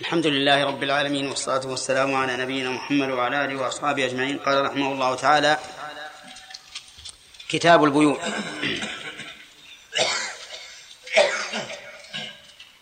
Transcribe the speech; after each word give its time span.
الحمد 0.00 0.26
لله 0.26 0.64
رب 0.64 0.82
العالمين 0.82 1.28
والصلاة 1.28 1.66
والسلام 1.66 2.14
على 2.14 2.36
نبينا 2.36 2.70
محمد 2.70 3.10
وعلى 3.10 3.44
آله 3.44 3.56
وأصحابه 3.56 4.06
أجمعين. 4.06 4.38
قال 4.38 4.64
رحمه 4.64 4.92
الله 4.92 5.14
تعالى 5.14 5.58
كتاب 7.48 7.84
البيوع. 7.84 8.18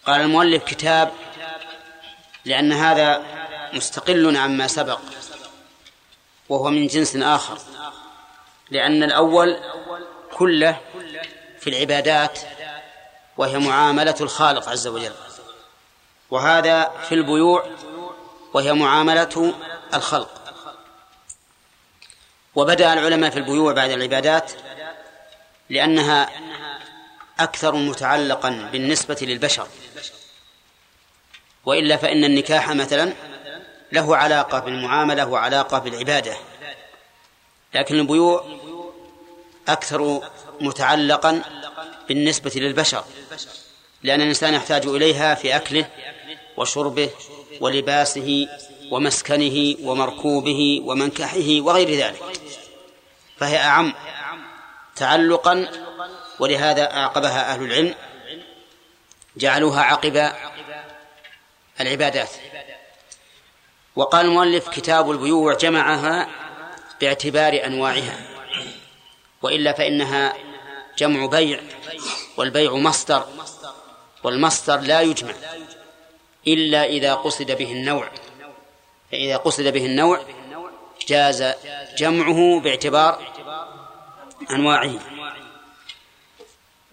قال 0.06 0.21
المؤلف 0.21 0.64
كتاب 0.64 1.12
لأن 2.45 2.72
هذا 2.72 3.22
مستقل 3.72 4.37
عما 4.37 4.67
سبق 4.67 5.01
وهو 6.49 6.71
من 6.71 6.87
جنس 6.87 7.17
آخر. 7.17 7.58
لأن 8.71 9.03
الأول 9.03 9.58
كله 10.33 10.81
في 11.60 11.71
العبادات 11.71 12.38
وهي 13.37 13.58
معاملة 13.58 14.17
الخالق 14.21 14.69
عز 14.69 14.87
وجل. 14.87 15.15
وهذا 16.34 16.92
في 17.09 17.14
البيوع 17.14 17.66
وهي 18.55 18.73
معاملة 18.73 19.54
الخلق. 19.95 20.30
وبدأ 22.54 22.92
العلماء 22.92 23.30
في 23.30 23.36
البيوع 23.36 23.72
بعد 23.72 23.90
العبادات 23.90 24.52
لأنها 25.70 26.30
أكثر 27.38 27.74
متعلقا 27.74 28.68
بالنسبة 28.73 29.16
للبشر. 29.23 29.68
وإلا 31.64 31.96
فإن 31.96 32.24
النكاح 32.24 32.68
مثلا 32.68 33.12
له 33.92 34.16
علاقة 34.16 34.59
بالمعاملة 34.59 35.26
وعلاقة 35.26 35.78
بالعبادة. 35.78 36.37
لكن 37.74 37.95
البيوع 37.95 38.46
أكثر 39.68 40.20
متعلقا 40.60 41.42
بالنسبة 42.09 42.52
للبشر 42.56 43.04
لأن 44.02 44.20
الإنسان 44.20 44.54
يحتاج 44.54 44.87
إليها 44.87 45.34
في 45.34 45.56
أكله 45.56 45.88
وشربه 46.56 47.10
ولباسه 47.60 48.48
ومسكنه 48.90 49.76
ومركوبه 49.82 50.80
ومنكحه 50.84 51.60
وغير 51.60 51.90
ذلك. 51.90 52.23
فهي 53.37 53.59
أعم 53.59 53.95
تعلقا 54.96 55.68
ولهذا 56.38 56.96
أعقبها 56.96 57.52
أهل 57.52 57.62
العلم 57.62 57.95
جعلوها 59.37 59.82
عقب 59.82 60.32
العبادات. 61.80 62.30
وقال 63.96 64.27
المؤلف 64.27 64.69
كتاب 64.69 65.11
البيوع 65.11 65.55
جمعها 65.55 66.29
باعتبار 67.01 67.61
أنواعها 67.67 68.27
وإلا 69.42 69.73
فإنها 69.73 70.34
جمع 70.98 71.27
بيع 71.27 71.61
والبيع 72.36 72.75
مصدر 72.75 73.25
والمصدر 74.25 74.81
لا 74.81 75.01
يجمع. 75.01 75.34
إلا 76.47 76.84
إذا 76.84 77.14
قصد 77.14 77.53
به 77.53 77.73
النوع. 77.73 78.11
فإذا 79.12 79.37
قصد 79.37 79.69
به 79.69 79.87
النوع 79.87 80.25
جاز 81.06 81.55
جمعه 81.98 82.61
باعتبار 82.61 83.33
أنواعه. 84.51 85.01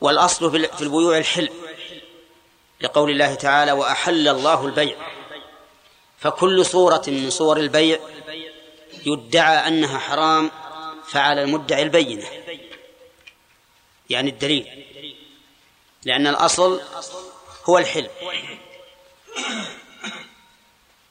والأصل 0.01 0.51
في 0.51 0.81
البيوع 0.81 1.17
الحل 1.17 1.49
لقول 2.81 3.11
الله 3.11 3.35
تعالى 3.35 3.71
وأحل 3.71 4.27
الله 4.27 4.65
البيع. 4.65 4.95
فكل 6.19 6.65
صورة 6.65 7.03
من 7.07 7.29
صور 7.29 7.57
البيع 7.57 7.99
يدعى 9.05 9.67
أنها 9.67 9.99
حرام 9.99 10.51
فعلى 11.07 11.41
المدعي 11.41 11.83
البينة. 11.83 12.27
يعني 14.09 14.29
الدليل. 14.29 14.85
لأن 16.05 16.27
الأصل 16.27 16.81
هو 17.65 17.77
الحل. 17.77 18.09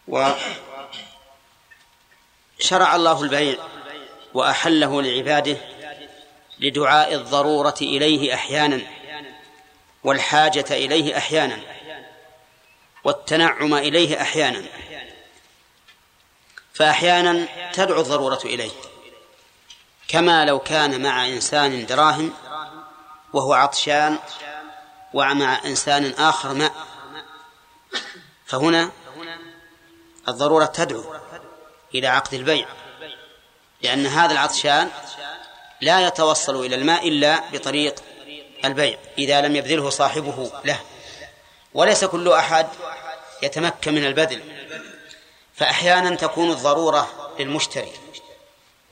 وشرع 0.08 0.36
الله 2.96 3.22
البيع 3.22 3.56
وأحله 4.34 5.02
لعباده 5.02 5.56
لدعاء 6.60 7.14
الضرورة 7.14 7.74
إليه 7.82 8.34
أحيانا 8.34 8.80
والحاجة 10.04 10.64
إليه 10.70 11.18
أحيانا 11.18 11.58
والتنعم 13.04 13.74
إليه 13.74 14.20
أحيانا. 14.20 14.62
فأحيانا 16.74 17.48
تدعو 17.72 18.00
الضرورة 18.00 18.40
إليه 18.44 18.70
كما 20.08 20.44
لو 20.44 20.58
كان 20.58 21.02
مع 21.02 21.26
إنسان 21.26 21.86
دراهم 21.86 22.32
وهو 23.32 23.52
عطشان 23.52 24.18
ومع 25.14 25.60
إنسان 25.64 26.14
آخر 26.18 26.54
ماء 26.54 26.72
فهنا 28.50 28.90
الضرورة 30.28 30.64
تدعو 30.64 31.14
إلى 31.94 32.06
عقد 32.06 32.34
البيع 32.34 32.68
لأن 33.82 34.06
هذا 34.06 34.32
العطشان 34.32 34.90
لا 35.80 36.06
يتوصل 36.06 36.64
إلى 36.64 36.76
الماء 36.76 37.08
إلا 37.08 37.50
بطريق 37.52 37.94
البيع 38.64 38.98
إذا 39.18 39.40
لم 39.40 39.56
يبذله 39.56 39.90
صاحبه 39.90 40.52
له 40.64 40.80
وليس 41.74 42.04
كل 42.04 42.32
أحد 42.32 42.66
يتمكن 43.42 43.94
من 43.94 44.06
البذل 44.06 44.42
فأحيانا 45.54 46.16
تكون 46.16 46.50
الضرورة 46.50 47.32
للمشتري 47.38 47.92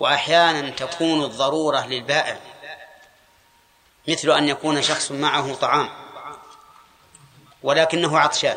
وأحيانا 0.00 0.70
تكون 0.70 1.24
الضرورة 1.24 1.86
للبائع 1.86 2.38
مثل 4.08 4.30
أن 4.30 4.48
يكون 4.48 4.82
شخص 4.82 5.10
معه 5.10 5.54
طعام 5.54 5.90
ولكنه 7.62 8.18
عطشان. 8.18 8.56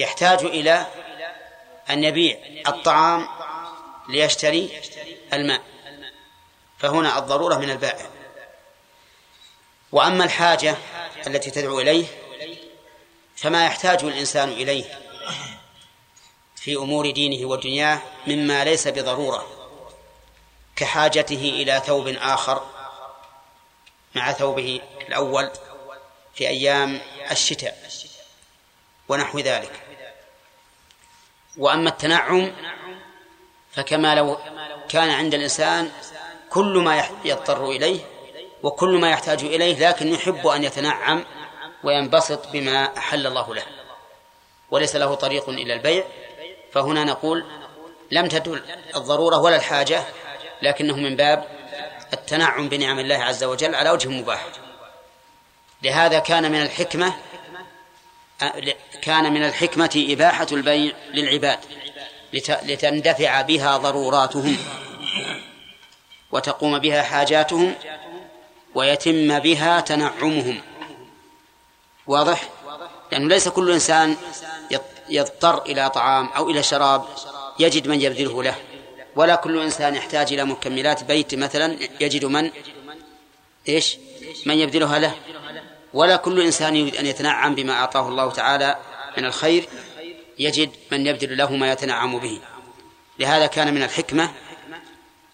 يحتاج 0.00 0.44
إلى 0.44 0.86
أن 1.90 2.04
يبيع 2.04 2.38
الطعام 2.68 3.28
ليشتري 4.08 4.82
الماء. 5.32 5.62
فهنا 6.78 7.18
الضرورة 7.18 7.56
من 7.56 7.70
البائع. 7.70 8.06
وأما 9.92 10.24
الحاجة 10.24 10.76
التي 11.26 11.50
تدعو 11.50 11.80
إليه 11.80 12.06
فما 13.36 13.66
يحتاج 13.66 14.04
الإنسان 14.04 14.48
إليه 14.48 15.00
في 16.56 16.76
أمور 16.76 17.10
دينه 17.10 17.48
ودنياه 17.48 18.02
مما 18.26 18.64
ليس 18.64 18.88
بضرورة 18.88 19.46
كحاجته 20.76 21.34
إلى 21.34 21.82
ثوب 21.86 22.08
آخر 22.08 22.66
مع 24.14 24.32
ثوبه 24.32 24.80
الأول 25.08 25.50
في 26.34 26.48
أيام 26.48 27.00
الشتاء 27.30 27.90
ونحو 29.08 29.38
ذلك. 29.38 29.89
وأما 31.58 31.88
التنعم 31.88 32.52
فكما 33.72 34.14
لو 34.14 34.38
كان 34.88 35.10
عند 35.10 35.34
الإنسان 35.34 35.90
كل 36.50 36.78
ما 36.78 37.04
يضطر 37.24 37.70
إليه 37.70 38.00
وكل 38.62 39.00
ما 39.00 39.10
يحتاج 39.10 39.44
إليه 39.44 39.88
لكن 39.88 40.08
يحب 40.08 40.46
أن 40.46 40.64
يتنعم 40.64 41.24
وينبسط 41.84 42.48
بما 42.52 42.98
أحل 42.98 43.26
الله 43.26 43.54
له. 43.54 43.62
وليس 44.70 44.96
له 44.96 45.14
طريق 45.14 45.48
إلى 45.48 45.74
البيع. 45.74 46.04
فهنا 46.72 47.04
نقول 47.04 47.44
لم 48.10 48.26
تدل 48.28 48.62
الضرورة 48.96 49.38
ولا 49.38 49.56
الحاجة 49.56 50.04
لكنه 50.62 50.96
من 50.96 51.16
باب 51.16 51.44
التنعم 52.12 52.68
بنعم 52.68 52.98
الله 52.98 53.16
عز 53.16 53.44
وجل 53.44 53.74
على 53.74 53.90
وجه 53.90 54.08
مباح. 54.08 54.46
لهذا 55.82 56.18
كان 56.18 56.52
من 56.52 56.62
الحكمة 56.62 57.14
كان 59.02 59.32
من 59.32 59.44
الحكمة 59.44 60.06
إباحة 60.08 60.46
البيع 60.52 60.92
للعباد 61.14 61.58
لتندفع 62.62 63.42
بها 63.42 63.76
ضروراتهم 63.76 64.56
وتقوم 66.32 66.78
بها 66.78 67.02
حاجاتهم 67.02 67.74
ويتم 68.74 69.38
بها 69.38 69.80
تنعمهم. 69.80 70.60
واضح؟ 72.06 72.48
لأنه 73.12 73.28
ليس 73.28 73.48
كل 73.48 73.70
إنسان 73.70 74.16
يضطر 75.08 75.62
إلى 75.62 75.90
طعام 75.90 76.26
أو 76.26 76.50
إلى 76.50 76.62
شراب 76.62 77.04
يجد 77.58 77.88
من 77.88 78.00
يبذله 78.00 78.42
له 78.42 78.54
ولا 79.16 79.34
كل 79.34 79.62
إنسان 79.62 79.94
يحتاج 79.94 80.32
إلى 80.32 80.44
مكملات 80.44 81.04
بيت 81.04 81.34
مثلا 81.34 81.76
يجد 82.00 82.24
من؟ 82.24 82.50
إيش؟ 83.68 83.96
من 84.46 84.58
يبذلها 84.58 84.98
له. 84.98 85.14
ولا 85.94 86.16
كل 86.16 86.40
إنسان 86.40 86.76
يريد 86.76 86.96
أن 86.96 87.06
يتنعم 87.06 87.54
بما 87.54 87.72
أعطاه 87.72 88.08
الله 88.08 88.30
تعالى 88.30 88.76
من 89.18 89.24
الخير 89.24 89.68
يجد 90.38 90.70
من 90.92 91.06
يبذل 91.06 91.36
له 91.36 91.56
ما 91.56 91.72
يتنعم 91.72 92.18
به. 92.18 92.40
لهذا 93.18 93.46
كان 93.46 93.74
من 93.74 93.82
الحكمة 93.82 94.32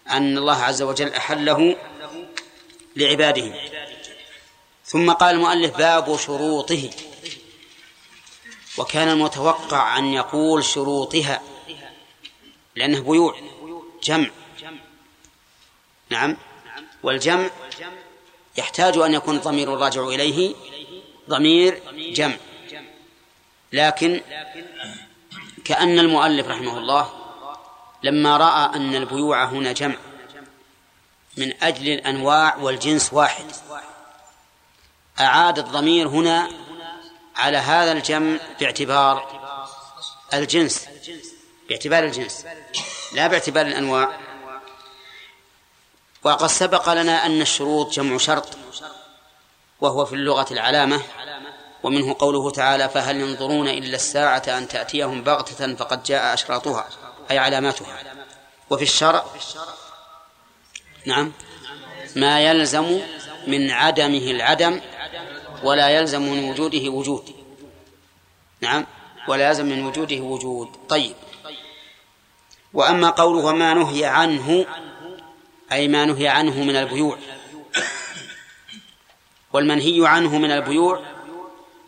أن 0.09 0.37
الله 0.37 0.63
عز 0.63 0.81
وجل 0.81 1.13
أحله 1.13 1.75
لعباده. 2.95 3.53
ثم 4.85 5.11
قال 5.11 5.35
المؤلف 5.35 5.77
باب 5.77 6.17
شروطه. 6.17 6.89
وكان 8.77 9.09
المتوقع 9.09 9.97
أن 9.97 10.05
يقول 10.05 10.63
شروطها 10.65 11.41
لأنه 12.75 12.99
بيوع 12.99 13.35
جمع. 14.03 14.29
نعم. 16.09 16.37
والجمع 17.03 17.49
يحتاج 18.57 18.97
أن 18.97 19.13
يكون 19.13 19.35
الضمير 19.35 19.73
الراجع 19.73 20.01
إليه 20.07 20.55
ضمير 21.29 21.81
جمع. 21.95 22.37
لكن 23.73 24.21
كأن 25.65 25.99
المؤلف 25.99 26.47
رحمه 26.47 26.77
الله 26.77 27.13
لما 28.03 28.37
رأى 28.37 28.75
أن 28.75 28.95
البيوع 28.95 29.45
هنا 29.45 29.71
جمع 29.71 29.95
من 31.37 31.63
أجل 31.63 31.89
الأنواع 31.89 32.55
والجنس 32.55 33.13
واحد 33.13 33.45
أعاد 35.19 35.59
الضمير 35.59 36.07
هنا 36.07 36.49
على 37.35 37.57
هذا 37.57 37.91
الجمع 37.91 38.37
باعتبار 38.59 39.41
الجنس 40.33 40.87
باعتبار 41.69 42.03
الجنس 42.03 42.45
لا 43.13 43.27
باعتبار 43.27 43.65
الأنواع. 43.65 44.19
وقد 46.27 46.47
سبق 46.47 46.93
لنا 46.93 47.25
أن 47.25 47.41
الشروط 47.41 47.93
جمع 47.93 48.17
شرط 48.17 48.47
وهو 49.81 50.05
في 50.05 50.13
اللغة 50.13 50.47
العلامة 50.51 51.01
ومنه 51.83 52.15
قوله 52.19 52.51
تعالى 52.51 52.89
فهل 52.89 53.21
ينظرون 53.21 53.67
إلا 53.67 53.95
الساعة 53.95 54.43
أن 54.47 54.67
تأتيهم 54.67 55.23
بغتة 55.23 55.75
فقد 55.75 56.03
جاء 56.03 56.33
أشراطها 56.33 56.87
أي 57.31 57.37
علاماتها. 57.37 57.97
وفي 58.69 58.83
الشرع 58.83 59.25
نعم 61.05 61.31
ما 62.15 62.41
يلزم 62.41 63.01
من 63.47 63.71
عدمه 63.71 64.31
العدم 64.31 64.81
ولا 65.63 65.89
يلزم 65.89 66.21
من 66.21 66.49
وجوده 66.49 66.89
وجود. 66.89 67.35
نعم 68.61 68.85
ولا 69.27 69.47
يلزم 69.47 69.65
من 69.65 69.85
وجوده 69.85 70.19
وجود. 70.19 70.69
طيب. 70.89 71.15
وأما 72.73 73.09
قوله 73.09 73.45
وما 73.45 73.73
نهي 73.73 74.05
عنه 74.05 74.65
أي 75.71 75.87
ما 75.87 76.05
نهي 76.05 76.27
عنه 76.27 76.63
من 76.63 76.75
البيوع. 76.75 77.17
والمنهي 79.53 80.07
عنه 80.07 80.37
من 80.37 80.51
البيوع 80.51 81.05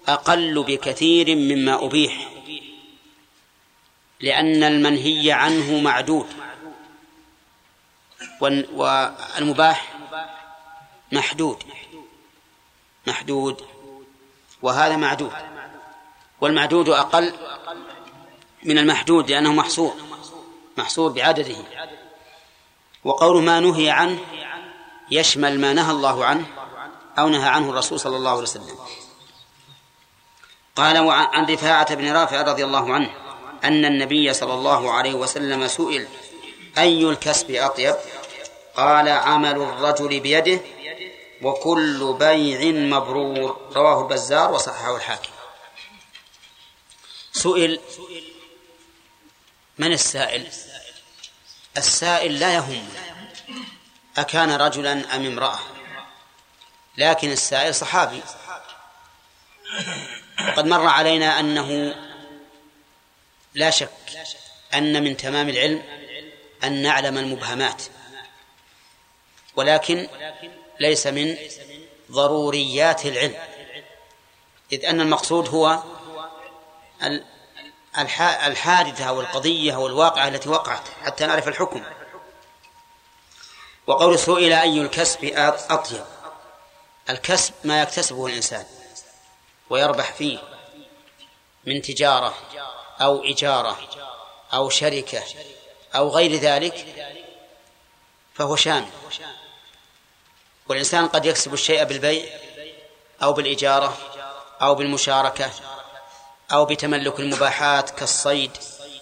أقل 0.08 0.64
بكثير 0.64 1.36
مما 1.36 1.86
أبيح. 1.86 2.30
لأن 4.20 4.64
المنهي 4.64 5.32
عنه 5.32 5.80
معدود. 5.82 6.28
والمباح 8.42 9.94
محدود. 11.12 11.64
محدود. 13.08 13.62
وهذا 14.62 14.96
معدود. 14.96 15.32
والمعدود 16.42 16.90
أقل 16.90 17.34
من 18.64 18.78
المحدود 18.78 19.32
لأنه 19.32 19.54
محصور. 19.54 19.96
محصور 20.78 21.12
بعدده. 21.12 21.56
وقول 23.04 23.44
ما 23.44 23.60
نهي 23.60 23.90
عنه 23.90 24.20
يشمل 25.12 25.60
ما 25.60 25.74
نهى 25.74 25.92
الله 25.92 26.26
عنه 26.26 26.46
أو 27.20 27.30
نهى 27.30 27.50
عنه 27.50 27.70
الرسول 27.70 28.00
صلى 28.00 28.18
الله 28.18 28.32
عليه 28.32 28.42
وسلم. 28.42 28.80
قال 30.76 30.98
عن 31.10 31.46
رفاعة 31.46 31.96
بن 31.96 32.12
رافع 32.12 32.42
رضي 32.42 32.66
الله 32.66 32.94
عنه 32.94 33.10
أن 33.64 33.86
النبي 33.86 34.34
صلى 34.34 34.54
الله 34.54 34.92
عليه 34.92 35.14
وسلم 35.14 35.68
سئل 35.68 36.08
أي 36.78 37.10
الكسب 37.10 37.52
أطيب؟ 37.52 37.96
قال 38.76 39.10
عمل 39.10 39.62
الرجل 39.62 40.20
بيده 40.20 40.60
وكل 41.42 42.16
بيع 42.20 42.72
مبرور 42.72 43.58
رواه 43.76 44.02
البزار 44.04 44.52
وصححه 44.52 44.96
الحاكم. 44.96 45.32
سئل 47.32 47.80
من 49.78 49.94
السائل؟ 49.94 50.48
السائل 51.78 52.40
لا 52.40 52.54
يهم. 52.54 52.90
أكان 54.18 54.52
رجلا 54.52 55.16
أم 55.16 55.26
امرأة؟ 55.26 55.60
لكن 56.98 57.32
السائل 57.32 57.76
صحابي. 57.76 58.22
وقد 60.48 60.66
مر 60.66 60.88
علينا 60.88 61.40
أنه 61.40 61.96
لا 63.54 63.70
شك 63.70 63.90
أن 64.74 65.04
من 65.04 65.18
تمام 65.18 65.50
العلم 65.50 65.84
أن 66.64 66.82
نعلم 66.82 67.18
المبهمات. 67.18 67.84
ولكن 69.56 70.08
ليس 70.80 71.08
من 71.08 71.38
ضروريات 72.12 73.06
العلم. 73.06 73.38
إذ 74.72 74.86
أن 74.86 75.02
المقصود 75.02 75.48
هو 75.48 75.84
الحادثة 78.48 79.06
أو 79.06 79.22
القضية 79.22 79.76
أو 79.76 79.88
الواقعة 79.88 80.28
التي 80.28 80.50
وقعت 80.50 80.84
حتى 81.06 81.26
نعرف 81.26 81.48
الحكم. 81.48 81.84
وقول 83.88 84.20
سئل 84.20 84.54
أي 84.54 84.82
الكسب 84.82 85.32
أطيب؟ 85.70 86.06
الكسب 87.10 87.54
ما 87.64 87.82
يكتسبه 87.82 88.26
الإنسان 88.28 88.66
ويربح 89.70 90.12
فيه 90.12 90.40
من 91.66 91.82
تجارة 91.82 92.34
أو 93.02 93.24
إجارة 93.24 93.80
أو 94.54 94.70
شركة 94.70 95.24
أو 95.96 96.10
غير 96.10 96.36
ذلك 96.36 96.86
فهو 98.34 98.56
شامل 98.56 98.90
والإنسان 100.68 101.08
قد 101.08 101.26
يكسب 101.26 101.54
الشيء 101.54 101.84
بالبيع 101.84 102.26
أو 103.24 103.34
بالإجارة 103.34 103.98
أو 104.62 104.76
بالمشاركة 104.76 105.52
أو 106.52 106.66
بتملك 106.66 107.20
المباحات 107.20 107.90
كالصيد 107.90 108.52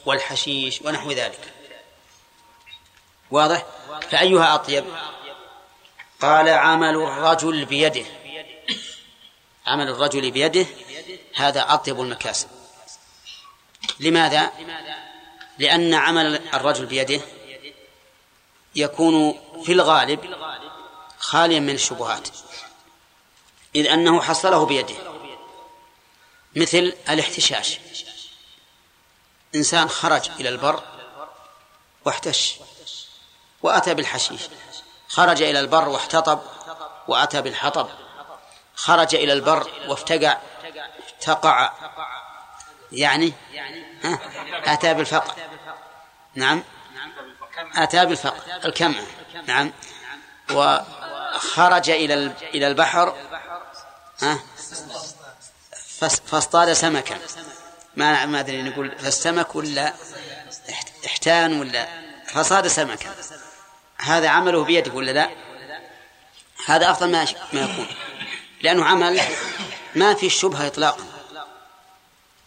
والحشيش 0.05 0.81
ونحو 0.81 1.11
ذلك. 1.11 1.53
واضح؟ 3.31 3.65
فأيها 4.11 4.55
أطيب 4.55 4.85
قال 6.21 6.49
عمل 6.49 6.95
الرجل 6.95 7.65
بيده. 7.65 8.05
عمل 9.67 9.89
الرجل 9.89 10.31
بيده 10.31 10.65
هذا 11.35 11.73
أطيب 11.73 12.01
المكاسب. 12.01 12.47
لماذا؟ 13.99 14.51
لأن 15.57 15.93
عمل 15.93 16.47
الرجل 16.53 16.85
بيده 16.85 17.21
يكون 18.75 19.39
في 19.63 19.71
الغالب 19.71 20.35
خاليا 21.19 21.59
من 21.59 21.69
الشبهات 21.69 22.29
إذ 23.75 23.87
أنه 23.87 24.21
حصله 24.21 24.65
بيده. 24.65 24.95
مثل 26.57 26.93
الاحتشاش. 27.09 27.79
إنسان 29.55 29.89
خرج 29.89 30.29
إلى 30.39 30.49
البر 30.49 30.83
واحتش 32.05 32.55
وأتى 33.63 33.93
بالحشيش. 33.93 34.41
خرج 35.09 35.41
إلى 35.41 35.59
البر 35.59 35.89
واحتطب 35.89 36.39
وأتى 37.07 37.41
بالحطب. 37.41 37.89
خرج 38.75 39.15
إلى 39.15 39.33
البر 39.33 39.71
وافتقع 39.87 40.37
افتقع 41.19 41.73
يعني 42.91 43.33
أتى 44.65 44.93
بالفقع 44.93 45.33
نعم 46.35 46.63
أتى 47.75 48.05
بالفقع 48.05 48.65
الكمع. 48.65 49.01
نعم 49.47 49.71
وخرج 50.51 51.89
إلى 51.89 52.13
إلى 52.41 52.67
البحر 52.67 53.15
ها 54.21 54.39
فاصطاد 55.99 56.73
سمكا 56.73 57.19
ما 57.95 58.25
ما 58.25 58.39
أدري 58.39 58.61
نقول 58.61 58.97
فالسمك 58.99 59.55
ولا 59.55 59.93
احتان 61.05 61.59
ولا 61.59 61.87
فصاد 62.27 62.67
سمكا 62.67 63.15
هذا 63.97 64.29
عمله 64.29 64.63
بيده 64.63 64.93
ولا 64.93 65.11
لا؟ 65.11 65.29
هذا 66.65 66.91
أفضل 66.91 67.11
ما 67.11 67.27
ما 67.53 67.61
يكون. 67.61 67.87
لأنه 68.61 68.85
عمل 68.85 69.21
ما 69.95 70.13
في 70.13 70.25
الشبهه 70.25 70.67
اطلاقا. 70.67 71.03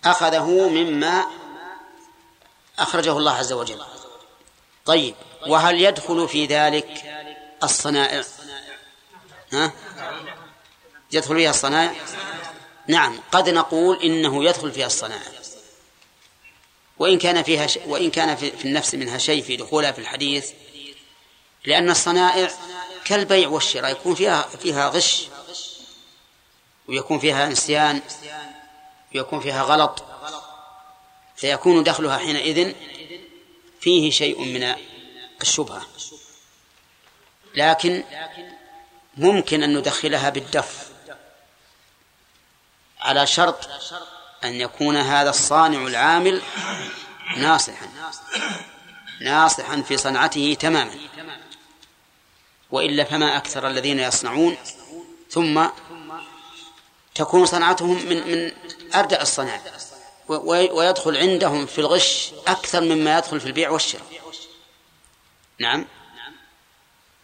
أخذه 0.04 0.68
مما 0.68 1.26
أخرجه 2.78 3.18
الله 3.18 3.32
عز 3.32 3.52
وجل. 3.52 3.82
طيب 4.86 5.14
وهل 5.46 5.80
يدخل 5.80 6.28
في 6.28 6.46
ذلك 6.46 6.88
الصنائع؟ 7.62 8.24
ها؟ 9.52 9.72
يدخل 11.12 11.36
فيها 11.36 11.50
الصنائع؟ 11.50 11.94
نعم 12.90 13.20
قد 13.32 13.48
نقول 13.48 14.02
إنه 14.02 14.44
يدخل 14.44 14.72
فيها 14.72 14.86
الصناعة 14.86 15.32
وإن 16.98 17.18
كان 17.18 17.42
فيها 17.42 17.66
ش... 17.66 17.78
وإن 17.86 18.10
كان 18.10 18.36
في... 18.36 18.64
النفس 18.64 18.94
منها 18.94 19.18
شيء 19.18 19.42
في 19.42 19.56
دخولها 19.56 19.92
في 19.92 19.98
الحديث 19.98 20.50
لأن 21.64 21.90
الصنائع 21.90 22.50
كالبيع 23.04 23.48
والشراء 23.48 23.92
يكون 23.92 24.14
فيها 24.14 24.42
فيها 24.42 24.88
غش 24.88 25.26
ويكون 26.88 27.18
فيها 27.18 27.48
نسيان 27.48 28.02
ويكون 29.14 29.40
فيها 29.40 29.62
غلط 29.62 30.04
فيكون 31.36 31.82
دخلها 31.82 32.18
حينئذ 32.18 32.74
فيه 33.80 34.10
شيء 34.10 34.44
من 34.44 34.74
الشبهة. 35.42 35.86
لكن 37.54 38.04
ممكن 39.16 39.62
أن 39.62 39.78
ندخلها 39.78 40.30
بالدف. 40.30 40.89
على 43.00 43.26
شرط 43.26 43.68
أن 44.44 44.54
يكون 44.54 44.96
هذا 44.96 45.30
الصانع 45.30 45.86
العامل 45.86 46.42
ناصحا. 47.36 47.86
ناصحا 49.20 49.82
في 49.82 49.96
صنعته 49.96 50.56
تماما. 50.60 50.94
وإلا 52.70 53.04
فما 53.04 53.36
أكثر 53.36 53.68
الذين 53.68 53.98
يصنعون. 53.98 54.56
ثم 55.30 55.66
تكون 57.14 57.46
صنعتهم 57.46 58.06
من 58.06 58.30
من 58.30 58.52
أردأ 58.94 59.22
الصنائع 59.22 59.60
ويدخل 60.72 61.16
عندهم 61.16 61.66
في 61.66 61.78
الغش 61.78 62.32
أكثر 62.46 62.80
مما 62.80 63.18
يدخل 63.18 63.40
في 63.40 63.46
البيع 63.46 63.70
والشراء. 63.70 64.06
نعم. 65.58 65.86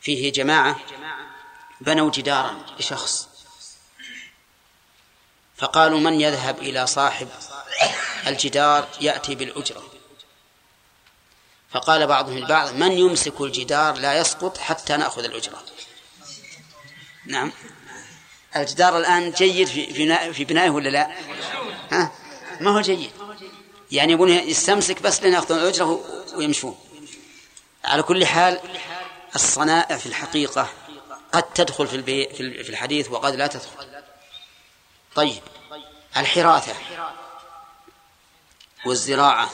فيه 0.00 0.32
جماعة 0.32 0.76
بنوا 1.80 2.10
جدارا 2.10 2.56
لشخص. 2.78 3.35
فقالوا 5.56 6.00
من 6.00 6.20
يذهب 6.20 6.58
إلى 6.58 6.86
صاحب 6.86 7.28
الجدار 8.26 8.88
يأتي 9.00 9.34
بالأجرة؟ 9.34 9.82
فقال 11.70 12.06
بعضهم 12.06 12.36
البعض 12.36 12.74
من 12.74 12.92
يمسك 12.92 13.40
الجدار 13.40 13.94
لا 13.94 14.18
يسقط 14.18 14.58
حتى 14.58 14.96
نأخذ 14.96 15.24
الأجرة. 15.24 15.62
نعم. 17.26 17.52
الجدار 18.56 18.98
الآن 18.98 19.30
جيد 19.30 19.68
في 19.68 20.32
في 20.32 20.44
بنائه 20.44 20.70
ولا 20.70 20.88
لا؟ 20.88 21.10
ها؟ 21.92 22.12
ما 22.60 22.70
هو 22.70 22.80
جيد. 22.80 23.10
يعني 23.92 24.12
يبون 24.12 24.28
يستمسك 24.28 25.02
بس 25.02 25.22
لين 25.22 25.32
يأخذون 25.32 25.58
الأجرة 25.58 26.00
ويمشون. 26.34 26.78
على 27.84 28.02
كل 28.02 28.26
حال 28.26 28.60
الصنائع 29.34 29.96
في 29.96 30.06
الحقيقة 30.06 30.68
قد 31.32 31.42
تدخل 31.42 31.86
في 31.86 32.68
الحديث 32.68 33.10
وقد 33.10 33.34
لا 33.34 33.46
تدخل. 33.46 33.95
طيب 35.16 35.42
الحراثة 36.16 36.74
والزراعة. 38.86 39.50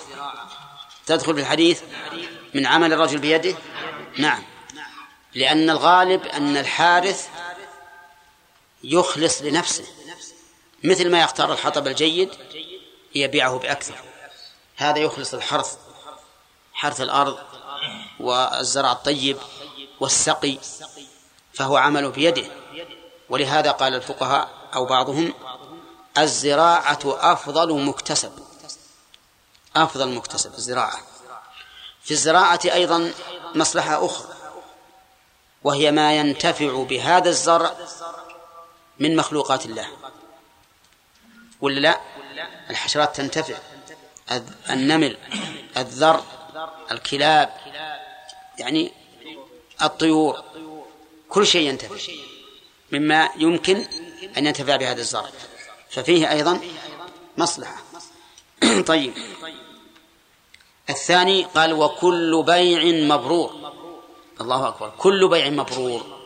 تدخل 1.06 1.34
في 1.34 1.40
الحديث 1.40 1.82
من 2.54 2.66
عمل 2.66 2.92
الرجل 2.92 3.18
بيده؟ 3.18 3.56
نعم. 4.18 4.42
لأن 5.34 5.70
الغالب 5.70 6.26
أن 6.26 6.56
الحارث 6.56 7.28
يخلص 8.84 9.42
لنفسه. 9.42 9.84
مثل 10.84 11.10
ما 11.10 11.22
يختار 11.22 11.52
الحطب 11.52 11.86
الجيد 11.86 12.30
يبيعه 13.14 13.58
بأكثر. 13.58 13.94
هذا 14.76 14.98
يخلص 14.98 15.34
الحرث 15.34 15.76
حرث 16.72 17.00
الأرض 17.00 17.38
والزرع 18.20 18.92
الطيب 18.92 19.38
والسقي 20.00 20.58
فهو 21.52 21.76
عمل 21.76 22.10
بيده. 22.10 22.46
ولهذا 23.28 23.70
قال 23.70 23.94
الفقهاء 23.94 24.62
أو 24.74 24.86
بعضهم 24.86 25.34
الزراعة 26.18 27.00
أفضل 27.04 27.84
مكتسب. 27.84 28.32
أفضل 29.76 30.08
مكتسب 30.14 30.54
الزراعة. 30.54 31.00
في 32.02 32.10
الزراعة 32.10 32.60
أيضا 32.64 33.12
مصلحة 33.54 34.06
أخرى 34.06 34.34
وهي 35.64 35.90
ما 35.90 36.16
ينتفع 36.16 36.82
بهذا 36.82 37.28
الزرع 37.28 37.76
من 38.98 39.16
مخلوقات 39.16 39.66
الله. 39.66 39.88
ولا 41.60 41.80
لا؟ 41.80 42.00
الحشرات 42.70 43.16
تنتفع 43.16 43.58
النمل 44.70 45.18
الذر 45.76 46.24
الكلاب 46.90 47.56
يعني 48.58 48.92
الطيور 49.82 50.44
كل 51.28 51.46
شيء 51.46 51.68
ينتفع. 51.68 52.12
مما 52.92 53.30
يمكن 53.36 53.86
أن 54.36 54.46
ينتفع 54.46 54.76
بهذا 54.76 55.00
الزرع. 55.00 55.30
ففيه 55.92 56.30
أيضا 56.30 56.60
مصلحة. 57.38 57.82
طيب. 58.86 59.12
الثاني 60.90 61.44
قال 61.44 61.72
وكل 61.72 62.42
بيع 62.46 63.06
مبرور. 63.16 63.72
الله 64.40 64.68
أكبر. 64.68 64.92
كل 64.98 65.28
بيع 65.28 65.50
مبرور. 65.50 66.18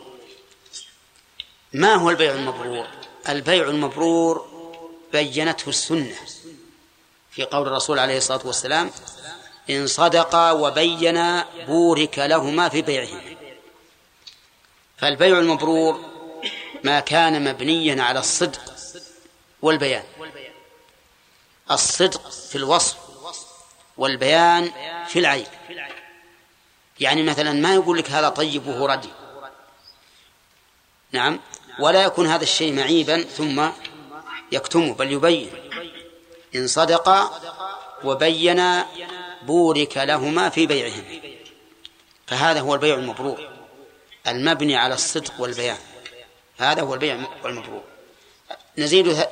ما 1.73 1.95
هو 1.95 2.09
البيع 2.09 2.31
المبرور؟ 2.31 2.87
البيع 3.29 3.67
المبرور 3.67 4.45
بينته 5.11 5.69
السنة. 5.69 6.15
في 7.31 7.43
قول 7.43 7.67
الرسول 7.67 7.99
عليه 7.99 8.17
الصلاة 8.17 8.41
والسلام 8.45 8.91
إن 9.69 9.87
صدقا 9.87 10.51
وبينا 10.51 11.45
بورك 11.67 12.19
لهما 12.19 12.69
في 12.69 12.81
بيعهما. 12.81 13.21
فالبيع 14.97 15.39
المبرور 15.39 15.99
ما 16.83 16.99
كان 16.99 17.43
مبنيا 17.43 18.03
على 18.03 18.19
الصدق 18.19 18.76
والبيان. 19.61 20.03
الصدق 21.71 22.29
في 22.29 22.55
الوصف 22.55 22.97
والبيان 23.97 24.71
في 25.07 25.19
العيب 25.19 25.47
يعني 26.99 27.23
مثلا 27.23 27.53
ما 27.53 27.73
يقول 27.73 27.97
لك 27.97 28.11
هذا 28.11 28.29
طيب 28.29 28.67
وهو 28.67 28.85
ردي 28.85 29.09
نعم. 31.11 31.39
ولا 31.79 32.03
يكون 32.03 32.27
هذا 32.27 32.43
الشيء 32.43 32.73
معيبا 32.73 33.21
ثم 33.23 33.69
يكتمه 34.51 34.93
بل 34.93 35.11
يبين. 35.11 35.51
إن 36.55 36.67
صدقا 36.67 37.41
وبينا 38.03 38.87
بورك 39.41 39.97
لهما 39.97 40.49
في 40.49 40.65
بيعهم 40.67 41.03
فهذا 42.27 42.59
هو 42.59 42.73
البيع 42.73 42.95
المبرور. 42.95 43.49
المبني 44.27 44.75
على 44.75 44.93
الصدق 44.93 45.33
والبيان. 45.39 45.77
هذا 46.57 46.81
هو 46.81 46.93
البيع 46.93 47.25
المبرور. 47.45 47.83
نزيد 48.77 49.27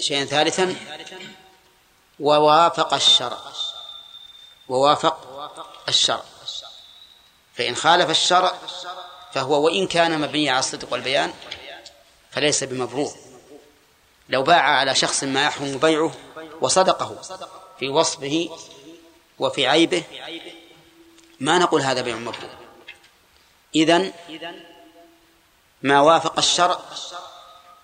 شيئا 0.00 0.24
ثالثا. 0.24 0.76
ووافق 2.20 2.94
الشرع. 2.94 3.38
ووافق 4.68 5.16
الشرع. 5.88 6.22
فإن 7.54 7.76
خالف 7.76 8.10
الشرع 8.10 8.58
فهو 9.32 9.64
وإن 9.66 9.86
كان 9.86 10.20
مبني 10.20 10.50
على 10.50 10.58
الصدق 10.58 10.92
والبيان 10.92 11.32
فليس 12.30 12.64
بمبرور. 12.64 13.14
لو 14.28 14.42
باع 14.42 14.62
على 14.62 14.94
شخص 14.94 15.24
ما 15.24 15.44
يحرم 15.44 15.78
بيعه 15.78 16.14
وصدقه 16.60 17.16
في 17.78 17.88
وصفه 17.88 18.48
وفي 19.38 19.66
عيبه 19.66 20.02
ما 21.40 21.58
نقول 21.58 21.80
هذا 21.80 22.00
بيع 22.02 22.16
مبرور. 22.16 22.50
إذن 23.74 24.12
ما 25.82 26.00
وافق 26.00 26.38
الشرع 26.38 26.80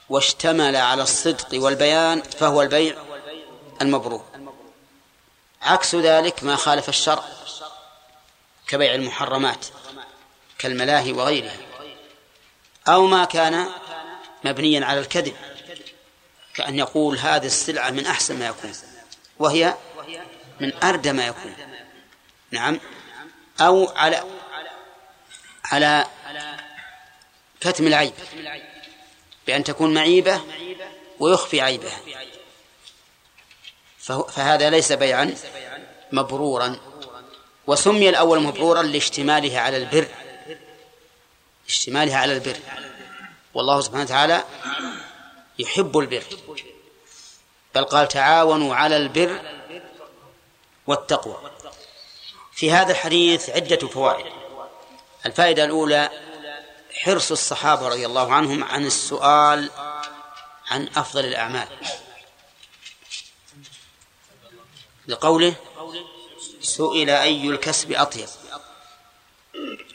واشتمل 0.09 0.77
على 0.77 1.03
الصدق 1.03 1.49
والبيان 1.53 2.23
فهو 2.23 2.63
البيع 2.63 2.97
المبرور. 3.83 4.25
عكس 5.63 5.95
ذلك 5.95 6.45
ما 6.45 6.57
خالف 6.57 6.89
الشرع 6.89 7.25
كبيع 8.69 8.95
المحرمات 8.95 9.67
كالملاهي 10.59 11.13
وغيرها 11.13 11.57
أو 12.89 13.07
ما 13.07 13.25
كان 13.25 13.69
مبنيا 14.45 14.87
على 14.87 15.01
الكذب 15.01 15.37
كأن 16.55 16.79
يقول 16.79 17.19
هذه 17.19 17.47
السلعة 17.47 17.91
من 17.91 18.07
أحسن 18.07 18.39
ما 18.39 18.47
يكون 18.47 18.73
وهي 19.39 19.75
من 20.61 20.85
أردى 20.85 21.13
ما 21.13 21.27
يكون. 21.27 21.57
نعم. 22.51 22.81
أو 23.61 23.89
على 23.89 24.25
على 25.65 26.07
كتم 27.61 27.87
العيب. 27.87 28.13
بأن 29.47 29.65
تكون 29.65 29.95
معيبة 29.95 30.41
ويخفي 31.21 31.61
عيبها. 31.61 32.01
فهذا 34.29 34.71
ليس 34.71 34.93
بيعا 34.93 35.35
مبرورا. 36.13 36.77
وسمي 37.67 38.09
الأول 38.09 38.41
مبرورا 38.43 38.83
لاشتماله 38.83 39.59
على 39.59 39.77
البر. 39.77 40.09
اشتمالها 41.69 42.19
على 42.19 42.33
البر. 42.33 42.57
والله 43.55 43.81
سبحانه 43.81 44.05
وتعالى 44.05 44.45
يحب 45.59 45.99
البر. 45.99 46.25
بل 47.75 47.85
قال 47.85 48.09
تعاونوا 48.09 48.75
على 48.75 48.97
البر 48.97 49.41
والتقوى. 50.87 51.51
في 52.53 52.71
هذا 52.71 52.93
الحديث 52.93 53.51
عدة 53.51 53.89
فوائد. 53.89 54.27
الفائدة 55.27 55.65
الأولى 55.65 56.11
حرص 56.95 57.31
الصحابة 57.31 57.89
رضي 57.89 58.07
الله 58.07 58.33
عنهم 58.33 58.65
عن 58.65 58.87
السؤال 58.87 59.71
عن 60.71 60.89
أفضل 60.97 61.25
الأعمال. 61.25 61.69
لقوله 65.09 65.55
سئل 66.61 67.11
أي 67.11 67.49
الكسب 67.49 67.93
أطيب. 67.93 68.29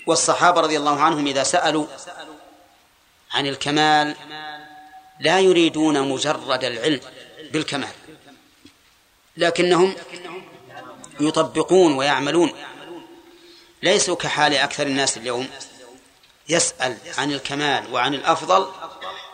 والصحابة 0.07 0.61
رضي 0.61 0.77
الله 0.77 1.01
عنهم 1.01 1.27
إذا 1.27 1.43
سألوا 1.43 1.87
عن 3.31 3.47
الكمال 3.47 4.15
لا 5.19 5.39
يريدون 5.39 6.09
مجرد 6.09 6.63
العلم 6.63 7.01
بالكمال 7.51 7.93
لكنهم 9.37 9.95
يطبقون 11.19 11.93
ويعملون. 11.93 12.53
ليسوا 13.83 14.15
كحال 14.15 14.55
أكثر 14.55 14.87
الناس 14.87 15.17
اليوم. 15.17 15.49
يسأل 16.49 16.97
عن 17.17 17.31
الكمال 17.31 17.93
وعن 17.93 18.13
الأفضل 18.13 18.67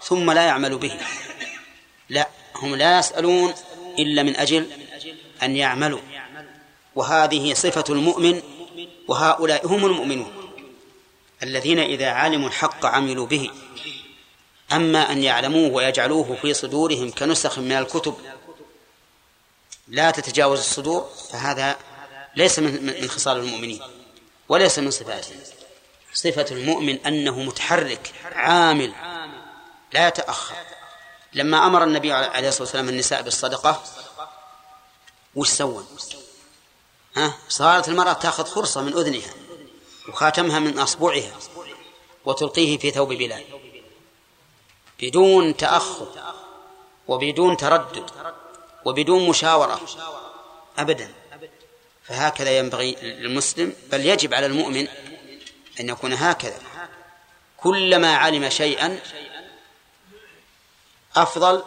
ثم 0.03 0.31
لا 0.31 0.41
يعمل 0.41 0.77
به. 0.77 0.99
لا 2.09 2.29
هم 2.55 2.75
لا 2.75 2.99
يسألون 2.99 3.53
إلا 3.99 4.23
من 4.23 4.35
أجل 4.35 4.67
أن 5.43 5.55
يعملوا. 5.55 6.01
وهذه 6.95 7.53
صفة 7.53 7.83
المؤمن 7.89 8.41
وهؤلاء 9.07 9.67
هم 9.67 9.85
المؤمنون 9.85 10.51
الذين 11.43 11.79
إذا 11.79 12.09
علموا 12.09 12.47
الحق 12.47 12.85
عملوا 12.85 13.25
به. 13.25 13.51
أما 14.71 15.11
أن 15.11 15.23
يعلموه 15.23 15.71
ويجعلوه 15.73 16.37
في 16.41 16.53
صدورهم 16.53 17.11
كنسخ 17.11 17.59
من 17.59 17.71
الكتب 17.71 18.15
لا 19.87 20.11
تتجاوز 20.11 20.59
الصدور 20.59 21.09
فهذا 21.31 21.77
ليس 22.35 22.59
من 22.59 23.07
خصال 23.07 23.37
المؤمنين 23.37 23.81
وليس 24.49 24.79
من 24.79 24.91
صفاتهم. 24.91 25.54
صفة 26.15 26.45
المؤمن 26.51 27.05
أنه 27.05 27.39
متحرك 27.39 28.13
عامل 28.23 28.93
لا 29.93 30.07
يتأخر. 30.07 30.55
لما 31.33 31.67
أمر 31.67 31.83
النبي 31.83 32.11
عليه 32.11 32.47
الصلاة 32.47 32.63
والسلام 32.63 32.89
النساء 32.89 33.21
بالصدقة 33.21 33.83
وش 35.35 35.49
سوى؟ 35.49 35.83
ها؟ 37.15 37.33
صارت 37.49 37.89
المرأة 37.89 38.13
تأخذ 38.13 38.45
خرصة 38.45 38.81
من 38.81 38.93
أذنها 38.93 39.33
وخاتمها 40.09 40.59
من 40.59 40.79
أصبعها 40.79 41.33
وتلقيه 42.25 42.77
في 42.77 42.91
ثوب 42.91 43.09
بلال. 43.13 43.43
بدون 45.01 45.57
تأخر 45.57 46.07
وبدون 47.07 47.57
تردد 47.57 48.09
وبدون 48.85 49.29
مشاورة 49.29 49.81
أبدا. 50.77 51.13
فهكذا 52.03 52.57
ينبغي 52.57 52.95
للمسلم 53.01 53.73
بل 53.91 54.05
يجب 54.05 54.33
على 54.33 54.45
المؤمن 54.45 54.87
أن 55.79 55.89
يكون 55.89 56.13
هكذا. 56.13 56.59
كلما 57.57 58.15
علم 58.15 58.49
شيئا 58.49 58.99
أفضل 61.15 61.63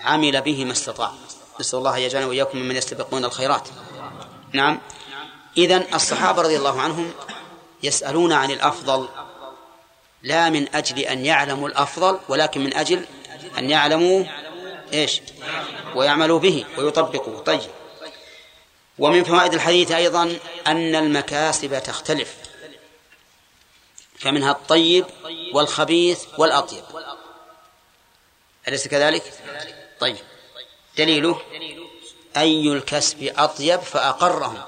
عمل 0.00 0.40
به 0.40 0.64
ما 0.64 0.72
استطاع. 0.72 1.12
نسأل 1.60 1.78
الله 1.78 1.96
أن 1.96 2.02
يجعلنا 2.02 2.26
وإياكم 2.26 2.58
ممن 2.58 2.76
يستبقون 2.76 3.24
الخيرات. 3.24 3.68
نعم. 4.52 4.80
إذن 5.56 5.86
الصحابة 5.94 6.42
رضي 6.42 6.56
الله 6.56 6.80
عنهم 6.80 7.12
يسألون 7.82 8.32
عن 8.32 8.50
الأفضل 8.50 9.08
لا 10.22 10.50
من 10.50 10.74
أجل 10.74 10.98
أن 10.98 11.24
يعلموا 11.26 11.68
الأفضل 11.68 12.18
ولكن 12.28 12.60
من 12.60 12.76
أجل 12.76 13.04
أن 13.58 13.70
يعلموا 13.70 14.24
إيش؟ 14.92 15.20
ويعملوا 15.94 16.38
به 16.38 16.64
ويطبقوا 16.78 17.40
طيب. 17.40 17.70
ومن 18.98 19.24
فوائد 19.24 19.54
الحديث 19.54 19.90
أيضا 19.90 20.36
أن 20.66 20.94
المكاسب 20.94 21.82
تختلف. 21.82 22.34
فمنها 24.20 24.52
الطيب 24.52 25.06
والخبيث 25.52 26.24
والأطيب. 26.38 26.84
أليس 28.68 28.88
كذلك؟ 28.88 29.34
طيب. 30.00 30.16
دليله 30.96 31.40
أي 32.36 32.72
الكسب 32.72 33.32
أطيب 33.38 33.80
فأقرهم 33.80 34.62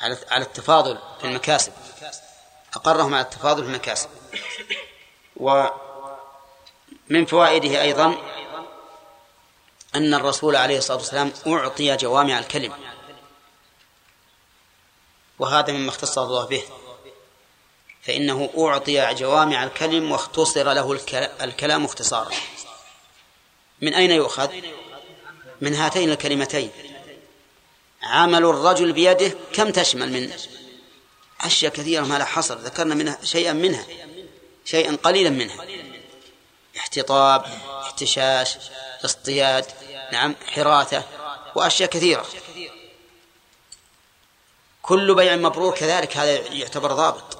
على 0.00 0.18
على 0.30 0.44
التفاضل 0.44 0.98
في 1.20 1.26
المكاسب. 1.26 1.72
أقرهم 2.74 3.14
على 3.14 3.24
التفاضل 3.24 3.62
في 3.62 3.68
المكاسب. 3.68 4.08
ومن 5.36 7.26
فوائده 7.26 7.82
أيضا 7.82 8.16
أن 9.94 10.14
الرسول 10.14 10.56
عليه 10.56 10.78
الصلاة 10.78 10.98
والسلام 10.98 11.32
أعطي 11.46 11.96
جوامع 11.96 12.38
الكلم. 12.38 12.72
وهذا 15.38 15.72
مما 15.72 15.88
اختص 15.88 16.18
الله 16.18 16.46
به. 16.46 16.62
فإنه 18.08 18.50
أعطي 18.58 19.14
جوامع 19.14 19.64
الكلم 19.64 20.12
واختصر 20.12 20.72
له 20.72 21.00
الكلام 21.42 21.84
اختصارا. 21.84 22.30
من 23.80 23.94
أين 23.94 24.10
يؤخذ؟ 24.10 24.48
من 25.60 25.74
هاتين 25.74 26.10
الكلمتين. 26.10 26.70
عمل 28.02 28.44
الرجل 28.44 28.92
بيده 28.92 29.34
كم 29.52 29.70
تشمل 29.70 30.12
من 30.12 30.32
أشياء 31.40 31.72
كثيرة 31.72 32.04
ما 32.04 32.18
لا 32.18 32.24
حصر. 32.24 32.58
ذكرنا 32.58 32.94
منها 32.94 33.18
شيئا 33.24 33.52
منها 33.52 33.86
شيئا 34.64 34.96
قليلا 35.02 35.30
منها. 35.30 35.66
احتطاب 36.76 37.44
احتشاش 37.82 38.56
اصطياد 39.04 39.64
نعم 40.12 40.34
حراثة 40.46 41.02
وأشياء 41.54 41.90
كثيرة. 41.90 42.26
كل 44.82 45.14
بيع 45.14 45.36
مبرور 45.36 45.74
كذلك 45.74 46.16
هذا 46.16 46.32
يعتبر 46.32 46.92
ضابط. 46.92 47.37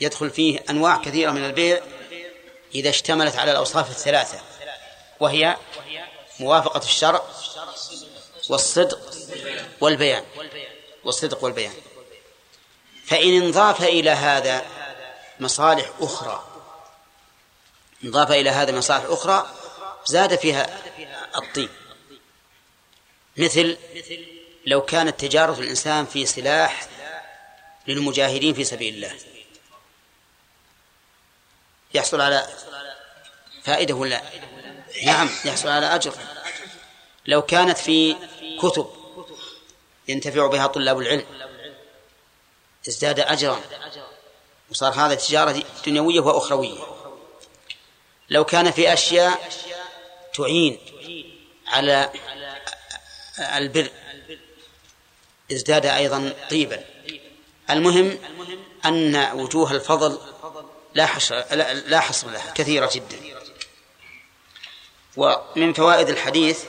يدخل 0.00 0.30
فيه 0.30 0.64
أنواع 0.70 0.96
كثيرة 0.96 1.30
من 1.30 1.44
البيع 1.44 1.80
إذا 2.74 2.90
اشتملت 2.90 3.36
على 3.36 3.50
الأوصاف 3.50 3.90
الثلاثة 3.90 4.40
وهي 5.20 5.56
موافقة 6.40 6.78
الشرع 6.78 7.22
والصدق 8.50 9.14
والبيان 9.80 10.24
والصدق 11.04 11.44
والبيان. 11.44 11.72
فإن 13.06 13.42
انضاف 13.42 13.82
إلى 13.82 14.10
هذا 14.10 14.66
مصالح 15.40 15.90
أخرى 16.00 16.44
انضاف 18.04 18.30
إلى 18.30 18.50
هذا 18.50 18.72
مصالح 18.72 19.04
أخرى 19.04 19.50
زاد 20.06 20.38
فيها 20.38 20.78
الطيب. 21.36 21.70
مثل 23.36 23.76
لو 24.66 24.82
كانت 24.82 25.20
تجارة 25.20 25.60
الإنسان 25.60 26.06
في 26.06 26.26
سلاح 26.26 26.88
للمجاهدين 27.88 28.54
في 28.54 28.64
سبيل 28.64 28.94
الله. 28.94 29.33
يحصل 31.94 32.20
على 32.20 32.46
فائدة 33.62 33.94
ولا 33.94 34.22
نعم 35.04 35.30
يحصل 35.44 35.68
على 35.68 35.94
أجر. 35.94 36.14
لو 37.26 37.42
كانت 37.42 37.78
في 37.78 38.16
كتب 38.60 38.86
ينتفع 40.08 40.46
بها 40.46 40.66
طلاب 40.66 41.00
العلم 41.00 41.26
ازداد 42.88 43.20
أجرا 43.20 43.60
وصار 44.70 44.92
هذا 44.92 45.14
تجارة 45.14 45.62
دنيوية 45.86 46.20
وأخروية. 46.20 46.78
لو 48.30 48.44
كان 48.44 48.70
في 48.70 48.92
أشياء 48.92 49.50
تعين 50.34 50.78
على 51.66 52.12
البر 53.38 53.90
ازداد 55.52 55.86
أيضا 55.86 56.34
طيبا. 56.50 56.84
المهم 57.70 58.18
أن 58.84 59.30
وجوه 59.32 59.72
الفضل 59.72 60.33
لا 60.94 61.06
حصر 61.06 61.44
لا 61.86 62.00
حصر 62.00 62.30
لها 62.30 62.52
كثيرة 62.52 62.90
جدا. 62.94 63.18
ومن 65.16 65.72
فوائد 65.72 66.08
الحديث 66.08 66.64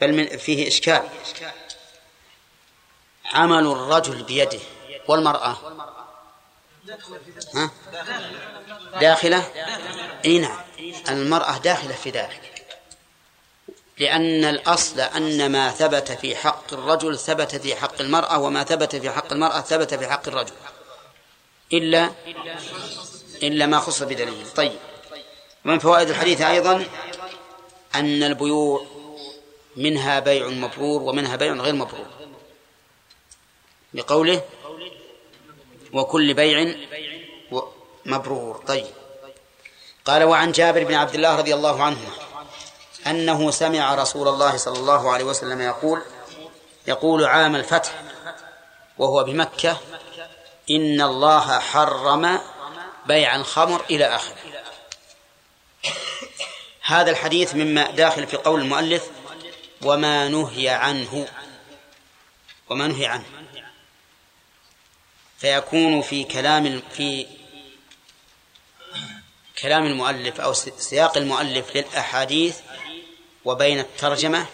بل 0.00 0.12
من 0.12 0.36
فيه 0.36 0.68
إشكال. 0.68 1.08
عمل 3.24 3.66
الرجل 3.66 4.22
بيده 4.22 4.60
والمرأة. 5.08 5.56
ها؟ 7.54 7.70
داخلة؟ 9.00 9.52
إي 10.24 10.38
نعم. 10.38 10.60
المرأة 11.08 11.58
داخلة 11.58 11.94
في 11.94 12.10
ذلك. 12.10 12.52
لأن 13.98 14.44
الأصل 14.44 15.00
أن 15.00 15.52
ما 15.52 15.70
ثبت 15.70 16.12
في 16.12 16.36
حق 16.36 16.72
الرجل 16.72 17.18
ثبت 17.18 17.56
في 17.56 17.76
حق 17.76 18.00
المرأة 18.00 18.38
وما 18.38 18.64
ثبت 18.64 18.96
في 18.96 19.10
حق 19.10 19.32
المرأة 19.32 19.60
ثبت 19.60 19.94
في 19.94 20.08
حق 20.08 20.28
الرجل. 20.28 20.52
إلا 21.72 22.10
إلا 23.42 23.66
ما 23.66 23.78
خص 23.78 24.02
بدليل. 24.02 24.46
طيب. 24.56 24.78
ومن 25.64 25.78
فوائد 25.78 26.08
الحديث 26.08 26.40
أيضا 26.40 26.84
أن 27.94 28.22
البيوع 28.22 28.86
منها 29.76 30.20
بيع 30.20 30.48
مبرور 30.48 31.02
ومنها 31.02 31.36
بيع 31.36 31.52
غير 31.52 31.74
مبرور. 31.74 32.06
بقوله 33.94 34.42
وكل 35.92 36.34
بيع 36.34 36.74
مبرور. 38.06 38.64
طيب. 38.66 38.86
قال 40.04 40.24
وعن 40.24 40.52
جابر 40.52 40.84
بن 40.84 40.94
عبد 40.94 41.14
الله 41.14 41.36
رضي 41.36 41.54
الله 41.54 41.82
عنهما 41.82 42.12
أنه 43.06 43.50
سمع 43.50 43.94
رسول 43.94 44.28
الله 44.28 44.56
صلى 44.56 44.78
الله 44.78 45.12
عليه 45.12 45.24
وسلم 45.24 45.60
يقول 45.60 46.02
يقول 46.86 47.24
عام 47.24 47.56
الفتح 47.56 48.02
وهو 48.98 49.24
بمكة 49.24 49.80
إن 50.70 51.00
الله 51.00 51.58
حرم 51.58 52.40
بيع 53.06 53.36
الخمر 53.36 53.84
إلى 53.90 54.04
آخره. 54.04 54.36
هذا 56.82 57.10
الحديث 57.10 57.54
مما 57.54 57.90
داخل 57.90 58.26
في 58.26 58.36
قول 58.36 58.60
المؤلف 58.60 59.10
وما 59.82 60.28
نهي 60.28 60.68
عنه 60.68 61.28
وما 62.70 62.86
نهي 62.86 63.06
عنه. 63.06 63.24
فيكون 65.38 66.02
في 66.02 66.24
كلام 66.24 66.82
في 66.92 67.26
كلام 69.62 69.86
المؤلف 69.86 70.40
أو 70.40 70.52
سياق 70.52 71.16
المؤلف 71.16 71.76
للأحاديث 71.76 72.58
وبين 73.44 73.78
الترجمة 73.78 74.46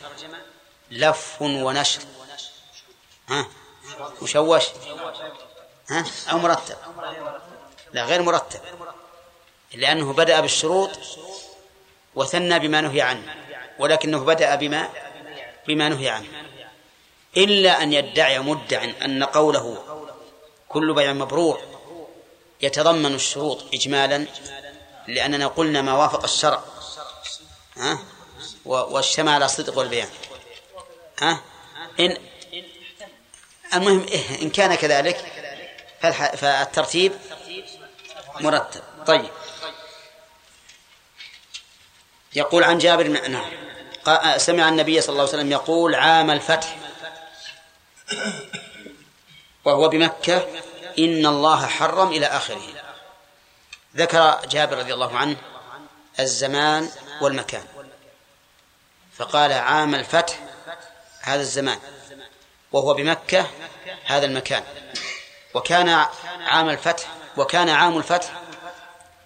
لف 0.91 1.43
ونشر. 1.43 2.01
ها؟ 3.29 3.47
مشوش 4.23 4.67
ها؟ 5.91 6.05
أو 6.31 6.39
مرتب. 6.39 6.77
لا 7.93 8.05
غير 8.05 8.23
مرتب. 8.23 8.61
لأنه 9.75 10.13
بدأ 10.13 10.41
بالشروط 10.41 10.91
وثنى 12.15 12.59
بما 12.59 12.81
نهي 12.81 13.01
عنه 13.01 13.35
ولكنه 13.79 14.19
بدأ 14.25 14.55
بما 14.55 14.89
بما 15.67 15.89
نهي 15.89 16.09
عنه. 16.09 16.27
إلا 17.37 17.83
أن 17.83 17.93
يدعي 17.93 18.39
مدع 18.39 18.85
أن 18.85 19.25
قوله 19.25 19.85
كل 20.69 20.95
بيع 20.95 21.13
مبرور 21.13 21.61
يتضمن 22.61 23.15
الشروط 23.15 23.65
إجمالا 23.75 24.27
لأننا 25.09 25.47
قلنا 25.47 25.83
ما 25.83 25.95
وافق 25.95 26.25
الشرع 26.25 26.63
ها؟ 27.77 27.99
واجتمع 28.65 29.35
على 29.35 29.45
الصدق 29.45 29.79
والبيان 29.79 30.09
ها؟ 31.19 31.41
إن 32.01 32.17
المهم 33.75 34.07
إيه 34.09 34.43
إن 34.43 34.51
كان 34.51 34.75
كذلك 34.75 35.42
فالترتيب 36.11 37.13
مرتب. 38.41 38.83
طيب. 39.07 39.31
يقول 42.35 42.65
عن 42.65 42.79
جابر 42.79 43.09
نعم. 43.09 43.51
سمع 44.37 44.69
النبي 44.69 45.01
صلى 45.01 45.13
الله 45.13 45.23
عليه 45.23 45.33
وسلم 45.33 45.53
يقول 45.53 45.95
عام 45.95 46.31
الفتح. 46.31 46.77
وهو 49.65 49.89
بمكة 49.89 50.49
إن 50.99 51.27
الله 51.27 51.67
حرم 51.67 52.09
إلى 52.09 52.27
آخره. 52.27 52.63
ذكر 53.97 54.47
جابر 54.47 54.79
رضي 54.79 54.95
الله 54.95 55.17
عنه 55.17 55.37
الزمان 56.21 56.91
والمكان. 57.21 57.65
فقال 59.17 59.53
عام 59.53 59.95
الفتح 59.95 60.39
هذا 61.21 61.41
الزمان. 61.41 61.79
وهو 62.73 62.95
بمكة 62.95 63.51
هذا 64.05 64.27
المكان. 64.27 64.65
وكان 65.55 65.89
عام 66.41 66.69
الفتح 66.69 67.07
وكان 67.37 67.69
عام 67.69 67.99
الفتح 67.99 68.43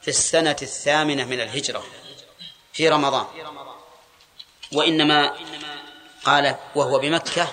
في 0.03 0.09
السنة 0.09 0.57
الثامنة 0.63 1.25
من 1.25 1.41
الهجرة 1.41 1.85
في 2.73 2.89
رمضان. 2.89 3.27
وإنما 4.73 5.37
قال 6.25 6.57
وهو 6.75 6.99
بمكة 6.99 7.49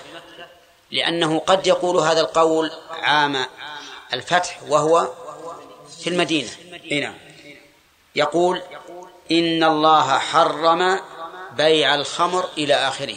لأنه 0.90 1.38
قد 1.38 1.66
يقول 1.66 1.96
هذا 1.96 2.20
القول 2.20 2.72
عام 2.90 3.46
الفتح 4.12 4.60
وهو 4.68 5.12
في 6.00 6.10
المدينة. 6.10 6.50
هنا 6.90 7.14
يقول 8.16 8.62
إن 9.30 9.64
الله 9.64 10.18
حرم 10.18 11.00
بيع 11.52 11.94
الخمر 11.94 12.48
إلى 12.58 12.74
آخره. 12.74 13.16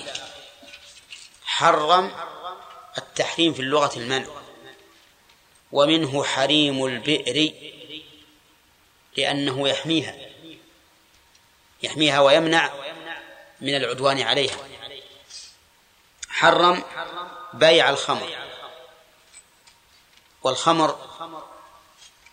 حرم 1.46 2.12
التحريم 2.98 3.54
في 3.54 3.60
اللغة 3.60 3.92
المنع. 3.98 4.26
ومنه 5.72 6.24
حريم 6.24 6.86
البئر 6.86 7.54
لأنه 9.18 9.70
يحميها 9.70 10.28
يحميها 11.84 12.20
ويمنع 12.20 12.74
من 13.62 13.76
العدوان 13.76 14.22
عليها. 14.22 14.58
حرم 16.30 16.84
بيع 17.54 17.90
الخمر 17.90 18.38
والخمر 20.44 21.00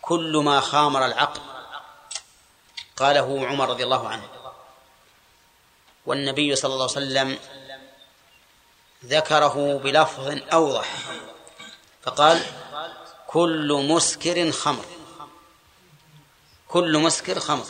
كل 0.01 0.41
ما 0.45 0.59
خامر 0.59 1.05
العقل. 1.05 1.41
قاله 2.97 3.47
عمر 3.47 3.69
رضي 3.69 3.83
الله 3.83 4.09
عنه. 4.09 4.29
والنبي 6.05 6.55
صلى 6.55 6.73
الله 6.73 6.89
عليه 6.95 7.05
وسلم 7.05 7.39
ذكره 9.05 9.77
بلفظ 9.83 10.39
أوضح 10.53 10.95
فقال 12.03 12.45
كل 13.35 13.85
مسكر 13.89 14.51
خمر. 14.51 14.85
كل 16.67 16.97
مسكر 16.97 17.39
خمر. 17.39 17.65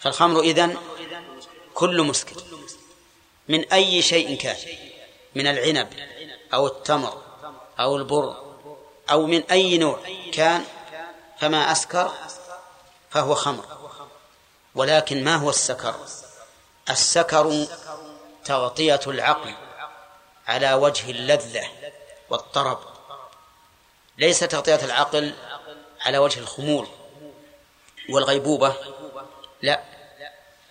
فالخمر 0.00 0.40
إذن 0.40 0.76
كل 1.74 2.02
مسكر. 2.02 2.42
من 3.48 3.72
أي 3.72 4.02
شيء 4.02 4.36
كان؟ 4.36 4.56
من 5.34 5.46
العنب 5.46 5.88
أو 6.54 6.66
التمر 6.66 7.22
أو 7.80 7.96
البر 7.96 8.36
أو 9.10 9.26
من 9.26 9.42
أي 9.50 9.78
نوع 9.78 9.98
كان 10.32 10.64
فما 11.38 11.72
أسكر 11.72 12.12
فهو 13.10 13.34
خمر. 13.34 13.64
ولكن 14.74 15.24
ما 15.24 15.36
هو 15.36 15.50
السكر؟ 15.50 15.94
السكر 16.90 17.66
تغطية 18.44 19.00
العقل 19.06 19.54
على 20.46 20.74
وجه 20.74 21.10
اللذة 21.10 21.70
والطرب. 22.30 22.93
ليس 24.18 24.40
تغطية 24.40 24.84
العقل 24.84 25.34
على 26.00 26.18
وجه 26.18 26.40
الخمول 26.40 26.88
والغيبوبة 28.10 28.74
لا 29.62 29.82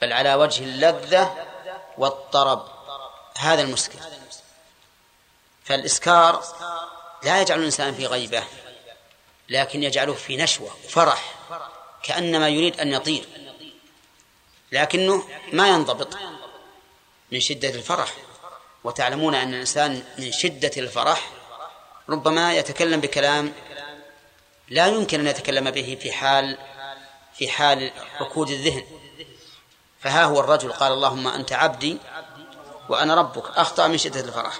بل 0.01 0.13
على 0.13 0.35
وجه 0.35 0.63
اللذة 0.63 1.45
والطرب. 1.97 2.67
هذا 3.37 3.61
المسكر 3.61 3.99
فالإسكار 5.63 6.43
لا 7.23 7.41
يجعل 7.41 7.59
الإنسان 7.59 7.93
في 7.93 8.05
غيبة 8.05 8.43
لكن 9.49 9.83
يجعله 9.83 10.13
في 10.13 10.37
نشوة 10.37 10.77
وفرح 10.85 11.35
كأنما 12.03 12.49
يريد 12.49 12.79
أن 12.79 12.93
يطير 12.93 13.25
لكنه 14.71 15.27
ما 15.53 15.69
ينضبط 15.69 16.17
من 17.31 17.39
شدة 17.39 17.69
الفرح. 17.69 18.13
وتعلمون 18.83 19.35
أن 19.35 19.53
الإنسان 19.53 20.03
من 20.17 20.31
شدة 20.31 20.71
الفرح 20.77 21.31
ربما 22.09 22.53
يتكلم 22.53 23.01
بكلام 23.01 23.53
لا 24.69 24.87
يمكن 24.87 25.19
أن 25.19 25.27
يتكلم 25.27 25.71
به 25.71 25.97
في 26.01 26.11
حال 26.11 26.57
في 27.33 27.49
حال 27.49 27.91
ركود 28.21 28.49
الذهن. 28.49 28.85
فها 29.99 30.23
هو 30.23 30.39
الرجل 30.39 30.73
قال 30.73 30.91
اللهم 30.91 31.27
أنت 31.27 31.53
عبدي 31.53 31.97
وأنا 32.89 33.15
ربك 33.15 33.57
أخطأ 33.57 33.87
من 33.87 33.97
شدة 33.97 34.19
الفرح. 34.19 34.59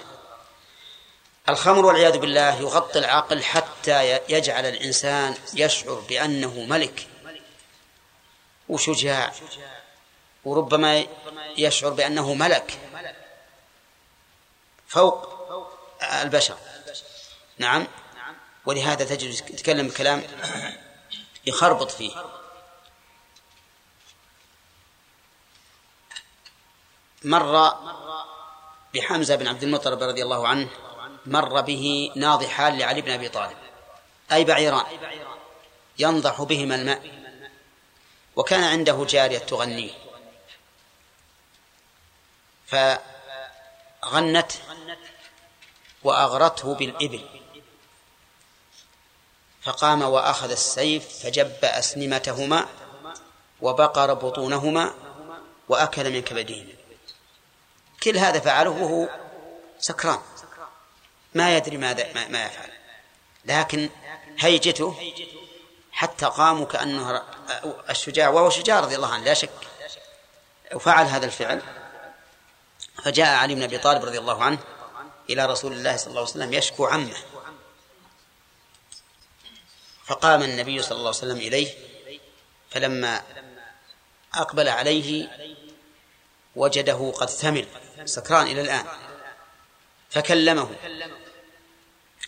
الخمر 1.48 1.86
والعياذ 1.86 2.18
بالله 2.18 2.60
يغطي 2.60 2.98
العقل 2.98 3.42
حتى 3.42 4.20
يجعل 4.28 4.66
الإنسان 4.66 5.34
يشعر 5.54 5.94
بأنه 6.08 6.60
ملك 6.60 7.06
وشجاع 8.68 9.32
وربما 10.44 11.04
يشعر 11.56 11.90
بأنه 11.90 12.34
ملك 12.34 12.78
فوق 14.88 15.28
البشر. 16.02 16.56
نعم. 17.58 17.86
ولهذا 18.66 19.04
تجد 19.04 19.32
يتكلم 19.50 19.88
بكلام 19.88 20.22
يخربط 21.46 21.90
فيه. 21.90 22.24
مر 27.24 27.74
بحمزة 28.94 29.36
بن 29.36 29.46
عبد 29.46 29.62
المطلب 29.62 30.02
رضي 30.02 30.22
الله 30.22 30.48
عنه 30.48 30.68
مر 31.26 31.60
به 31.60 32.12
ناضحان 32.16 32.78
لعلي 32.78 33.00
بن 33.00 33.10
أبي 33.10 33.28
طالب 33.28 33.56
أي 34.32 34.44
بعيران 34.44 34.86
ينضح 35.98 36.42
بهما 36.42 36.74
الماء 36.74 37.24
وكان 38.36 38.64
عنده 38.64 39.04
جارية 39.04 39.38
تغنيه. 39.38 39.90
فغنت 42.66 44.52
وأغرته 46.02 46.74
بالإبل. 46.74 47.43
فقام 49.64 50.02
وأخذ 50.02 50.50
السيف 50.50 51.08
فجب 51.22 51.64
أسنمتهما 51.64 52.66
وبقر 53.60 54.14
بطونهما 54.14 54.94
وأكل 55.68 56.12
من 56.12 56.22
كبدهما 56.22 56.72
كل 58.02 58.18
هذا 58.18 58.40
فعله 58.40 58.70
وهو 58.70 59.08
سكران. 59.78 60.18
ما 61.34 61.56
يدري 61.56 61.76
ماذا 61.76 62.12
ما 62.12 62.46
يفعل. 62.46 62.70
لكن 63.44 63.90
هيجته 64.38 65.12
حتى 65.92 66.26
قاموا 66.26 66.66
كأنه 66.66 67.22
الشجاع 67.90 68.28
وهو 68.28 68.50
شجاع 68.50 68.80
رضي 68.80 68.96
الله 68.96 69.12
عنه 69.12 69.24
لا 69.24 69.34
شك. 69.34 69.50
وفعل 70.74 71.06
هذا 71.06 71.26
الفعل. 71.26 71.62
فجاء 73.04 73.36
علي 73.36 73.54
بن 73.54 73.62
أبي 73.62 73.78
طالب 73.78 74.04
رضي 74.04 74.18
الله 74.18 74.44
عنه 74.44 74.58
إلى 75.30 75.46
رسول 75.46 75.72
الله 75.72 75.96
صلى 75.96 76.06
الله 76.06 76.20
عليه 76.20 76.30
وسلم 76.30 76.52
يشكو 76.52 76.86
عمه. 76.86 77.16
فقام 80.06 80.42
النبي 80.42 80.82
صلى 80.82 80.98
الله 80.98 81.08
عليه 81.08 81.18
وسلم 81.18 81.36
إليه 81.36 81.74
فلما 82.70 83.22
أقبل 84.34 84.68
عليه 84.68 85.28
وجده 86.56 87.12
قد 87.16 87.30
ثمل 87.30 87.66
سكران 88.04 88.46
إلى 88.46 88.60
الآن 88.60 88.86
فكلمه 90.10 90.70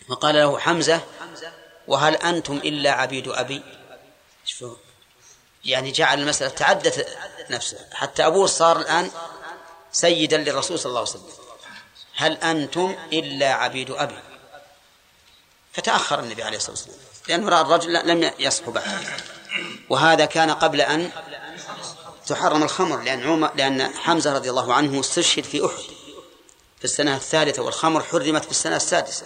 وقال 0.09 0.35
له 0.35 0.59
حمزة 0.59 1.01
وهل 1.87 2.15
أنتم 2.15 2.57
إلا 2.57 2.91
عبيد 2.91 3.27
أبي؟ 3.27 3.63
يعني 5.65 5.91
جعل 5.91 6.19
المسألة 6.19 6.49
تعدت 6.49 7.17
نفسه 7.49 7.77
حتى 7.93 8.25
أبوه 8.25 8.47
صار 8.47 8.79
الآن 8.79 9.11
سيدا 9.91 10.37
للرسول 10.37 10.79
صلى 10.79 10.89
الله 10.89 10.99
عليه 10.99 11.09
وسلم. 11.09 11.29
هل 12.15 12.37
أنتم 12.37 12.97
إلا 13.13 13.53
عبيد 13.53 13.91
أبي؟ 13.91 14.19
فتأخر 15.73 16.19
النبي 16.19 16.43
عليه 16.43 16.57
الصلاة 16.57 16.71
والسلام. 16.71 16.99
لأنه 17.29 17.49
رأى 17.49 17.61
الرجل 17.61 17.93
لم 17.93 18.31
يصحو 18.39 18.71
بعد 18.71 19.07
وهذا 19.89 20.25
كان 20.25 20.51
قبل 20.51 20.81
أن 20.81 21.11
تحرم 22.27 22.63
الخمر 22.63 23.01
لأن 23.01 23.27
عمر 23.27 23.55
لأن 23.55 23.93
حمزة 23.95 24.33
رضي 24.33 24.49
الله 24.49 24.73
عنه 24.73 24.99
استشهد 24.99 25.43
في 25.43 25.65
أحد. 25.65 25.97
في 26.77 26.85
السنة 26.85 27.15
الثالثة 27.15 27.61
والخمر 27.61 28.03
حرمت 28.03 28.45
في 28.45 28.51
السنة 28.51 28.75
السادسة. 28.75 29.25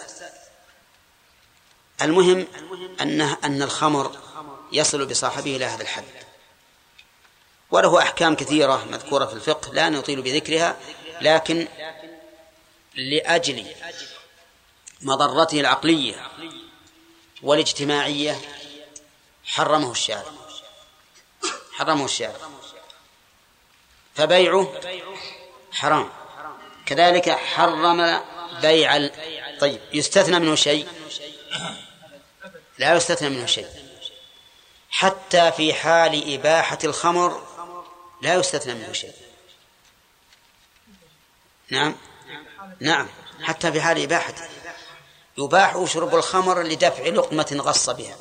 المهم 2.02 2.46
أنه 3.00 3.36
أن 3.44 3.62
الخمر 3.62 4.16
يصل 4.72 5.06
بصاحبه 5.06 5.56
إلى 5.56 5.64
هذا 5.64 5.82
الحد. 5.82 6.04
وله 7.70 8.02
أحكام 8.02 8.34
كثيرة 8.34 8.84
مذكورة 8.90 9.26
في 9.26 9.32
الفقه 9.32 9.72
لا 9.72 9.88
نطيل 9.88 10.22
بذكرها 10.22 10.76
لكن 11.20 11.68
لأجل 12.94 13.66
مضرته 15.02 15.60
العقلية 15.60 16.14
والاجتماعية 17.42 18.40
حرمه 19.44 19.90
الشارع. 19.90 20.32
حرمه 21.72 22.04
الشارع. 22.04 22.48
فبيعه 24.14 24.80
حرام. 25.72 26.10
كذلك 26.86 27.30
حرم 27.30 28.20
بيع. 28.60 29.10
طيب 29.60 29.80
يستثنى 29.92 30.38
منه 30.38 30.54
شيء؟ 30.54 30.88
لا 32.78 32.96
يستثنى 32.96 33.28
منه 33.28 33.46
شيء. 33.46 33.68
حتى 34.90 35.52
في 35.52 35.74
حال 35.74 36.34
إباحة 36.34 36.78
الخمر 36.84 37.42
لا 38.22 38.34
يستثنى 38.34 38.74
منه 38.74 38.92
شيء. 38.92 39.14
نعم؟ 41.70 41.96
نعم. 42.80 43.08
حتى 43.42 43.72
في 43.72 43.80
حال 43.80 44.02
إباحته 44.02 44.61
يباح 45.38 45.84
شرب 45.84 46.14
الخمر 46.14 46.62
لدفع 46.62 47.02
لقمة 47.02 47.56
غص 47.60 47.90
بها. 47.90 48.16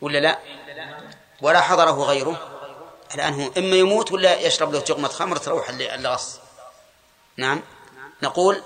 ولا 0.00 0.18
لا؟ 0.18 0.38
ولا 1.42 1.60
حضره 1.60 2.04
غيره. 2.04 2.52
الآن 3.14 3.40
هو 3.40 3.50
إما 3.56 3.76
يموت 3.76 4.12
ولا 4.12 4.40
يشرب 4.40 4.72
له 4.72 4.80
جقمة 4.80 5.08
خمر 5.08 5.36
تروح 5.36 5.68
اللي 5.68 6.08
غص. 6.08 6.38
نعم. 7.36 7.62
نقول 8.22 8.62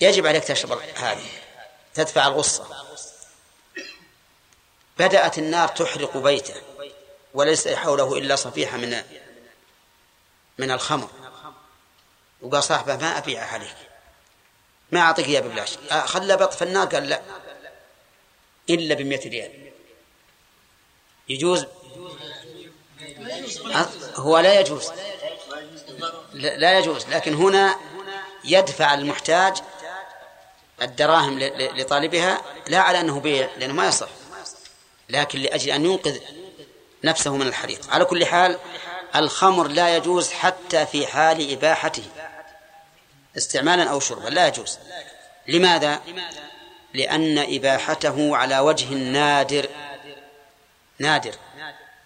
يجب 0.00 0.26
عليك 0.26 0.44
تشرب 0.44 0.78
هذه 0.96 1.26
تدفع 1.94 2.26
الغصة. 2.26 2.66
بدأت 4.98 5.38
النار 5.38 5.68
تحرق 5.68 6.16
بيته 6.16 6.54
وليس 7.34 7.68
حوله 7.68 8.18
إلا 8.18 8.36
صفيحة 8.36 8.76
من 8.76 9.02
من 10.58 10.70
الخمر. 10.70 11.08
وقال 12.42 12.64
صاحبه 12.64 12.96
ما 12.96 13.18
أبيعها 13.18 13.46
عليك 13.46 13.76
ما 14.92 15.00
أعطيك 15.00 15.26
إياه 15.26 15.40
ببلاش. 15.40 15.78
خلى 16.04 16.36
بطف 16.36 16.62
النار 16.62 16.86
قال 16.86 17.08
لا 17.08 17.22
إلا 18.70 18.94
بمئة 18.94 19.30
ريال. 19.30 19.72
يجوز؟ 21.28 21.66
هو 24.14 24.38
لا 24.38 24.60
يجوز. 24.60 24.90
لا 26.34 26.78
يجوز. 26.78 27.06
لكن 27.06 27.34
هنا 27.34 27.76
يدفع 28.44 28.94
المحتاج 28.94 29.56
الدراهم 30.82 31.38
لطالبها 31.58 32.42
لا 32.68 32.78
على 32.78 33.00
أنه 33.00 33.20
بيع 33.20 33.48
لأنه 33.58 33.74
ما 33.74 33.88
يصح 33.88 34.08
لكن 35.08 35.38
لأجل 35.38 35.70
أن 35.70 35.84
ينقذ 35.84 36.20
نفسه 37.04 37.36
من 37.36 37.46
الحريق. 37.46 37.80
على 37.90 38.04
كل 38.04 38.26
حال 38.26 38.58
الخمر 39.16 39.68
لا 39.68 39.96
يجوز 39.96 40.30
حتى 40.30 40.86
في 40.86 41.06
حال 41.06 41.52
إباحته. 41.52 42.04
استعمالا 43.36 43.90
أو 43.90 44.00
شربا 44.00 44.28
لا 44.28 44.46
يجوز. 44.46 44.78
لماذا؟ 45.48 46.00
لأن 46.94 47.38
إباحته 47.38 48.36
على 48.36 48.58
وجه 48.58 48.94
نادر 48.94 49.68
نادر. 50.98 51.34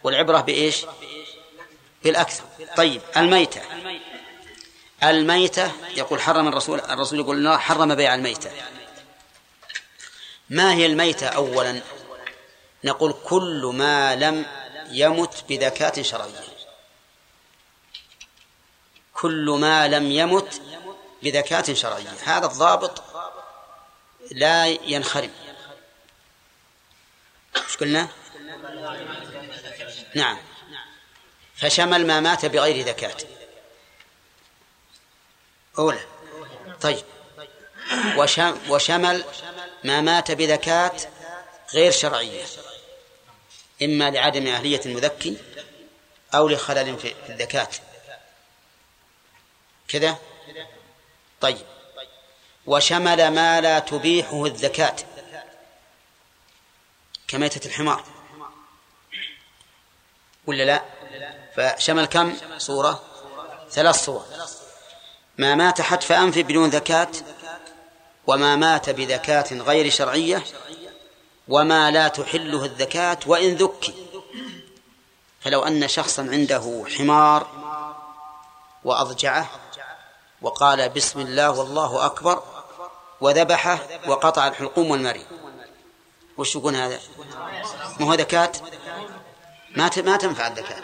والعبرة 0.05 0.41
بإيش؟ 0.41 0.87
بالأكثر. 2.05 2.45
طيب 2.77 3.03
الميتة. 3.17 3.61
الميتة 5.03 5.73
يقول 5.97 6.21
حرم 6.21 6.49
الرسول 6.49 6.81
الرسول 6.81 7.19
يقول 7.19 7.59
حرم 7.59 7.95
بيع 7.95 8.15
الميتة. 8.15 8.51
ما 10.51 10.75
هي 10.75 10.87
الميتة 10.87 11.27
أولا؟ 11.27 11.81
نقول 12.85 13.15
كل 13.25 13.73
ما 13.75 14.17
لم 14.17 14.47
يمت 14.91 15.45
بذكاة 15.49 16.03
شرعية. 16.03 16.41
كل 19.15 19.57
ما 19.61 19.89
لم 19.89 20.11
يمت 20.11 20.63
بذكاة 21.23 21.75
شرعية. 21.75 22.15
هذا 22.25 22.47
الضابط 22.47 23.03
لا 24.31 24.67
ينخرم. 24.67 25.31
إيش 27.57 27.77
قلنا؟ 27.77 28.09
نعم. 30.15 30.39
فشمل 31.55 32.07
ما 32.07 32.21
مات 32.21 32.47
بغير 32.47 32.87
ذكاة. 32.87 33.17
أولى. 35.79 36.01
طيب. 36.81 37.05
وشمل 38.69 39.25
ما 39.85 40.01
مات 40.01 40.31
بذكاة 40.31 40.97
غير 41.75 41.93
شرعية. 41.93 42.45
إما 43.83 44.11
لعدم 44.11 44.47
أهلية 44.47 44.81
المذكي 44.87 45.37
أو 46.35 46.49
لخلل 46.49 46.99
في 46.99 47.15
الذكاة. 47.29 47.69
كذا؟ 49.89 50.19
طيب. 51.43 51.67
وشمل 52.67 53.29
ما 53.29 53.61
لا 53.61 53.79
تبيحه 53.79 54.47
الذكاة. 54.47 54.97
كميتة 57.29 57.67
الحمار. 57.67 58.05
ولا 60.47 60.63
لا؟ 60.63 60.83
فشمل 61.57 62.05
كم 62.05 62.37
صورة؟ 62.59 63.03
ثلاث 63.71 64.05
صور. 64.05 64.27
ما 65.39 65.55
مات 65.55 65.81
حتف 65.81 66.13
أنف 66.13 66.39
بدون 66.39 66.71
ذكاة 66.71 67.09
وما 68.27 68.57
مات 68.57 68.91
بذكاة 68.91 69.53
غير 69.53 69.91
شرعية 69.91 70.45
وما 71.49 71.91
لا 71.91 72.09
تحله 72.09 72.65
الذكاة 72.65 73.19
وإن 73.27 73.55
ذكي. 73.55 73.95
فلو 75.41 75.63
أن 75.63 75.89
شخصا 75.89 76.23
عنده 76.23 76.85
حمار 76.97 77.47
وأضجعه 78.85 79.62
وقال 80.43 80.89
بسم 80.89 81.21
الله 81.21 81.51
والله 81.51 82.07
أكبر 82.07 82.43
وذبحه 83.21 83.79
وقطع 84.07 84.49
الحلقوم 84.49 84.91
والمري. 84.91 85.27
وش 86.37 86.57
يكون 86.57 86.77
هذا؟ 86.77 87.01
ما 88.01 88.07
هو 88.07 88.15
ذكاة؟ 88.15 88.53
ما 89.77 89.91
ما 89.97 90.17
تنفع 90.17 90.47
الذكاة. 90.47 90.83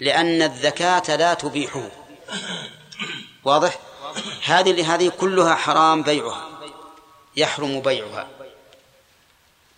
لأن 0.00 0.42
الذكاة 0.42 1.16
لا 1.16 1.34
تبيحه. 1.34 1.90
واضح؟ 3.44 3.78
هذه 4.44 4.94
هذه 4.94 5.08
كلها 5.08 5.54
حرام 5.54 6.02
بيعها. 6.02 6.48
يحرم 7.36 7.80
بيعها. 7.80 8.28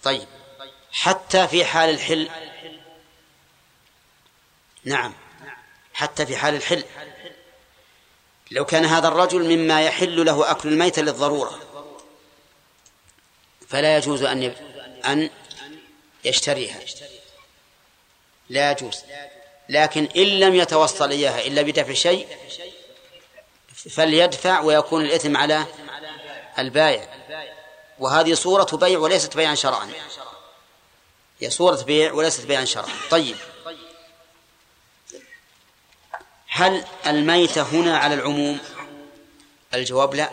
طيب. 0.03 0.29
حتى 0.93 1.49
في 1.49 1.65
حال 1.65 1.91
الحل. 1.91 2.31
نعم. 4.85 5.15
حتى 5.95 6.27
في 6.27 6.37
حال 6.37 6.55
الحل. 6.55 6.85
لو 8.51 8.65
كان 8.65 8.85
هذا 8.85 9.09
الرجل 9.09 9.57
مما 9.57 9.83
يحل 9.83 10.25
له 10.25 10.51
أكل 10.51 10.69
الميت 10.69 10.99
للضرورة 10.99 11.61
فلا 13.69 13.97
يجوز 13.97 14.23
أن 14.23 14.43
أن 15.05 15.31
يشتريها. 16.25 16.81
لا 18.49 18.71
يجوز. 18.71 19.03
لكن 19.69 20.09
إن 20.17 20.27
لم 20.41 20.55
يتوصل 20.55 21.11
إياها 21.11 21.47
إلا 21.47 21.63
بدفع 21.63 21.93
شيء 21.93 22.29
فليدفع 23.75 24.61
ويكون 24.61 25.05
الإثم 25.05 25.37
على 25.37 25.65
البائع. 26.59 27.09
وهذه 27.99 28.35
صورة 28.35 28.77
بيع 28.77 28.99
وليست 28.99 29.37
بيعا 29.37 29.55
شرعا. 29.55 29.91
هي 31.41 31.51
صورة 31.51 31.83
بيع 31.83 32.13
وليست 32.13 32.47
بيعا 32.47 32.65
شرعا. 32.65 32.93
طيب. 33.11 33.37
هل 36.59 36.85
الميتة 37.07 37.63
هنا 37.63 37.99
على 37.99 38.15
العموم؟ 38.15 38.61
الجواب 39.75 40.15
لا. 40.15 40.31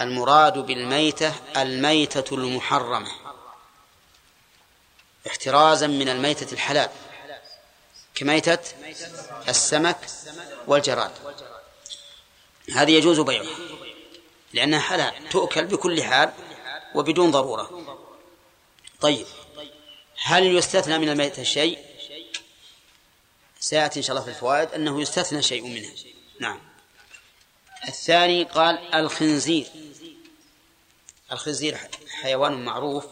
المراد 0.00 0.58
بالميتة 0.58 1.34
الميتة 1.56 2.34
المحرمة. 2.34 3.10
احترازا 5.26 5.86
من 5.86 6.08
الميتة 6.08 6.52
الحلال. 6.52 6.90
كميتة 8.14 8.58
السمك 9.48 9.98
والجراد. 10.66 11.12
هذه 12.74 12.90
يجوز 12.90 13.20
بيعها 13.20 13.56
لأنها 14.52 14.80
حلال 14.80 15.28
تؤكل 15.30 15.64
بكل 15.64 16.02
حال 16.02 16.32
وبدون 16.94 17.30
ضرورة. 17.30 17.70
طيب 19.00 19.26
هل 20.24 20.56
يستثنى 20.56 20.98
من 20.98 21.08
الميتة 21.08 21.42
شيء؟ 21.42 21.93
سيأتي 23.64 23.98
إن 23.98 24.04
شاء 24.04 24.16
الله 24.16 24.24
في 24.24 24.30
الفوائد 24.30 24.72
أنه 24.72 25.00
يستثنى 25.00 25.42
شيء 25.42 25.62
منها. 25.62 25.92
نعم. 26.40 26.60
الثاني 27.88 28.44
قال 28.44 28.94
الخنزير. 28.94 29.66
الخنزير 31.32 31.78
حيوان 32.08 32.64
معروف. 32.64 33.06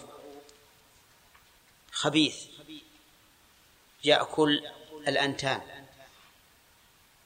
خبيث. 1.93 2.37
يأكل 4.05 4.67
الأنتان 5.09 5.87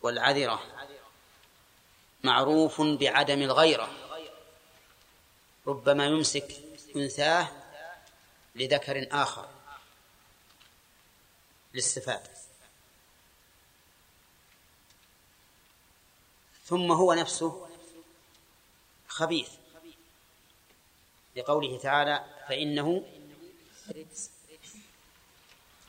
والعذرة. 0.02 0.62
معروف 2.24 2.80
بعدم 2.80 3.42
الغيرة. 3.42 3.90
ربما 5.66 6.06
يمسك 6.06 6.56
أنثاه 6.96 7.48
لذكر 8.54 9.08
آخر. 9.12 9.48
للاستفادة 11.74 12.36
ثم 16.68 16.92
هو 16.92 17.12
نفسه 17.14 17.68
خبيث. 19.09 19.48
لقوله 21.37 21.79
تعالى 21.79 22.24
فإنه 22.48 23.05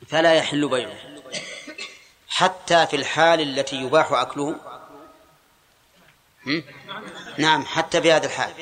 فلا 0.07 0.33
يحل 0.33 0.67
بيعه 0.67 0.97
حتى 2.27 2.87
في 2.87 2.95
الحال 2.95 3.41
التي 3.41 3.75
يباح 3.75 4.11
أكله. 4.11 4.55
نعم 7.37 7.65
حتى 7.65 8.01
في 8.01 8.11
هذا 8.11 8.25
الحال. 8.25 8.53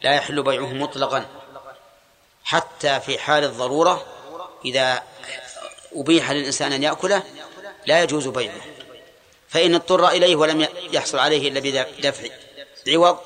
لا 0.00 0.14
يحل 0.14 0.42
بيعه 0.42 0.72
مطلقا. 0.72 1.26
حتى 2.44 3.00
في 3.00 3.18
حال 3.18 3.44
الضرورة 3.44 4.06
إذا 4.64 5.02
أبيح 5.92 6.30
للإنسان 6.30 6.72
أن 6.72 6.82
يأكله 6.82 7.22
لا 7.86 8.02
يجوز 8.02 8.28
بيعه. 8.28 8.60
فإن 9.50 9.74
اضطر 9.74 10.08
إليه 10.08 10.36
ولم 10.36 10.68
يحصل 10.92 11.18
عليه 11.18 11.48
إلا 11.48 11.60
بدفع 11.60 12.28
عوض 12.88 13.18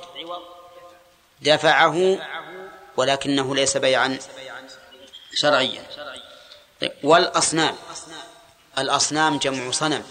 دفعه 1.41 2.19
ولكنه 2.97 3.55
ليس 3.55 3.77
بيعا 3.77 4.19
شرعيا. 5.35 5.87
والأصنام 7.03 7.77
الأصنام 8.79 9.39
جمع 9.39 9.71
صنم 9.71 10.05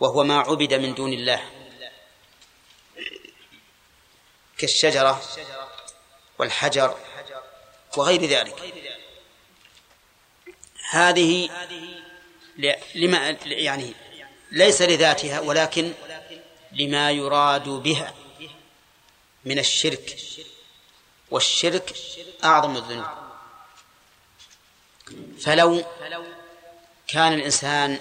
وهو 0.00 0.24
ما 0.24 0.38
عبد 0.38 0.74
من 0.74 0.94
دون 0.94 1.12
الله. 1.12 1.50
كالشجرة 4.58 5.22
والحجر 6.38 6.96
وغير 7.96 8.24
ذلك. 8.24 8.74
هذه 10.90 11.50
لما 12.94 13.36
يعني 13.42 13.94
ليس 14.54 14.82
لذاتها 14.82 15.40
ولكن 15.40 15.92
لما 16.72 17.10
يراد 17.10 17.68
بها 17.68 18.14
من 19.44 19.58
الشرك 19.58 20.18
والشرك 21.30 21.94
أعظم 22.44 22.76
الذنوب. 22.76 23.06
فلو 25.40 25.84
كان 27.06 27.32
الإنسان 27.32 27.98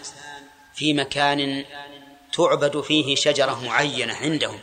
في 0.75 0.93
مكان 0.93 1.65
تعبد 2.33 2.81
فيه 2.81 3.15
شجرة 3.15 3.63
معينة 3.65 4.15
عندهم 4.15 4.59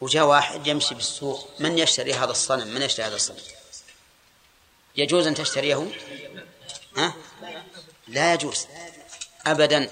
وجاء 0.00 0.26
واحد 0.26 0.66
يمشي 0.66 0.94
بالسوق 0.94 1.50
من 1.60 1.78
يشتري 1.78 2.14
هذا 2.14 2.30
الصنم؟ 2.30 2.68
من 2.68 2.82
يشتري 2.82 3.06
هذا 3.06 3.16
الصنم؟ 3.16 3.36
يجوز 4.96 5.26
أن 5.26 5.34
تشتريه؟ 5.34 5.90
ها؟ 6.96 7.14
لا 8.08 8.34
يجوز. 8.34 8.66
أبدا. 9.50 9.90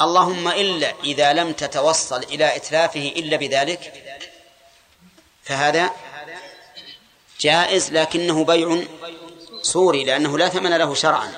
اللهم 0.00 0.48
إلا 0.48 0.94
إذا 1.04 1.32
لم 1.32 1.52
تتوصل 1.52 2.22
إلى 2.22 2.56
إتلافه 2.56 3.12
إلا 3.16 3.36
بذلك 3.36 3.92
فهذا 5.42 5.90
جائز 7.40 7.92
لكنه 7.92 8.44
بيع 8.44 8.84
صوري 9.62 10.04
لأنه 10.04 10.38
لا 10.38 10.48
ثمن 10.48 10.70
له 10.70 10.94
شرعا. 10.94 11.32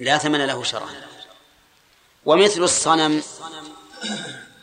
لا 0.00 0.18
ثمن 0.18 0.46
له 0.46 0.62
شرعا. 0.64 1.06
ومثل 2.24 2.62
الصنم 2.62 3.22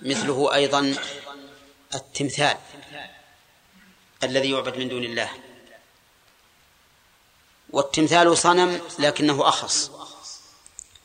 مثله 0.01 0.53
أيضا 0.53 0.95
التمثال 1.95 2.57
الذي 4.23 4.51
يعبد 4.51 4.77
من 4.77 4.89
دون 4.89 5.03
الله. 5.03 5.29
والتمثال 7.69 8.37
صنم 8.37 8.81
لكنه 8.99 9.47
أخص. 9.47 9.91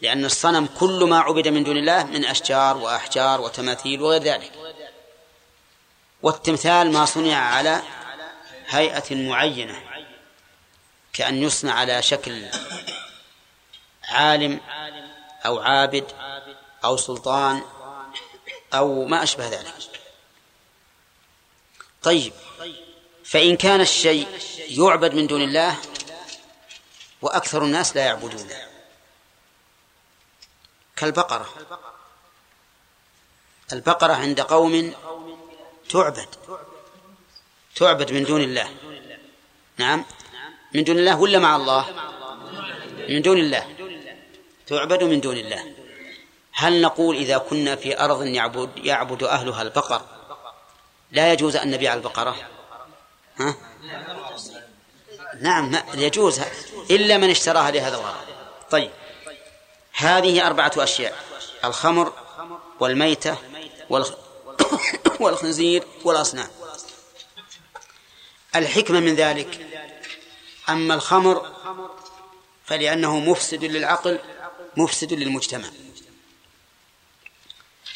لأن 0.03 0.25
الصنم 0.25 0.67
كل 0.67 1.05
ما 1.05 1.19
عبد 1.19 1.49
من 1.49 1.65
دون 1.65 1.77
الله 1.77 2.05
من 2.05 2.25
أشجار 2.25 2.77
وأحجار 2.77 3.41
وتماثيل 3.41 4.03
وغير 4.03 4.23
ذلك. 4.23 4.53
والتمثال 6.23 6.93
ما 6.93 7.05
صنع 7.05 7.37
على 7.37 7.83
هيئة 8.67 9.15
معينة 9.15 9.83
كأن 11.13 11.43
يصنع 11.43 11.73
على 11.73 12.03
شكل 12.03 12.47
عالم 14.05 14.61
أو 15.47 15.59
عابد 15.59 16.05
أو 16.85 16.97
سلطان 16.97 17.63
أو 18.75 19.05
ما 19.05 19.23
أشبه 19.23 19.49
ذلك. 19.49 19.75
طيب 22.03 22.33
فإن 23.25 23.57
كان 23.57 23.81
الشيء 23.81 24.29
يعبد 24.69 25.15
من 25.15 25.27
دون 25.27 25.43
الله 25.43 25.77
وأكثر 27.23 27.65
الناس 27.65 27.97
لا 27.97 28.05
يعبدونه 28.05 28.72
كالبقرة. 30.97 31.49
البقرة 33.73 34.13
عند 34.13 34.41
قوم 34.41 34.95
تعبد 35.91 36.29
تعبد 37.77 38.13
من 38.13 38.25
دون 38.25 38.41
الله. 38.41 38.69
نعم. 39.77 40.05
من 40.75 40.85
دون 40.85 40.99
الله 40.99 41.21
ولا 41.21 41.39
مع 41.39 41.57
الله؟ 41.57 41.87
من 43.09 43.23
دون 43.23 43.39
الله. 43.39 43.77
تعبد 44.67 45.03
من 45.03 45.21
دون 45.21 45.37
الله. 45.37 45.75
هل 46.53 46.81
نقول 46.81 47.17
إذا 47.17 47.39
كنا 47.39 47.77
في 47.77 48.01
أرض 48.01 48.23
يعبد 48.23 48.71
يعبد 48.77 49.23
أهلها 49.23 49.63
البقر 49.63 50.03
لا 51.13 51.33
يجوز 51.33 51.57
أن 51.57 51.71
نبيع 51.71 51.95
البقرة؟ 51.95 52.37
ها؟ 53.37 53.55
نعم 55.41 55.79
يجوز. 55.95 56.41
إلا 56.91 57.17
من 57.17 57.31
اشتراها 57.31 57.71
لهذا 57.71 57.97
الغرض. 57.97 58.27
طيب. 58.71 58.91
هذه 59.93 60.47
أربعة 60.47 60.73
أشياء 60.77 61.25
الخمر 61.65 62.13
والميتة 62.81 63.39
والخنزير 65.21 65.85
والأصنام. 66.05 66.49
الحكمة 68.57 69.01
من 69.01 69.15
ذلك 69.15 69.67
أما 70.69 70.95
الخمر 70.95 71.53
فلأنه 72.65 73.19
مفسد 73.19 73.65
للعقل 73.65 74.19
مفسد 74.77 75.13
للمجتمع. 75.13 75.69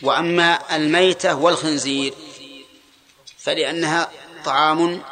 وأما 0.03 0.77
الميتة 0.77 1.35
والخنزير 1.35 2.15
فلأنها 3.39 4.11
طعام 4.45 5.03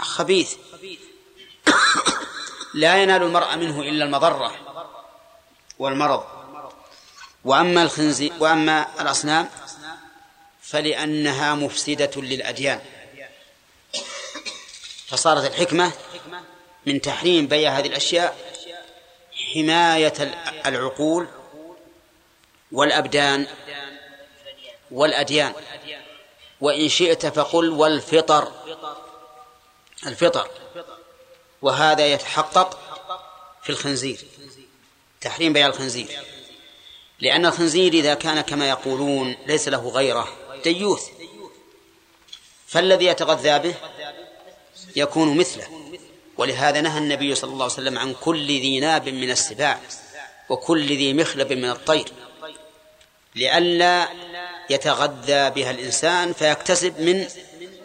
خبيث. 0.00 0.54
لا 2.74 3.02
ينال 3.02 3.22
المرء 3.22 3.56
منه 3.56 3.80
إلا 3.80 4.04
المضرة. 4.04 4.69
والمرض. 5.80 6.24
وأما 7.44 7.82
الخنزير 7.82 8.32
وأما 8.40 8.86
الأصنام 9.00 9.48
فلأنها 10.62 11.54
مفسدة 11.54 12.10
للأديان. 12.16 12.80
فصارت 15.06 15.44
الحكمة 15.50 15.92
من 16.86 17.00
تحريم 17.00 17.46
بيع 17.46 17.78
هذه 17.78 17.86
الأشياء 17.86 18.36
حماية 19.54 20.12
العقول 20.66 21.28
والأبدان 22.72 23.46
والأديان. 24.90 25.52
وإن 26.60 26.88
شئت 26.88 27.26
فقل 27.26 27.70
والفطر. 27.70 28.52
الفطر. 30.06 30.50
وهذا 31.62 32.06
يتحقق 32.06 32.78
في 33.62 33.70
الخنزير. 33.70 34.24
تحريم 35.20 35.52
بيع 35.52 35.66
الخنزير. 35.66 36.08
لأن 37.20 37.46
الخنزير 37.46 37.92
إذا 37.92 38.14
كان 38.14 38.40
كما 38.40 38.68
يقولون 38.68 39.36
ليس 39.46 39.68
له 39.68 39.88
غيرة 39.88 40.28
ديوث 40.64 41.08
فالذي 42.66 43.04
يتغذى 43.04 43.58
به 43.58 43.74
يكون 44.96 45.36
مثله. 45.36 45.66
ولهذا 46.36 46.80
نهى 46.80 46.98
النبي 46.98 47.34
صلى 47.34 47.52
الله 47.52 47.64
عليه 47.64 47.74
وسلم 47.74 47.98
عن 47.98 48.14
كل 48.14 48.46
ذي 48.46 48.80
ناب 48.80 49.08
من 49.08 49.30
السباع 49.30 49.80
وكل 50.48 50.86
ذي 50.86 51.14
مخلب 51.14 51.52
من 51.52 51.70
الطير. 51.70 52.12
لئلا 53.34 54.08
يتغذى 54.70 55.50
بها 55.50 55.70
الإنسان 55.70 56.32
فيكتسب 56.32 57.00
من 57.00 57.28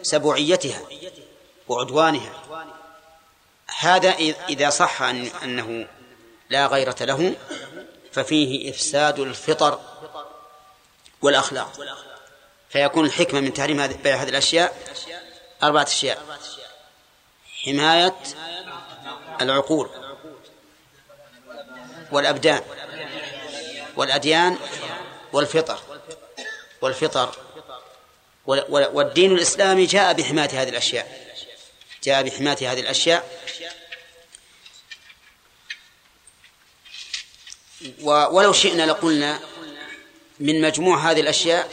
سبوعيتها 0.02 0.80
وعدوانها. 1.68 2.42
هذا 3.78 4.10
إذا 4.48 4.70
صح 4.70 5.02
أنه 5.42 5.86
لا 6.50 6.66
غيرة 6.66 6.96
له 7.00 7.34
ففيه 8.12 8.70
إفساد 8.70 9.18
الفطر 9.18 9.80
والأخلاق. 11.22 11.72
فيكون 12.68 13.06
الحكمة 13.06 13.40
من 13.40 13.54
تحريم 13.54 13.86
بيع 13.86 14.16
هذه 14.16 14.28
الأشياء 14.28 14.76
أربعة 15.62 15.82
أشياء. 15.82 16.38
حماية 17.64 18.14
العقول 19.40 19.90
والأبدان 22.12 22.62
والأديان 23.96 24.58
والفطر 25.32 25.78
والفطر 26.80 27.34
والدين 28.68 29.32
الإسلامي 29.32 29.86
جاء 29.86 30.12
بحماية 30.12 30.62
هذه 30.62 30.68
الأشياء. 30.68 31.26
جاء 32.02 32.22
بحماية 32.22 32.72
هذه 32.72 32.80
الأشياء 32.80 33.30
ولو 38.02 38.52
شئنا 38.52 38.86
لقلنا 38.86 39.40
من 40.40 40.60
مجموع 40.60 41.10
هذه 41.10 41.20
الأشياء 41.20 41.68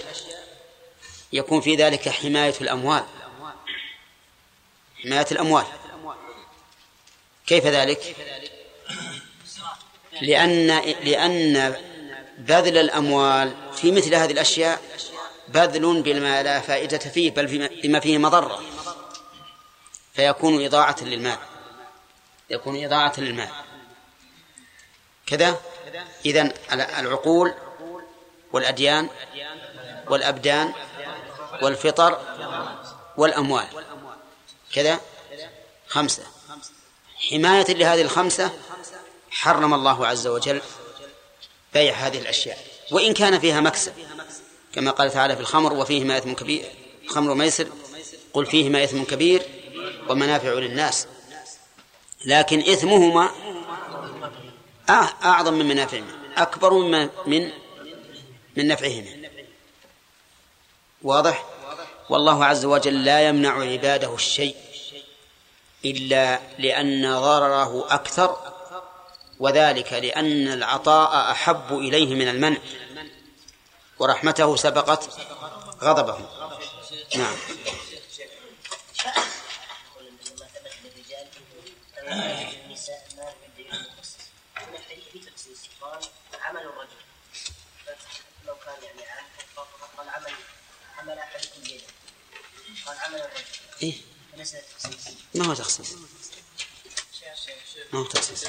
يكون 1.34 1.62
في 1.62 1.76
ذلك 1.76 2.10
حماية 2.10 2.54
الأموال. 2.62 3.04
حماية 5.04 5.28
الأموال. 5.32 5.66
كيف 7.48 7.66
ذلك؟ 7.66 8.16
لأن 10.22 10.68
لأن 11.04 11.76
بذل 12.38 12.78
الأموال 12.78 13.56
في 13.76 13.92
مثل 13.92 14.16
هذه 14.16 14.32
الأشياء 14.32 14.82
بذل 15.48 16.02
بما 16.02 16.44
لا 16.44 16.60
فائدة 16.60 16.98
فيه 16.98 17.32
بل 17.32 17.70
بما 17.84 18.00
فيه 18.00 18.18
مضرة. 18.18 18.62
فيكون 20.14 20.66
إضاعة 20.66 20.96
للمال. 21.02 21.38
يكون 22.50 22.86
إضاعة 22.86 23.14
للمال. 23.18 23.50
كذا؟ 25.26 25.73
إذن 26.26 26.54
العقول 26.72 27.54
والأديان 28.54 29.10
والأبدان 30.10 30.74
والفطر 31.62 32.20
والأموال. 33.18 33.68
كذا؟ 34.74 35.00
خمسة. 35.88 36.24
حماية 37.30 37.66
لهذه 37.74 38.02
الخمسة 38.02 38.52
حرم 39.32 39.74
الله 39.74 40.08
عز 40.08 40.28
وجل 40.28 40.62
بيع 41.74 41.94
هذه 41.94 42.20
الأشياء. 42.20 42.58
وإن 42.92 43.14
كان 43.14 43.40
فيها 43.40 43.62
مكسب 43.62 43.94
كما 44.76 44.92
قال 44.92 45.12
تعالى 45.12 45.36
في 45.36 45.42
الخمر 45.42 45.74
وفيهما 45.74 46.18
إثم 46.18 46.34
كبير 46.34 46.66
خمر 47.10 47.32
وميسر 47.32 47.68
قل 48.34 48.46
فيهما 48.46 48.84
إثم 48.84 49.04
كبير 49.04 49.42
ومنافع 50.10 50.54
للناس. 50.54 51.08
لكن 52.26 52.60
إثمهما 52.60 53.32
أعظم 54.90 55.54
من 55.54 55.68
منافعهما 55.68 56.08
أكبر 56.38 56.74
من 56.74 57.10
من 57.26 57.52
من 58.58 58.68
نفعهما 58.68 59.30
واضح 61.02 61.46
والله 62.10 62.46
عز 62.46 62.66
وجل 62.66 63.06
لا 63.06 63.28
يمنع 63.28 63.62
عباده 63.62 64.16
الشيء 64.16 64.56
إلا 65.86 66.40
لأن 66.60 67.20
ضرره 67.20 67.94
أكثر 67.94 68.38
وذلك 69.40 69.94
لأن 69.94 70.48
العطاء 70.48 71.32
أحب 71.32 71.78
إليه 71.78 72.16
من 72.16 72.28
المنع 72.28 72.58
ورحمته 74.00 74.56
سبقت 74.56 75.10
غضبه 75.82 76.18
نعم 77.16 77.36
عمل 86.42 86.62
الرجل 86.62 86.98
لو 88.46 88.56
كان 88.56 88.84
يعني 88.84 89.02
قال 89.98 90.10
عمل 90.10 90.34
عمل 91.00 91.20
احدكم 91.20 91.62
بيده 91.62 91.88
إيه؟ 93.84 93.94
ما 95.36 95.46
هو 95.46 95.54
تخصيص. 95.54 95.88
ما 97.94 98.00
هو 98.00 98.04
تخصيص. 98.04 98.44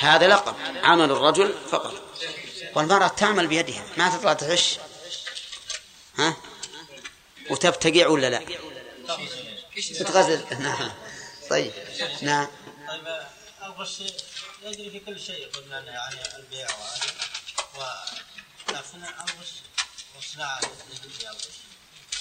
هذا 0.00 0.28
لقب 0.28 0.56
عمل 0.82 1.10
الرجل 1.10 1.54
فقط. 1.70 2.08
والمرأة 2.74 3.08
تعمل 3.08 3.46
بيدها 3.46 3.86
ما 3.96 4.16
تطلع 4.16 4.32
تغش 4.32 4.78
ها؟ 6.18 6.36
وتبتقع 7.50 8.06
ولا 8.06 8.30
لا؟ 8.30 8.42
تتغزل 9.76 10.44
نعم. 10.62 10.92
طيب. 11.50 11.72
نعم. 12.22 12.48
طيب 12.88 13.26
الغش 13.62 14.00
يجري 14.62 14.90
في 14.90 15.00
كل 15.00 15.20
شيء 15.20 15.50
قلنا 15.50 15.80
يعني 15.80 16.36
البيع 16.36 16.66
وهذا. 16.66 18.08
ولكن 18.68 19.04
الغش 19.04 19.52
والصناعة 20.16 20.56
حتى 20.56 20.68
في 20.86 21.06
الاحتطاب 21.06 21.36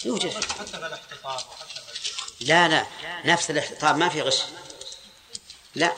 وحتى 0.06 0.78
لا 2.40 2.68
لا 2.68 2.86
نفس 3.26 3.50
الاحتطاب 3.52 3.98
ما 3.98 4.10
في 4.10 4.22
غش. 4.22 4.42
لا 5.76 5.94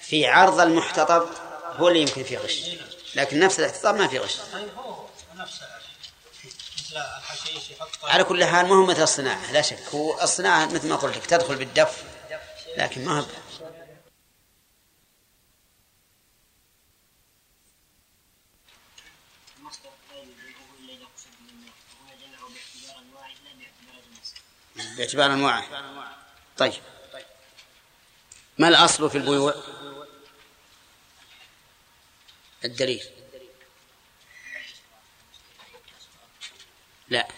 في 0.00 0.26
عرض 0.26 0.60
المحتطب 0.60 1.28
هو 1.76 1.88
اللي 1.88 2.00
يمكن 2.00 2.24
فيه 2.24 2.38
غش. 2.38 2.60
لكن 3.14 3.40
نفس 3.40 3.60
الاحتطاب 3.60 3.96
ما 3.96 4.08
في 4.08 4.18
غش. 4.18 4.36
على 8.04 8.24
كل 8.24 8.44
حال 8.44 8.66
ما 8.66 8.74
هو 8.74 8.86
مثل 8.86 9.02
الصناعة 9.02 9.52
لا 9.52 9.62
شك. 9.62 9.78
هو 9.94 10.22
الصناعة 10.22 10.66
مثل 10.66 10.88
ما 10.88 10.96
قلت 10.96 11.16
لك 11.16 11.26
تدخل 11.26 11.56
بالدف 11.56 12.02
لكن 12.76 13.04
ما 13.04 13.20
هو 13.20 13.24
باعتبار 24.76 25.32
أنواعه. 25.32 25.64
طيب. 26.56 26.82
ما 28.58 28.68
الأصل 28.68 29.10
في 29.10 29.18
البيوع؟ 29.18 29.54
الدليل. 32.64 33.04
لا. 37.08 37.28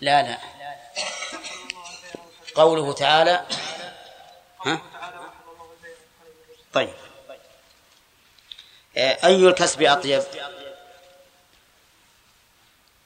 لا 0.00 0.22
لا. 0.22 0.38
قوله 2.54 2.92
تعالى 2.92 3.46
ها؟ 4.66 4.82
طيب. 6.72 6.94
أي 8.96 9.48
الكسب 9.48 9.82
أطيب؟ 9.82 10.22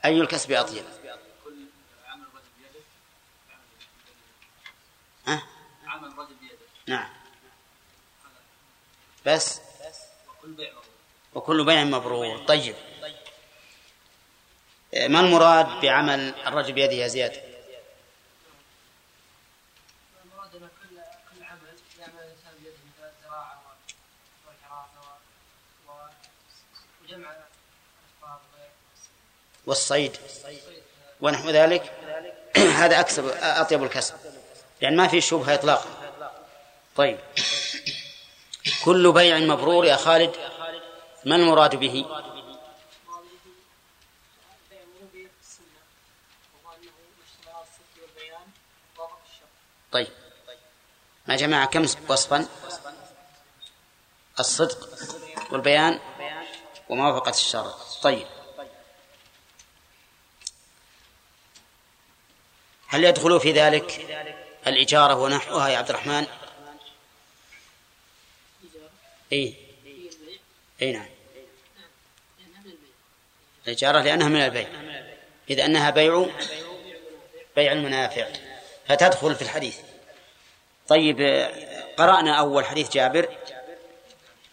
أي 0.04 0.20
الكسب 0.20 0.52
أطيب 0.52 0.84
ها؟ 5.26 5.42
عمل 5.86 6.18
رجل 6.18 6.34
بيده 6.34 6.56
نعم. 6.86 7.08
بس. 9.26 9.60
وكل 10.28 10.52
بيع 10.52 10.70
مبرور. 10.70 10.84
وكل 11.34 11.64
بيع 11.64 11.84
مبرور 11.84 12.46
طيب. 12.46 12.74
ما 14.94 15.20
المراد 15.20 15.80
بعمل 15.80 16.34
الرجل 16.46 16.72
بيده 16.72 16.92
يا 16.92 17.08
زياد؟ 17.08 17.32
المراد 20.24 20.54
إن 20.54 20.60
كل 20.60 20.96
كل 21.30 21.44
عمل 21.44 21.60
يعمل 22.00 22.12
الإنسان 22.18 22.52
بيده 22.58 22.76
مثل 22.86 23.10
الزراعة 23.18 23.62
والحراسة 24.46 25.18
وجمع 27.04 27.36
والصيد. 29.66 30.16
ونحو 31.20 31.50
ذلك. 31.50 31.92
هذا 32.56 33.00
اكسب 33.00 33.28
أطيب 33.40 33.82
الكسب. 33.82 34.14
لأن 34.80 34.96
ما 34.96 35.08
في 35.08 35.20
شبهة 35.20 35.54
إطلاقا. 35.54 36.05
طيب. 36.96 37.18
كل 38.84 39.12
بيع 39.12 39.38
مبرور 39.38 39.84
يا 39.84 39.96
خالد 39.96 40.36
ما 41.24 41.36
المراد 41.36 41.76
به؟ 41.76 42.06
طيب. 49.92 50.08
ما 51.26 51.36
جمع 51.36 51.64
كم 51.64 51.82
وصفا؟ 52.08 52.48
الصدق 54.40 54.88
والبيان 55.50 56.00
وموافقة 56.88 57.30
الشرع. 57.30 57.74
طيب. 58.02 58.26
هل 62.88 63.04
يدخل 63.04 63.40
في 63.40 63.52
ذلك 63.52 64.00
الإجارة 64.66 65.14
ونحوها 65.14 65.68
يا 65.68 65.78
عبد 65.78 65.90
الرحمن؟ 65.90 66.26
إيه. 69.32 69.54
إيه 70.82 70.92
نعم. 70.92 71.08
الإجارة 73.66 74.00
لأنها 74.00 74.28
من 74.28 74.40
البيع. 74.40 74.68
إذ 75.50 75.60
أنها 75.60 75.90
بيع 75.90 76.26
بيع 77.56 77.72
المنافع 77.72 78.28
فتدخل 78.88 79.34
في 79.34 79.42
الحديث. 79.42 79.78
طيب 80.88 81.20
قرأنا 81.96 82.38
أول 82.38 82.64
حديث 82.64 82.90
جابر. 82.90 83.36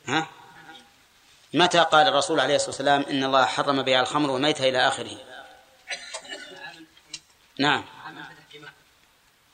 ها؟ 0.08 0.28
متى 1.54 1.80
قال 1.80 2.08
الرسول 2.08 2.40
عليه 2.40 2.56
الصلاة 2.56 2.70
والسلام 2.70 3.02
إن 3.02 3.24
الله 3.24 3.46
حرم 3.46 3.82
بيع 3.82 4.02
الخمر 4.02 4.30
والميتة 4.30 4.70
إلى 4.70 4.88
آخره؟ 4.88 5.18
نعم. 7.60 7.86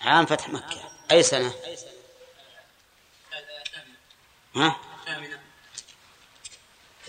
عام 0.01 0.25
فتح 0.25 0.49
مكة. 0.49 0.91
أي 1.11 1.23
سنة؟ 1.23 1.53
ها؟ 4.55 4.88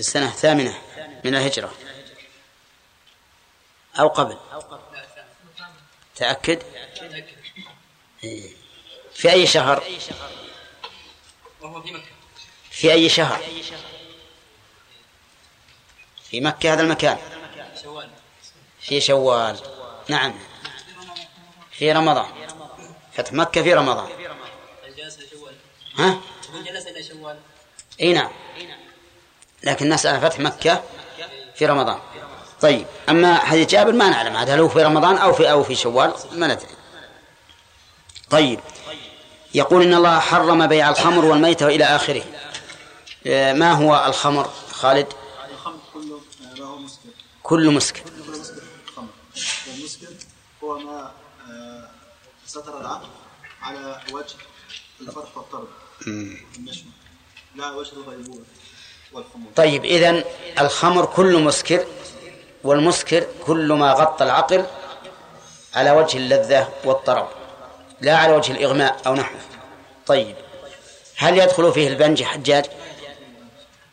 في 0.01 0.07
السنة 0.07 0.29
الثامنة 0.29 0.79
من 1.25 1.35
الهجرة. 1.35 1.75
أو 3.99 4.09
قبل. 4.09 4.39
تأكد؟ 6.17 6.63
في 9.15 9.33
أي 9.33 9.47
شهر؟ 9.47 9.85
في 12.71 12.93
أي 12.93 13.09
شهر؟ 13.09 13.41
في 16.31 16.41
مكة 16.41 16.73
هذا 16.73 16.83
المكان. 16.83 17.19
في 18.81 19.01
شوال. 19.01 19.59
نعم. 20.09 20.35
في 21.71 21.93
رمضان. 21.93 22.33
فتح 23.13 23.33
مكة 23.33 23.63
في 23.63 23.75
رمضان. 23.75 24.11
ها؟ 25.99 26.21
جلس 26.65 26.87
إلى 26.87 27.03
شوال 27.03 27.39
إي 28.01 28.13
نعم. 28.13 28.31
لكن 29.63 29.89
نسأل 29.89 30.21
فتح 30.21 30.41
مكة 30.41 30.83
في 31.55 31.67
رمضان. 31.67 31.99
طيب 32.61 32.87
أما 33.09 33.35
حديث 33.39 33.69
جابر 33.69 33.93
ما 33.93 34.09
نعلم 34.09 34.37
هل 34.37 34.61
هو 34.61 34.69
في 34.69 34.83
رمضان 34.83 35.17
أو 35.17 35.33
في 35.33 35.51
أو 35.51 35.63
في 35.65 35.75
شوال؟ 35.75 36.15
ما 36.33 36.47
ندري. 36.47 36.67
طيب 38.31 38.61
يقول 39.55 39.83
إن 39.83 39.95
الله 39.95 40.19
حرم 40.19 40.67
بيع 40.67 40.91
الخمر 40.91 41.25
والميتة 41.25 41.67
إلى 41.67 41.85
آخره. 41.85 42.23
آه، 43.27 43.53
ما 43.53 43.73
هو 43.73 44.05
الخمر؟ 44.07 44.51
خالد؟ 44.71 45.07
كل 47.43 47.71
مسكر. 47.71 48.03
هو 50.65 50.79
ما 50.79 51.13
آه، 51.51 51.89
ستر 52.47 52.81
العقل 52.81 53.09
على 53.63 54.01
وجه 54.13 54.35
الفرح 55.01 55.37
والطرب. 55.37 55.69
لا 57.55 57.71
وجه 57.71 57.93
الغيبوبة. 57.93 58.45
طيب 59.57 59.85
إذن 59.85 60.25
الخمر 60.61 61.07
كل 61.07 61.39
مسكر 61.43 61.87
والمسكر 62.65 63.27
كل 63.47 63.73
ما 63.73 63.93
غطى 63.93 64.25
العقل 64.25 64.67
على 65.75 65.91
وجه 65.91 66.17
اللذة 66.17 66.69
والطرب 66.85 67.29
لا 68.01 68.17
على 68.17 68.33
وجه 68.33 68.53
الإغماء 68.53 69.01
أو 69.07 69.15
نحوه. 69.15 69.41
طيب 70.07 70.37
هل 71.17 71.39
يدخل 71.39 71.73
فيه 71.73 71.89
البنج 71.89 72.23
حجاج؟ 72.23 72.65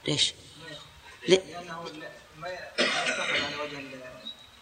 ليش؟ 0.07 0.34
ليه؟ 1.28 1.38
لأنه 1.38 1.84
ما 2.38 2.47
يستقر 2.49 3.34
على 3.34 3.55
وجه 3.63 3.80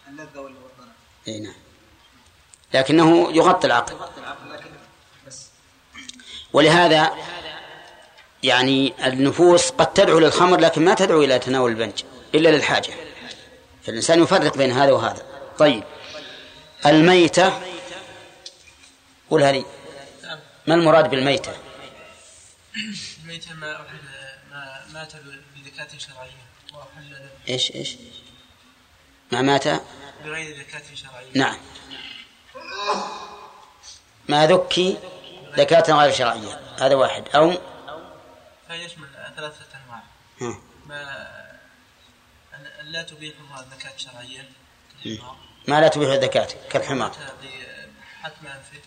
اللذة 0.08 0.40
والطرب. 0.40 0.88
اي 1.28 1.40
نعم. 1.40 1.54
لكنه 2.74 3.32
يغطي 3.32 3.66
العقل. 3.66 3.96
ولهذا 6.52 7.14
يعني 8.46 8.94
النفوس 9.06 9.70
قد 9.70 9.92
تدعو 9.92 10.18
للخمر 10.18 10.60
لكن 10.60 10.84
ما 10.84 10.94
تدعو 10.94 11.22
إلى 11.22 11.38
تناول 11.38 11.70
البنج 11.70 12.02
إلا 12.34 12.48
للحاجة. 12.48 12.92
فالإنسان 13.84 14.22
يفرق 14.22 14.56
بين 14.56 14.72
هذا 14.72 14.92
وهذا. 14.92 15.22
طيب. 15.58 15.84
الميتة 16.86 17.60
قولها 19.30 19.52
لي 19.52 19.64
ما 20.66 20.74
المراد 20.74 21.10
بالميتة؟ 21.10 21.52
الميتة 23.22 23.54
ما 23.54 23.76
أحل 23.76 23.98
ما 24.50 24.82
مات 24.92 25.12
بذكاة 25.56 25.98
شرعية. 25.98 26.46
وأحل 26.74 27.16
إيش 27.48 27.74
إيش؟ 27.74 27.96
ما 29.32 29.42
مات؟ 29.42 29.68
بغير 30.24 30.58
ذكاة 30.58 30.82
شرعية. 30.94 31.30
نعم. 31.34 31.56
ما 34.28 34.46
ذكي؟ 34.46 34.98
زكاة 35.56 35.92
غير 35.92 36.12
شرعية. 36.12 36.60
هذا 36.80 36.94
واحد. 36.94 37.28
أو 37.34 37.52
فيشمل 38.68 39.08
ثلاثة 39.36 39.64
أنواع. 39.84 40.02
ما 40.86 41.36
لا 42.82 43.02
تبيحها 43.02 43.60
الزكاة 43.60 43.94
الشرعية. 43.94 44.48
ما 45.68 45.80
لا 45.80 45.88
تبيح 45.88 46.10
الزكاة 46.10 46.48
كالحمار. 46.70 47.10
بحتم 47.10 48.46
أنفه. 48.46 48.80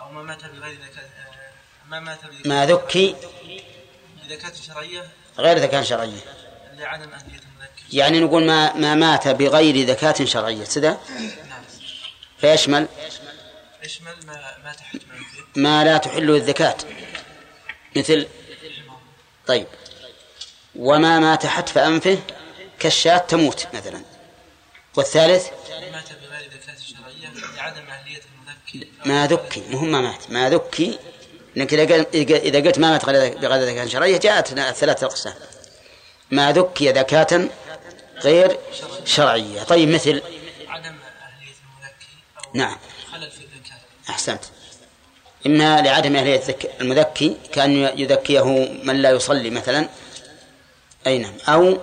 أو 0.00 0.12
ما 0.12 0.22
مات 0.22 0.44
بغير 0.46 0.80
ذكاة 0.80 1.02
آه، 1.02 1.52
ما 1.88 2.00
مات 2.00 2.20
بذكاة- 2.20 2.46
ما 2.46 2.66
ذكي. 2.66 3.16
بذكاة 4.24 4.52
شرعية. 4.54 5.10
غير 5.38 5.58
زكاة 5.58 5.82
شرعية. 5.82 6.20
لعدم 6.72 7.12
أهلية 7.12 7.38
المذكر 7.38 7.82
يعني 7.92 8.20
نقول 8.20 8.46
ما 8.46 8.72
ما 8.72 8.94
مات 8.94 9.28
بغير 9.28 9.86
زكاة 9.86 10.24
شرعية. 10.24 10.64
سدى 10.64 10.88
نعم. 10.88 11.62
فيشمل؟ 12.38 12.88
يشمل 13.82 14.14
ما 14.26 14.58
مات 14.64 14.80
حتم 14.80 14.98
أنفه. 15.12 15.44
ما 15.56 15.84
لا 15.84 15.98
تحل 15.98 16.30
الزكاة 16.30 16.76
مثل 17.96 18.28
طيب. 19.50 19.66
وما 20.76 21.18
مات 21.20 21.46
حتف 21.46 21.78
أنفه 21.78 22.18
كالشاة 22.78 23.18
تموت 23.18 23.66
مثلا. 23.74 24.02
والثالث؟ 24.96 25.46
مات 25.46 26.08
بغير 26.12 26.50
ذكاة 26.50 26.74
شرعية 26.88 27.56
لعدم 27.56 27.82
أهلية 27.90 28.20
المذكر 28.74 28.88
ما 29.08 29.26
ذكي 29.26 29.60
مهم 29.70 29.92
ما 29.92 30.00
مات 30.00 30.30
ما 30.30 30.50
ذكي. 30.50 30.98
لأنك 31.56 31.74
إذا 31.74 31.94
قل- 31.94 32.06
إذا 32.34 32.58
قلت 32.68 32.78
ما 32.78 32.90
مات 32.90 33.04
غير- 33.04 33.38
بغير 33.38 33.66
زكاة 33.66 33.86
شرعية 33.86 34.16
جاءت 34.18 34.48
ثلاثة 34.76 35.06
أقسام. 35.06 35.34
ما 36.30 36.52
ذكي 36.52 36.88
زكاة 36.88 37.48
غير 38.22 38.58
شرعية. 39.04 39.62
طيب 39.62 39.88
مثل 39.88 40.22
عدم 40.68 40.84
أهلية 40.86 41.54
المذكر 41.62 42.06
أو 42.46 42.50
نعم. 42.54 42.78
خلل 43.12 43.30
في 43.30 43.38
الذكاء. 43.40 43.80
أحسنت. 44.10 44.44
إما 45.46 45.80
لعدم 45.80 46.16
أهلية 46.16 46.56
المذكي 46.80 47.36
كأن 47.52 47.72
يذكيه 47.98 48.44
من 48.82 48.96
لا 49.02 49.10
يصلي 49.10 49.50
مثلا. 49.50 49.88
أي 51.06 51.18
نعم. 51.18 51.34
أو 51.48 51.78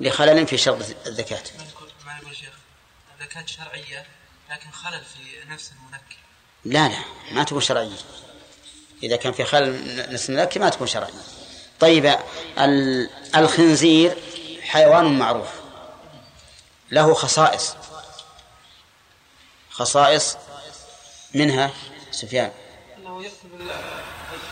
لخلل 0.00 0.46
في 0.46 0.56
شرط 0.58 0.76
الزكاة. 1.06 1.42
ما 2.06 2.12
يقول 2.22 2.36
شيخ 2.36 2.48
الذكاة 3.20 3.46
شرعية 3.46 4.06
لكن 4.50 4.70
خلل 4.70 5.00
في 5.04 5.48
نفس 5.50 5.72
المذكر 5.72 6.16
لا 6.64 6.88
لا 6.88 6.98
ما 7.32 7.44
تكون 7.44 7.60
شرعية. 7.60 7.96
إذا 9.02 9.16
كان 9.16 9.32
في 9.32 9.44
خلل 9.44 10.12
نفس 10.12 10.30
المذكي 10.30 10.58
ما 10.58 10.68
تكون 10.68 10.86
شرعية. 10.86 11.12
طيب 11.80 12.16
ال- 12.58 13.10
الخنزير 13.36 14.16
حيوان 14.62 15.18
معروف. 15.18 15.48
له 16.90 17.14
خصائص. 17.14 17.74
خصائص 19.70 20.36
منها 21.34 21.70
سفيان. 22.10 22.52
يأكل 23.22 23.34
ال- 23.60 23.70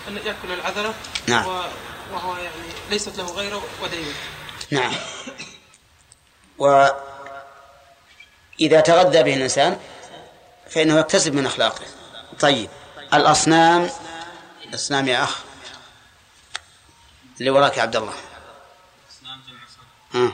أن 0.08 0.16
يأكل 0.16 0.52
العذرة 0.52 0.94
نعم. 1.26 1.46
وهو 2.12 2.36
يعني 2.36 2.54
ليست 2.90 3.16
له 3.18 3.26
غيرة 3.32 3.62
ودينه 3.82 4.14
نعم. 4.70 4.92
وإذا 6.58 7.00
تغذى 8.80 9.22
به 9.22 9.34
الإنسان 9.34 9.80
فإنه 10.70 10.98
يكتسب 10.98 11.34
من 11.34 11.46
أخلاقه. 11.46 11.84
طيب. 12.40 12.70
الأصنام. 13.14 13.90
الأصنام 14.64 15.08
يا 15.08 15.24
أخ. 15.24 15.38
اللي 17.40 17.50
وراك 17.50 17.76
يا 17.76 17.82
عبد 17.82 17.96
الله. 17.96 18.14
ها. 20.14 20.32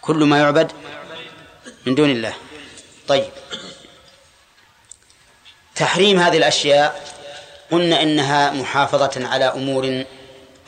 كل 0.00 0.24
ما 0.24 0.38
يعبد 0.38 0.72
من 1.86 1.94
دون 1.94 2.10
الله. 2.10 2.34
طيب. 3.08 3.30
تحريم 5.82 6.20
هذه 6.20 6.36
الأشياء 6.36 7.12
قلنا 7.70 8.02
إنها 8.02 8.50
محافظة 8.50 9.28
على 9.28 9.44
أمور 9.44 10.04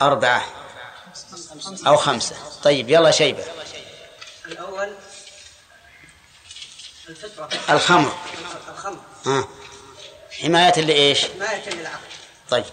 أربعة 0.01 0.45
أو 1.87 1.95
خمسة. 1.97 2.35
طيب 2.63 2.89
يلا 2.89 3.11
شيبة. 3.11 3.43
الأول 4.45 4.93
الفطرة. 7.09 7.49
الخمر. 7.69 8.13
الخمر. 8.69 8.99
ها. 9.25 9.47
حماية 10.41 10.79
لإيش؟ 10.81 11.25
حماية 11.25 11.69
للعقل. 11.69 11.99
طيب. 12.49 12.65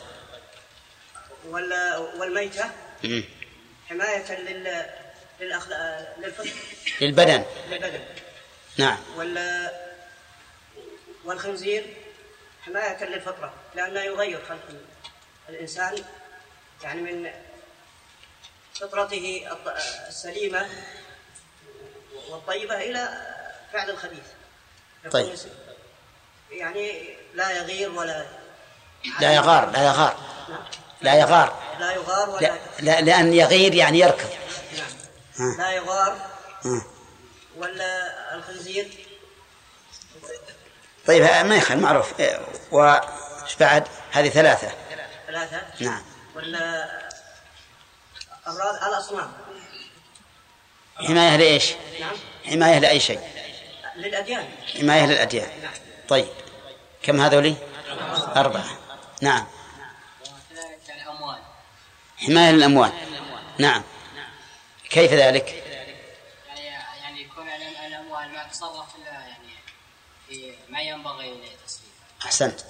وال- 1.49 2.09
والميتة. 2.18 2.64
مم. 3.05 3.24
حماية 3.90 4.32
لل 4.40 4.86
للأخلاق 5.40 6.16
للفطرة 6.18 6.51
للبدن. 7.01 7.45
للبدن. 7.70 8.01
نعم. 8.76 8.99
وال 9.16 9.70
والخنزير. 11.24 11.97
حماية 12.67 13.05
للفطرة 13.05 13.53
لأنه 13.75 14.01
يغير 14.01 14.45
خلق 14.49 14.69
الإنسان. 15.49 16.05
يعني 16.83 17.01
من 17.01 17.31
فطرته 18.75 19.49
السليمة 20.09 20.69
والطيبة 22.29 22.77
إلى 22.77 23.09
فعل 23.73 23.91
الخبيث. 23.91 24.27
طيب. 25.11 25.39
يعني 26.51 27.17
لا 27.35 27.51
يغير 27.51 27.91
ولا 27.91 28.27
لا 29.21 29.35
يغار 29.35 29.71
لا 29.71 29.85
يغار. 29.85 30.17
لا 31.01 31.15
يغار. 31.15 31.63
لا 31.81 31.93
يغار 31.93 32.31
ولا 32.31 32.41
لا, 32.41 32.59
لا 32.81 33.01
لأن 33.01 33.33
يغير 33.33 33.75
يعني 33.75 33.99
يركض. 33.99 34.31
لا 35.59 35.71
يغار 35.71 36.31
ها. 36.65 36.87
ولا 37.57 38.35
الخنزير. 38.35 39.07
طيب 41.07 41.23
ما 41.23 41.57
يخل 41.57 41.79
معروف. 41.81 42.21
إيه، 42.21 42.41
وش 42.73 43.55
بعد؟ 43.61 43.89
هذه 44.13 44.29
ثلاثة. 44.29 44.73
ثلاثة؟ 45.27 45.63
نعم. 45.81 46.03
ولا 46.35 46.85
أمراض 48.47 48.75
الأصنام؟ 48.89 49.33
حماية 50.97 51.37
لإيش؟ 51.37 51.73
نعم. 52.01 52.17
حماية 52.47 52.79
لأي 52.79 53.01
شيء. 53.01 53.21
للأديان. 53.97 54.49
حماية 54.81 55.07
للأديان. 55.07 55.49
طيب. 56.09 56.29
كم 57.03 57.21
هذولي 57.21 57.55
أربعة. 58.37 58.65
نعم. 59.23 59.47
وكذلك 60.21 61.03
الأموال. 61.03 61.39
حماية 62.19 62.51
للأموال. 62.51 62.93
نعم. 63.59 63.83
كيف 64.91 65.13
ذلك؟ 65.13 65.49
يعني 66.49 66.67
يعني 67.03 67.23
يكون 67.23 67.49
ال- 67.49 67.77
الأموال 67.87 68.29
ما 68.33 68.49
تصرف 68.49 68.97
ما 70.68 70.80
ينبغي 70.80 71.35
تصريفها 71.66 72.26
أحسنت. 72.26 72.61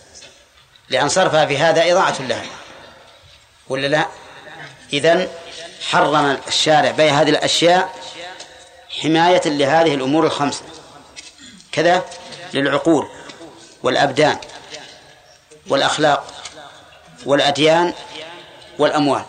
لأن 0.88 1.08
صرفها 1.08 1.46
في 1.46 1.58
هذا 1.58 1.92
إضاعة 1.92 2.22
لها. 2.22 2.46
ولا 3.68 3.86
لا؟ 3.86 4.06
إذن 4.92 5.28
حرم 5.90 6.38
الشارع 6.48 6.90
بيع 6.90 7.20
هذه 7.20 7.30
الأشياء 7.30 7.94
حماية 9.02 9.42
لهذه 9.44 9.94
الأمور 9.94 10.26
الخمسة. 10.26 10.62
كذا 11.72 12.04
للعقول 12.54 13.08
والأبدان 13.82 14.38
والأخلاق 15.66 16.44
والأديان 17.26 17.94
والأموال. 18.78 19.24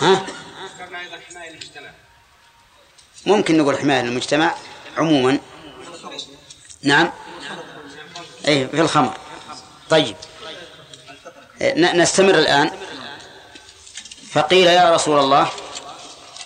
ها؟ 0.00 0.26
ممكن 3.26 3.58
نقول 3.58 3.78
حماية 3.78 4.02
للمجتمع 4.02 4.54
عموما. 4.96 5.38
نعم. 6.82 7.12
أي 8.48 8.68
في 8.68 8.80
الخمر. 8.80 9.16
طيب. 9.90 10.16
ن- 11.62 12.00
نستمر 12.02 12.34
الآن. 12.38 12.70
فقيل 14.32 14.66
يا 14.66 14.94
رسول 14.94 15.18
الله 15.18 15.48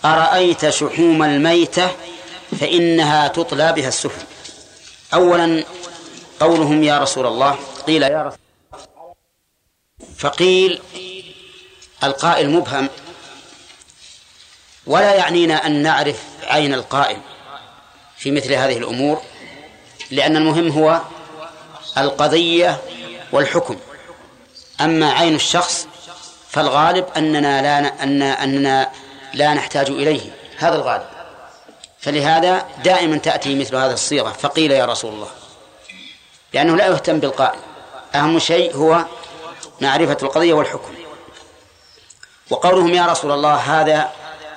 أرأيت 0.04 0.68
شحوم 0.70 1.22
الميتة 1.22 1.90
فإنها 2.60 3.28
تطلى 3.28 3.72
بها 3.72 3.88
السفن؟ 3.88 4.24
أولا 5.14 5.64
قولهم 6.40 6.82
يا 6.82 6.98
رسول 6.98 7.26
الله. 7.26 7.58
قيل 7.86 8.02
يا 8.02 8.22
رسول 8.22 8.38
فقيل 10.18 10.80
القائل 12.04 12.50
مبهم 12.50 12.88
ولا 14.86 15.14
يعنينا 15.14 15.66
أن 15.66 15.82
نعرف 15.82 16.22
عين 16.42 16.74
القائل 16.74 17.18
في 18.16 18.30
مثل 18.30 18.52
هذه 18.52 18.78
الأمور. 18.78 19.22
لأن 20.14 20.36
المهم 20.36 20.68
هو 20.68 21.00
القضية 21.98 22.80
والحكم. 23.32 23.76
أما 24.80 25.12
عين 25.12 25.34
الشخص 25.34 25.86
فالغالب 26.50 27.06
أننا 27.16 27.62
لا 27.62 28.02
أن 28.02 28.22
أننا 28.22 28.90
لا 29.34 29.54
نحتاج 29.54 29.90
إليه 29.90 30.20
هذا 30.56 30.76
الغالب. 30.76 31.06
فلهذا 32.00 32.66
دائما 32.84 33.16
تأتي 33.16 33.54
مثل 33.54 33.76
هذه 33.76 33.92
الصيغة 33.92 34.30
فقيل 34.30 34.70
يا 34.70 34.84
رسول 34.84 35.12
الله. 35.12 35.28
لأنه 36.52 36.76
لا 36.76 36.86
يهتم 36.86 37.20
بالقائل. 37.20 37.58
أهم 38.14 38.38
شيء 38.38 38.76
هو 38.76 39.04
معرفة 39.80 40.16
القضية 40.22 40.52
والحكم. 40.52 40.94
وقولهم 42.50 42.94
يا 42.94 43.06
رسول 43.06 43.30
الله 43.30 43.54
هذا 43.54 44.12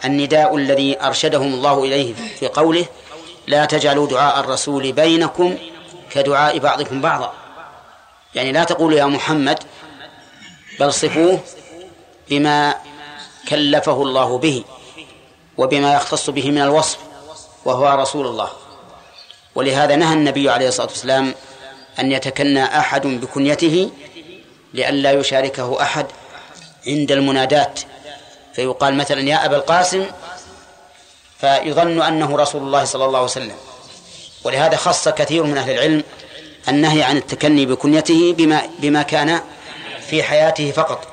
النداء 0.06 0.56
الذي 0.56 1.02
أرشدهم 1.02 1.54
الله 1.54 1.84
إليه 1.84 2.14
في 2.40 2.48
قوله 2.48 2.86
لا 3.48 3.66
تجعلوا 3.66 4.08
دعاء 4.08 4.40
الرسول 4.40 4.92
بينكم 4.92 5.58
كدعاء 6.12 6.60
بعضكم 6.60 7.02
بعضا. 7.02 7.34
يعني 8.36 8.52
لا 8.52 8.64
تقولوا 8.64 8.98
يا 8.98 9.06
محمد 9.06 9.60
بل 10.80 10.94
صفوه 10.94 11.40
بما 12.30 12.76
كلفه 13.50 14.02
الله 14.04 14.38
به 14.38 14.64
وبما 15.58 15.94
يختص 15.94 16.30
به 16.30 16.52
من 16.52 16.62
الوصف 16.62 16.98
وهو 17.66 18.02
رسول 18.02 18.28
الله. 18.28 18.50
ولهذا 19.56 19.96
نهى 19.96 20.14
النبي 20.14 20.50
عليه 20.50 20.68
الصلاة 20.68 20.88
والسلام 20.88 21.36
أن 22.00 22.12
يتكنى 22.12 22.64
أحد 22.64 23.08
بكنيته 23.08 23.92
لئلا 24.74 25.12
يشاركه 25.12 25.82
أحد 25.82 26.06
عند 26.88 27.12
المنادات. 27.12 27.80
فيقال 28.54 28.98
مثلا 28.98 29.22
يا 29.22 29.46
أبا 29.46 29.56
القاسم 29.56 30.06
فيظن 31.42 32.02
أنه 32.02 32.38
رسول 32.38 32.62
الله 32.62 32.84
صلى 32.84 33.06
الله 33.06 33.18
عليه 33.18 33.30
وسلم. 33.30 33.56
ولهذا 34.44 34.78
خص 34.78 35.10
كثير 35.10 35.44
من 35.44 35.58
أهل 35.58 35.72
العلم 35.72 36.04
النهي 36.70 37.04
عن 37.04 37.18
التكني 37.18 37.66
بكنيته 37.66 38.34
بما 38.34 38.62
بما 38.80 39.04
كان 39.04 39.42
في 40.10 40.24
حياته 40.24 40.72
فقط. 40.72 41.08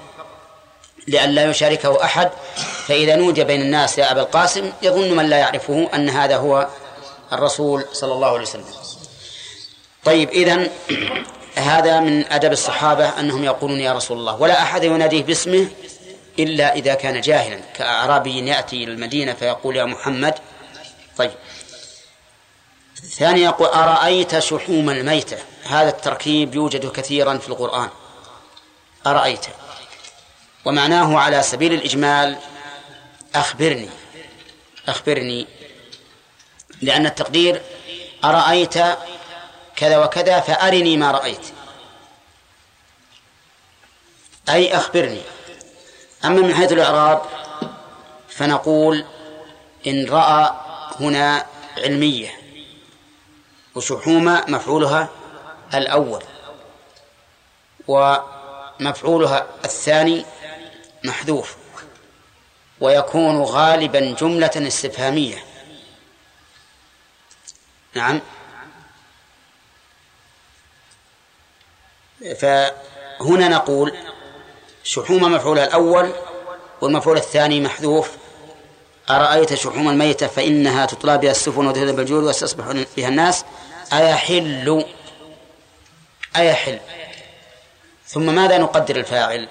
لئلا 1.08 1.44
يشاركه 1.44 2.04
أحد. 2.04 2.30
فإذا 2.86 3.16
نودي 3.16 3.44
بين 3.44 3.60
الناس 3.60 3.98
يا 3.98 4.12
أبا 4.12 4.20
القاسم 4.20 4.72
يظن 4.82 5.16
من 5.16 5.26
لا 5.26 5.36
يعرفه 5.36 5.88
أن 5.94 6.08
هذا 6.08 6.36
هو 6.36 6.68
الرسول 7.32 7.84
صلى 7.92 8.12
الله 8.12 8.28
عليه 8.28 8.42
وسلم. 8.42 8.64
طيب 10.04 10.30
إذن 10.30 10.70
هذا 11.56 12.00
من 12.00 12.24
أدب 12.32 12.52
الصحابة 12.52 13.08
أنهم 13.20 13.44
يقولون 13.44 13.80
يا 13.80 13.92
رسول 13.92 14.18
الله. 14.18 14.40
ولا 14.40 14.62
أحد 14.62 14.84
يناديه 14.84 15.22
باسمه 15.22 15.68
إلا 16.38 16.74
إذا 16.74 16.94
كان 16.94 17.20
جاهلا. 17.20 17.60
كأعرابي 17.74 18.48
يأتي 18.48 18.84
إلى 18.84 18.92
المدينة 18.92 19.32
فيقول 19.32 19.76
يا 19.76 19.84
محمد 19.84 20.34
طيب. 21.16 21.34
الثاني 22.98 23.42
يقول 23.42 23.68
أرأيت 23.68 24.38
شحوم 24.38 24.90
الميتة؟ 24.90 25.38
هذا 25.64 25.88
التركيب 25.88 26.54
يوجد 26.54 26.92
كثيرا 26.92 27.38
في 27.38 27.48
القرآن. 27.48 27.88
أرأيت. 29.06 29.46
ومعناه 30.64 31.18
على 31.18 31.42
سبيل 31.42 31.72
الإجمال 31.72 32.38
أخبرني. 33.34 33.88
أخبرني. 34.88 35.46
لأن 36.82 37.06
التقدير 37.06 37.62
أرأيت 38.24 38.74
كذا 39.76 39.98
وكذا 40.04 40.40
فأرني 40.40 40.96
ما 40.96 41.10
رأيت. 41.10 41.46
أي 44.48 44.76
أخبرني. 44.76 45.20
أما 46.24 46.40
من 46.40 46.54
حيث 46.54 46.72
الإعراب 46.72 47.22
فنقول 48.28 49.04
إن 49.86 50.08
رأى 50.08 50.54
هنا 51.00 51.46
علمية 51.76 52.30
وشحومة 53.74 54.44
مفعولها 54.48 55.08
الأول 55.74 56.22
ومفعولها 57.88 59.46
الثاني 59.64 60.24
محذوف 61.04 61.56
ويكون 62.80 63.42
غالبا 63.42 64.00
جملة 64.20 64.50
استفهامية. 64.56 65.44
نعم. 67.94 68.20
فهنا 72.40 73.48
نقول 73.48 73.96
شحوم 74.84 75.32
مفعولها 75.32 75.64
الأول 75.64 76.12
والمفعول 76.80 77.16
الثاني 77.16 77.60
محذوف. 77.60 78.10
أرأيت 79.10 79.54
شحوم 79.54 79.88
الميتة 79.88 80.26
فإنها 80.26 80.86
تطلى 80.86 81.18
بها 81.18 81.30
السفن 81.30 81.66
وتذهب 81.66 82.00
الجود 82.00 82.24
ويستصبح 82.24 82.64
بها 82.96 83.08
الناس؟ 83.08 83.44
أيحل. 83.92 84.84
أيحل. 86.36 86.78
ثم 88.06 88.34
ماذا 88.34 88.58
نقدر 88.58 88.96
الفاعل؟ 88.96 89.48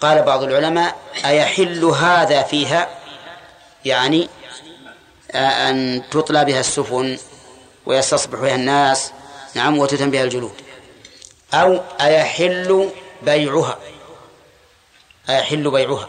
قال 0.00 0.22
بعض 0.22 0.42
العلماء 0.42 0.96
أيحل 1.24 1.84
هذا 1.84 2.42
فيها؟ 2.42 2.88
يعني 3.84 4.28
أن 5.34 6.02
تطلى 6.10 6.44
بها 6.44 6.60
السفن 6.60 7.18
ويستصبح 7.86 8.38
بها 8.40 8.54
الناس. 8.54 9.12
نعم 9.54 9.78
وتتم 9.78 10.10
بها 10.10 10.24
الجلود. 10.24 10.54
أو 11.54 11.80
أيحل 12.00 12.90
بيعها. 13.22 13.78
أيحل 15.28 15.70
بيعها. 15.70 16.08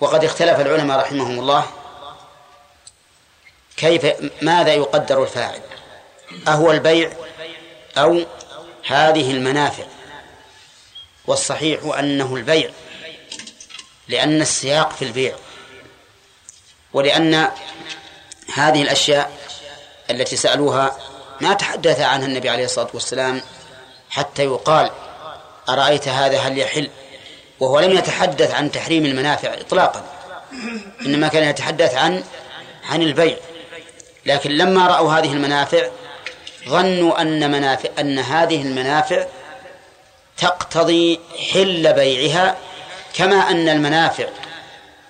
وقد 0.00 0.24
اختلف 0.24 0.60
العلماء 0.60 0.98
رحمهم 0.98 1.38
الله 1.38 1.70
كيف 3.76 4.06
ماذا 4.42 4.74
يقدر 4.74 5.22
الفاعل؟ 5.22 5.60
أهو 6.48 6.70
البيع 6.70 7.12
أو 7.98 8.24
هذه 8.86 9.30
المنافع. 9.30 9.84
والصحيح 11.26 11.98
أنه 11.98 12.36
البيع 12.36 12.70
لأن 14.08 14.40
السياق 14.40 14.92
في 14.92 15.02
البيع 15.02 15.36
ولأن 16.92 17.50
هذه 18.54 18.82
الأشياء 18.82 19.32
التي 20.10 20.36
سألوها 20.36 20.98
ما 21.40 21.54
تحدث 21.54 22.00
عنها 22.00 22.26
النبي 22.26 22.48
عليه 22.48 22.64
الصلاة 22.64 22.88
والسلام 22.94 23.42
حتى 24.10 24.44
يقال 24.44 24.90
أرأيت 25.68 26.08
هذا 26.08 26.38
هل 26.38 26.58
يحل؟ 26.58 26.90
وهو 27.60 27.80
لم 27.80 27.92
يتحدث 27.92 28.54
عن 28.54 28.70
تحريم 28.70 29.06
المنافع 29.06 29.54
إطلاقا. 29.54 30.04
إنما 31.06 31.28
كان 31.28 31.48
يتحدث 31.48 31.94
عن 31.94 32.24
عن 32.84 33.02
البيع. 33.02 33.36
لكن 34.26 34.50
لما 34.50 34.86
رأوا 34.86 35.12
هذه 35.12 35.32
المنافع 35.32 35.88
ظنوا 36.68 37.20
أن 37.20 37.50
منافع 37.50 37.88
أن 37.98 38.18
هذه 38.18 38.62
المنافع 38.62 39.26
تقتضي 40.36 41.20
حل 41.52 41.92
بيعها 41.92 42.56
كما 43.14 43.36
أن 43.50 43.68
المنافع 43.68 44.26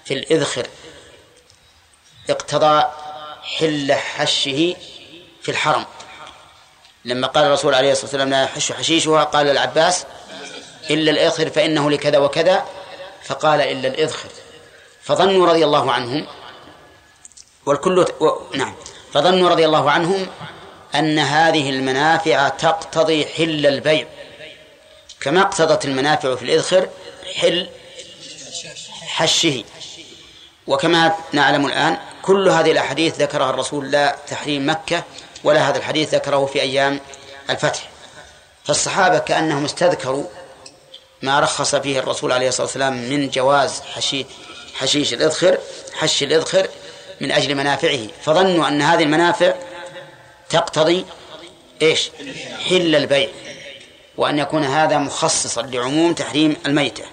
في 0.05 0.15
الإذخر 0.15 0.67
اقتضى 2.31 2.85
حل 3.59 3.93
حشه 3.93 4.75
في 5.43 5.49
الحرم. 5.49 5.85
لما 7.05 7.27
قال 7.27 7.45
الرسول 7.45 7.75
عليه 7.75 7.93
الصلاة 7.93 8.07
والسلام 8.07 8.31
لا 8.31 8.43
يحش 8.43 8.73
حشيشها 8.73 9.25
قال 9.25 9.51
العباس 9.51 10.07
إلا 10.91 11.11
الإذخر 11.11 11.51
فإنه 11.51 11.91
لكذا 11.91 12.18
وكذا 12.18 12.64
فقال 13.24 13.61
إلا 13.61 13.89
الإذخر. 13.89 14.28
فظنوا 15.03 15.47
رضي 15.47 15.64
الله 15.64 15.93
عنهم 15.93 16.26
والكل 17.66 17.99
و... 17.99 18.30
نعم 18.55 18.74
فظنوا 19.12 19.49
رضي 19.49 19.64
الله 19.66 19.91
عنهم 19.91 20.26
أن 20.95 21.18
هذه 21.18 21.70
المنافع 21.70 22.49
تقتضي 22.49 23.26
حل 23.26 23.66
البيع. 23.66 24.07
كما 25.20 25.41
اقتضت 25.41 25.84
المنافع 25.84 26.34
في 26.34 26.43
الإذخر 26.43 26.89
حل 27.34 27.68
حشه. 29.07 29.64
وكما 30.66 31.14
نعلم 31.32 31.66
الآن 31.66 31.99
كل 32.22 32.49
هذه 32.49 32.72
الأحاديث 32.72 33.20
ذكرها 33.20 33.51
الرسول 33.51 33.91
لا 33.91 34.16
تحريم 34.28 34.70
مكة 34.70 35.03
ولا 35.45 35.68
هذا 35.68 35.78
الحديث 35.78 36.14
ذكره 36.14 36.47
في 36.47 36.61
أيام 36.61 37.01
الفتح. 37.51 37.89
فالصحابة 38.64 39.18
كأنهم 39.18 39.64
استذكروا 39.64 40.24
ما 41.23 41.41
رخص 41.41 41.75
فيه 41.75 41.99
الرسول 41.99 42.33
عليه 42.33 42.49
الصلاة 42.49 42.67
والسلام 42.67 43.11
من 43.11 43.31
جواز 43.31 43.81
حشي 43.81 44.27
حشيش 44.75 45.12
الإذخر 45.12 45.59
حش 45.95 46.23
الإذخر 46.23 46.69
من 47.21 47.33
أجل 47.33 47.55
منافعه. 47.55 48.09
فظنوا 48.23 48.69
أن 48.69 48.83
هذه 48.83 49.03
المنافع 49.03 49.55
تقتضي 50.51 51.05
إيش؟ 51.83 52.11
حل 52.69 52.97
البيع 52.97 53.29
وأن 54.17 54.39
يكون 54.39 54.64
هذا 54.64 54.99
مخصصا 54.99 55.62
لعموم 55.62 56.14
تحريم 56.14 56.57
الميتة. 56.67 57.05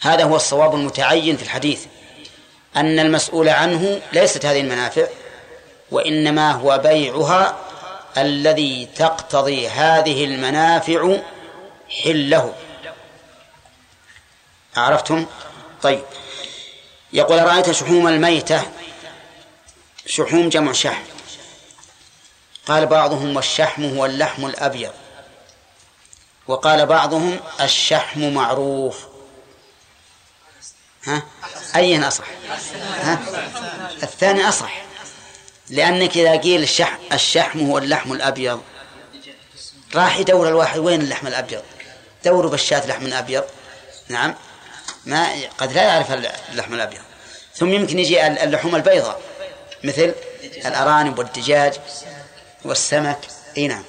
هذا 0.00 0.24
هو 0.24 0.36
الصواب 0.36 0.74
المتعين 0.74 1.36
في 1.36 1.42
الحديث 1.42 1.84
أن 2.76 2.98
المسؤول 2.98 3.48
عنه 3.48 4.00
ليست 4.12 4.46
هذه 4.46 4.60
المنافع 4.60 5.06
وإنما 5.90 6.52
هو 6.52 6.78
بيعها 6.78 7.56
الذي 8.18 8.88
تقتضي 8.96 9.68
هذه 9.68 10.24
المنافع 10.24 11.18
حله 11.90 12.54
عرفتم؟ 14.76 15.26
طيب. 15.82 16.04
يقول 17.12 17.42
رأيت 17.46 17.70
شحوم 17.70 18.08
الميتة؟ 18.08 18.62
شحوم 20.06 20.48
جمع 20.48 20.72
شحم. 20.72 21.02
قال 22.66 22.86
بعضهم 22.86 23.36
والشحم 23.36 23.84
هو 23.84 24.06
اللحم 24.06 24.46
الأبيض. 24.46 24.92
وقال 26.46 26.86
بعضهم 26.86 27.40
الشحم 27.60 28.32
معروف. 28.32 29.06
ها؟ 31.04 31.22
أي 31.76 32.08
أصح؟ 32.08 32.24
ها؟ 33.00 33.18
الثاني 34.02 34.48
أصح. 34.48 34.82
لأنك 35.70 36.16
إذا 36.16 36.36
قيل 36.36 36.62
الشحم, 36.62 36.98
الشحم 37.12 37.66
هو 37.66 37.78
اللحم 37.78 38.12
الأبيض. 38.12 38.62
راح 39.94 40.18
يدور 40.18 40.48
الواحد 40.48 40.78
وين 40.78 41.00
اللحم 41.00 41.26
الأبيض؟ 41.26 41.62
دوروا 42.24 42.50
بالشاة 42.50 42.86
لحم 42.86 43.12
أبيض. 43.12 43.44
نعم. 44.08 44.34
ما 45.06 45.28
قد 45.58 45.72
لا 45.72 45.82
يعرف 45.82 46.12
اللحم 46.52 46.74
الأبيض. 46.74 47.00
ثم 47.54 47.72
يمكن 47.72 47.98
يجي 47.98 48.26
اللحوم 48.26 48.76
البيضاء. 48.76 49.20
مثل 49.84 50.14
الأرانب 50.66 51.18
والدجاج 51.18 51.74
والسمك. 52.64 53.18
إي 53.56 53.68
نعم. 53.68 53.84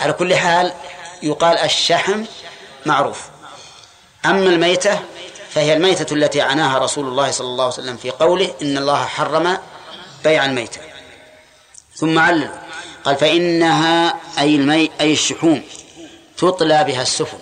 على 0.00 0.12
كل 0.12 0.36
حال 0.36 0.72
يقال 1.22 1.58
الشحم 1.58 2.24
معروف. 2.86 3.22
أما 4.26 4.46
الميتة 4.46 5.00
فهي 5.50 5.72
الميتة 5.72 6.14
التي 6.14 6.40
عناها 6.40 6.78
رسول 6.78 7.06
الله 7.06 7.30
صلى 7.30 7.46
الله 7.46 7.64
عليه 7.64 7.74
وسلم 7.74 7.96
في 7.96 8.10
قوله 8.10 8.54
إن 8.62 8.78
الله 8.78 9.04
حرم 9.04 9.58
بيع 10.24 10.44
الميتة. 10.44 10.80
ثم 11.94 12.18
علل. 12.18 12.50
قال 13.04 13.16
فإنها 13.16 14.20
أي 14.38 14.56
المي 14.56 14.90
أي 15.00 15.12
الشحوم 15.12 15.62
تطلى 16.36 16.84
بها 16.84 17.02
السفن. 17.02 17.38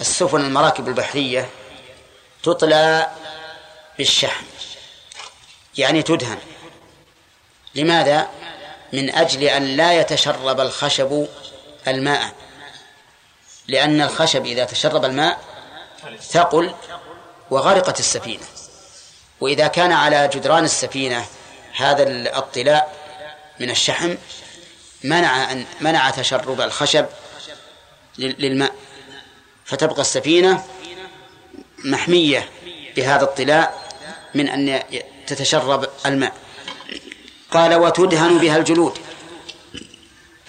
السفن 0.00 0.40
المراكب 0.40 0.88
البحرية 0.88 1.50
تطلى 2.42 3.10
بالشحم 3.98 4.44
يعني 5.78 6.02
تدهن. 6.02 6.38
لماذا؟ 7.74 8.28
من 8.92 9.14
أجل 9.14 9.44
أن 9.44 9.62
لا 9.62 10.00
يتشرب 10.00 10.60
الخشب 10.60 11.28
الماء. 11.88 12.32
لأن 13.68 14.00
الخشب 14.00 14.46
إذا 14.46 14.64
تشرب 14.64 15.04
الماء 15.04 15.40
ثقل 16.22 16.74
وغرقت 17.50 18.00
السفينة. 18.00 18.44
وإذا 19.40 19.66
كان 19.66 19.92
على 19.92 20.28
جدران 20.28 20.64
السفينة 20.64 21.26
هذا 21.76 22.02
الطلاء 22.38 22.94
من 23.60 23.70
الشحم 23.70 24.14
منع 25.04 25.52
أن 25.52 25.66
منع 25.80 26.10
تشرب 26.10 26.60
الخشب 26.60 27.06
للماء. 28.18 28.74
فتبقى 29.66 30.00
السفينة 30.00 30.64
محمية 31.84 32.48
بهذا 32.96 33.24
الطلاء 33.24 33.92
من 34.34 34.48
أن 34.48 34.82
تتشرب 35.26 35.88
الماء. 36.06 36.34
قال 37.50 37.74
وتدهن 37.74 38.38
بها 38.38 38.56
الجلود. 38.56 38.98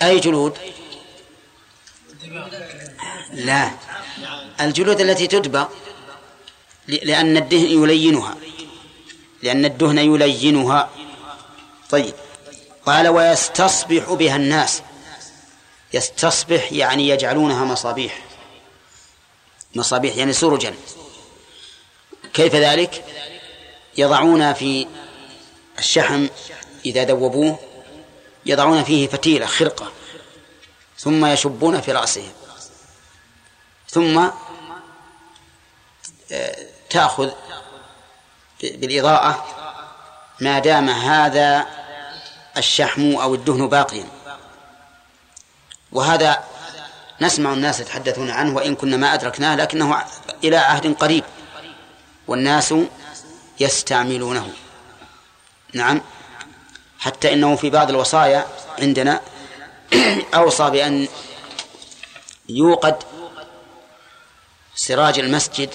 أي 0.01 0.19
جلود؟ 0.19 0.57
لا. 3.33 3.71
الجلود 4.61 5.01
التي 5.01 5.27
تدبى 5.27 5.65
لأن 6.87 7.37
الدهن 7.37 7.65
يلينها. 7.65 8.35
لأن 9.43 9.65
الدهن 9.65 9.97
يلينها. 9.97 10.89
طيب. 11.89 12.13
قال 12.85 13.07
ويستصبح 13.07 14.13
بها 14.13 14.35
الناس. 14.35 14.81
يستصبح 15.93 16.71
يعني 16.71 17.09
يجعلونها 17.09 17.65
مصابيح. 17.65 18.26
مصابيح 19.75 20.15
يعني 20.15 20.33
سرجا 20.33 20.75
كيف 22.33 22.55
ذلك؟ 22.55 23.05
يضعون 23.97 24.53
في 24.53 24.87
الشحم 25.79 26.27
إذا 26.85 27.03
ذوبوه 27.05 27.59
يضعون 28.45 28.83
فيه 28.83 29.07
فتيلة 29.07 29.45
خرقة 29.45 29.91
ثم 30.97 31.25
يشبون 31.25 31.81
في 31.81 31.91
رأسه 31.91 32.31
ثم 33.89 34.27
آه، 36.31 36.57
تأخذ 36.89 37.31
بالإضاءة 38.61 39.45
ما 40.41 40.59
دام 40.59 40.89
هذا 40.89 41.67
الشحم 42.57 43.15
أو 43.15 43.35
الدهن 43.35 43.69
باقيا. 43.69 44.05
وهذا 45.91 46.43
نسمع 47.21 47.53
الناس 47.53 47.79
يتحدثون 47.79 48.29
عنه 48.29 48.55
وإن 48.55 48.75
كنا 48.75 48.97
ما 48.97 49.13
أدركناه 49.13 49.55
لكنه 49.55 50.05
إلى 50.43 50.57
عهد 50.57 50.93
قريب. 50.93 51.23
والناس 52.27 52.73
يستعملونه. 53.59 54.53
نعم. 55.73 56.01
حتى 56.99 57.33
إنه 57.33 57.55
في 57.55 57.69
بعض 57.69 57.89
الوصايا 57.89 58.47
عندنا 58.79 59.21
أوصى 60.35 60.69
بأن 60.69 61.07
يوقد 62.49 63.03
سراج 64.75 65.19
المسجد 65.19 65.69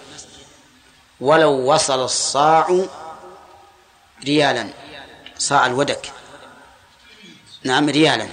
ولو 1.20 1.72
وصل 1.72 2.04
الصاع 2.04 2.86
ريالا 4.24 4.68
صاع 5.38 5.66
الودك. 5.66 6.12
نعم 7.64 7.88
ريالا. 7.88 8.28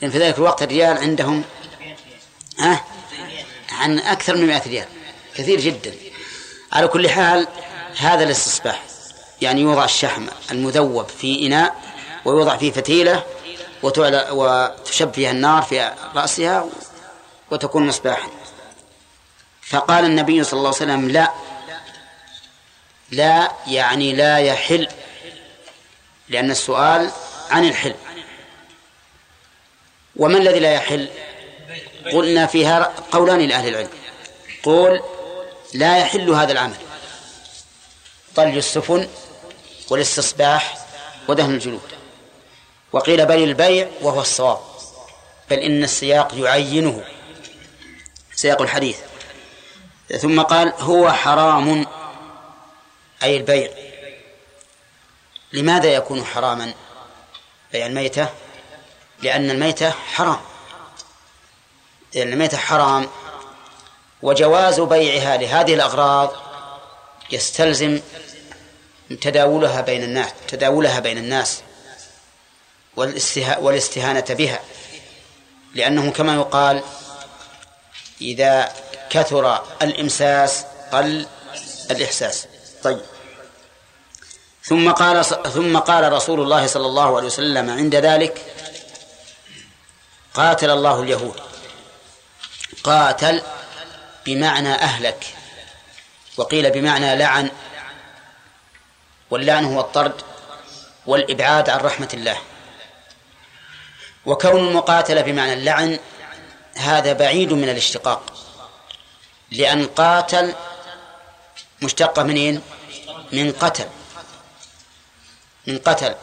لأن 0.00 0.10
في 0.10 0.18
ذلك 0.18 0.38
الوقت 0.38 0.62
الريال 0.62 0.98
عندهم 0.98 1.44
ها؟ 2.60 2.84
عن 3.72 3.98
أكثر 3.98 4.36
من 4.36 4.46
مئة 4.46 4.68
ريال. 4.68 4.88
كثير 5.34 5.60
جدا. 5.60 5.94
على 6.72 6.88
كل 6.88 7.10
حال 7.10 7.48
هذا 7.98 8.24
الاستصباح 8.24 8.82
يعني 9.42 9.60
يوضع 9.60 9.84
الشحم 9.84 10.26
المذوب 10.50 11.08
في 11.08 11.46
إناء 11.46 11.76
ويوضع 12.24 12.56
فيه 12.56 12.72
فتيلة 12.72 13.24
وتعلى 13.82 14.28
وتشب 14.30 15.12
فيها 15.14 15.30
النار 15.30 15.62
في 15.62 15.92
رأسها 16.14 16.66
وتكون 17.50 17.86
مصباحا. 17.86 18.28
فقال 19.62 20.04
النبي 20.04 20.44
صلى 20.44 20.58
الله 20.58 20.68
عليه 20.68 20.76
وسلم 20.76 21.08
لا. 21.08 21.32
لا 23.10 23.52
يعني 23.66 24.12
لا 24.12 24.38
يحل. 24.38 24.88
لأن 26.28 26.50
السؤال 26.50 27.10
عن 27.50 27.64
الحل. 27.64 27.94
وما 30.16 30.38
الذي 30.38 30.58
لا 30.58 30.72
يحل؟ 30.72 31.08
قلنا 32.12 32.46
فيها 32.46 32.94
قولان 33.12 33.40
لأهل 33.40 33.68
العلم. 33.68 33.90
قول 34.62 35.02
لا 35.74 35.98
يحل 35.98 36.30
هذا 36.30 36.52
العمل. 36.52 36.76
طلج 38.36 38.56
السفن 38.56 39.08
والاستصباح 39.90 40.78
ودهن 41.28 41.54
الجلود. 41.54 41.80
وقيل 42.92 43.26
بل 43.26 43.42
البيع 43.42 43.88
وهو 44.00 44.20
الصواب. 44.20 44.58
بل 45.50 45.58
إن 45.58 45.84
السياق 45.84 46.34
يعينه. 46.34 47.04
سياق 48.34 48.62
الحديث. 48.62 48.98
ثم 50.20 50.42
قال 50.42 50.72
هو 50.78 51.12
حرام 51.12 51.86
أي 53.22 53.36
البيع. 53.36 53.70
لماذا 55.52 55.94
يكون 55.94 56.24
حراما؟ 56.24 56.74
بيع 57.72 57.86
الميتة؟ 57.86 58.28
لأن 59.22 59.50
الميتة 59.50 59.90
حرام. 59.90 60.40
لأن 62.14 62.32
الميتة 62.32 62.56
حرام 62.56 63.08
وجواز 64.22 64.80
بيعها 64.80 65.36
لهذه 65.36 65.74
الأغراض 65.74 66.32
يستلزم 67.30 68.00
تداولها 69.20 69.80
بين 69.80 70.02
الناس 70.02 70.30
تداولها 70.48 71.00
بين 71.00 71.18
الناس 71.18 71.60
والاستهانة 73.58 74.24
بها. 74.28 74.60
لأنه 75.74 76.10
كما 76.10 76.34
يقال 76.34 76.82
إذا 78.20 78.72
كثر 79.10 79.64
الإمساس 79.82 80.64
قل 80.92 81.26
الإحساس. 81.90 82.46
طيب. 82.82 83.00
ثم 84.62 84.90
قال 84.90 85.24
ثم 85.24 85.78
قال 85.78 86.12
رسول 86.12 86.40
الله 86.40 86.66
صلى 86.66 86.86
الله 86.86 87.16
عليه 87.16 87.26
وسلم 87.26 87.70
عند 87.70 87.94
ذلك 87.94 88.42
قاتل 90.34 90.70
الله 90.70 91.02
اليهود. 91.02 91.49
قاتل 92.84 93.42
بمعنى 94.26 94.74
أهلك. 94.74 95.26
وقيل 96.36 96.70
بمعنى 96.70 97.16
لعن 97.16 97.50
واللعن 99.30 99.64
هو 99.64 99.80
الطرد 99.80 100.22
والإبعاد 101.06 101.70
عن 101.70 101.80
رحمة 101.80 102.08
الله. 102.14 102.38
وكون 104.26 104.68
المقاتلة 104.68 105.20
بمعنى 105.20 105.52
اللعن 105.52 105.98
هذا 106.76 107.12
بعيد 107.12 107.52
من 107.52 107.68
الاشتقاق 107.68 108.32
لأن 109.50 109.86
قاتل 109.86 110.54
مشتقة 111.82 112.22
منين؟ 112.22 112.62
من 113.32 113.52
قتل 113.52 113.88
من 115.66 115.78
قتل. 115.78 116.14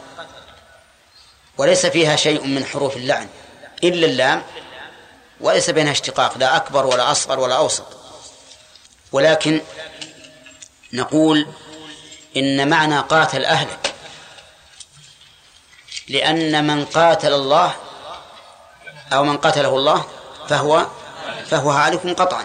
وليس 1.58 1.86
فيها 1.86 2.16
شيء 2.16 2.46
من 2.46 2.64
حروف 2.64 2.96
اللعن 2.96 3.28
إلا 3.84 4.06
اللام 4.06 4.42
وليس 5.40 5.70
بينها 5.70 5.92
اشتقاق 5.92 6.38
لا 6.38 6.56
أكبر 6.56 6.86
ولا 6.86 7.10
أصغر 7.10 7.40
ولا 7.40 7.56
أوسط. 7.56 7.86
ولكن 9.12 9.60
نقول 10.92 11.46
إن 12.36 12.68
معنى 12.68 13.00
قاتل 13.00 13.44
أهلك 13.44 13.94
لأن 16.08 16.66
من 16.66 16.84
قاتل 16.84 17.32
الله 17.32 17.74
أو 19.12 19.24
من 19.24 19.36
قتله 19.36 19.68
الله 19.68 20.04
فهو 20.48 20.86
فهو 21.50 21.70
هالك 21.70 22.20
قطعا. 22.20 22.44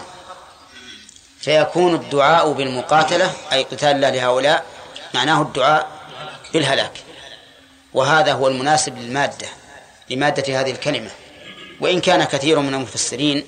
فيكون 1.40 1.94
الدعاء 1.94 2.52
بالمقاتلة 2.52 3.32
أي 3.52 3.62
قتال 3.62 3.88
الله 3.88 4.10
لهؤلاء 4.10 4.66
معناه 5.14 5.42
الدعاء 5.42 5.88
بالهلاك. 6.52 6.92
وهذا 7.94 8.32
هو 8.32 8.48
المناسب 8.48 8.98
للمادة 8.98 9.48
لمادة 10.10 10.60
هذه 10.60 10.70
الكلمة. 10.70 11.10
وإن 11.84 12.00
كان 12.00 12.24
كثير 12.24 12.58
من 12.58 12.74
المفسرين 12.74 13.46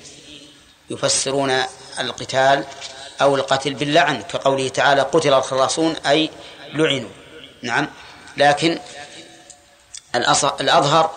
يفسرون 0.89 1.63
القتال 1.99 2.63
أو 3.21 3.35
القتل 3.35 3.73
باللعن 3.73 4.21
كقوله 4.21 4.67
تعالى 4.69 5.01
قتل 5.01 5.33
الخلاصون 5.33 5.95
أي 6.07 6.29
لعنوا. 6.73 7.09
نعم. 7.61 7.87
لكن 8.37 8.79
الأظهر 10.61 11.11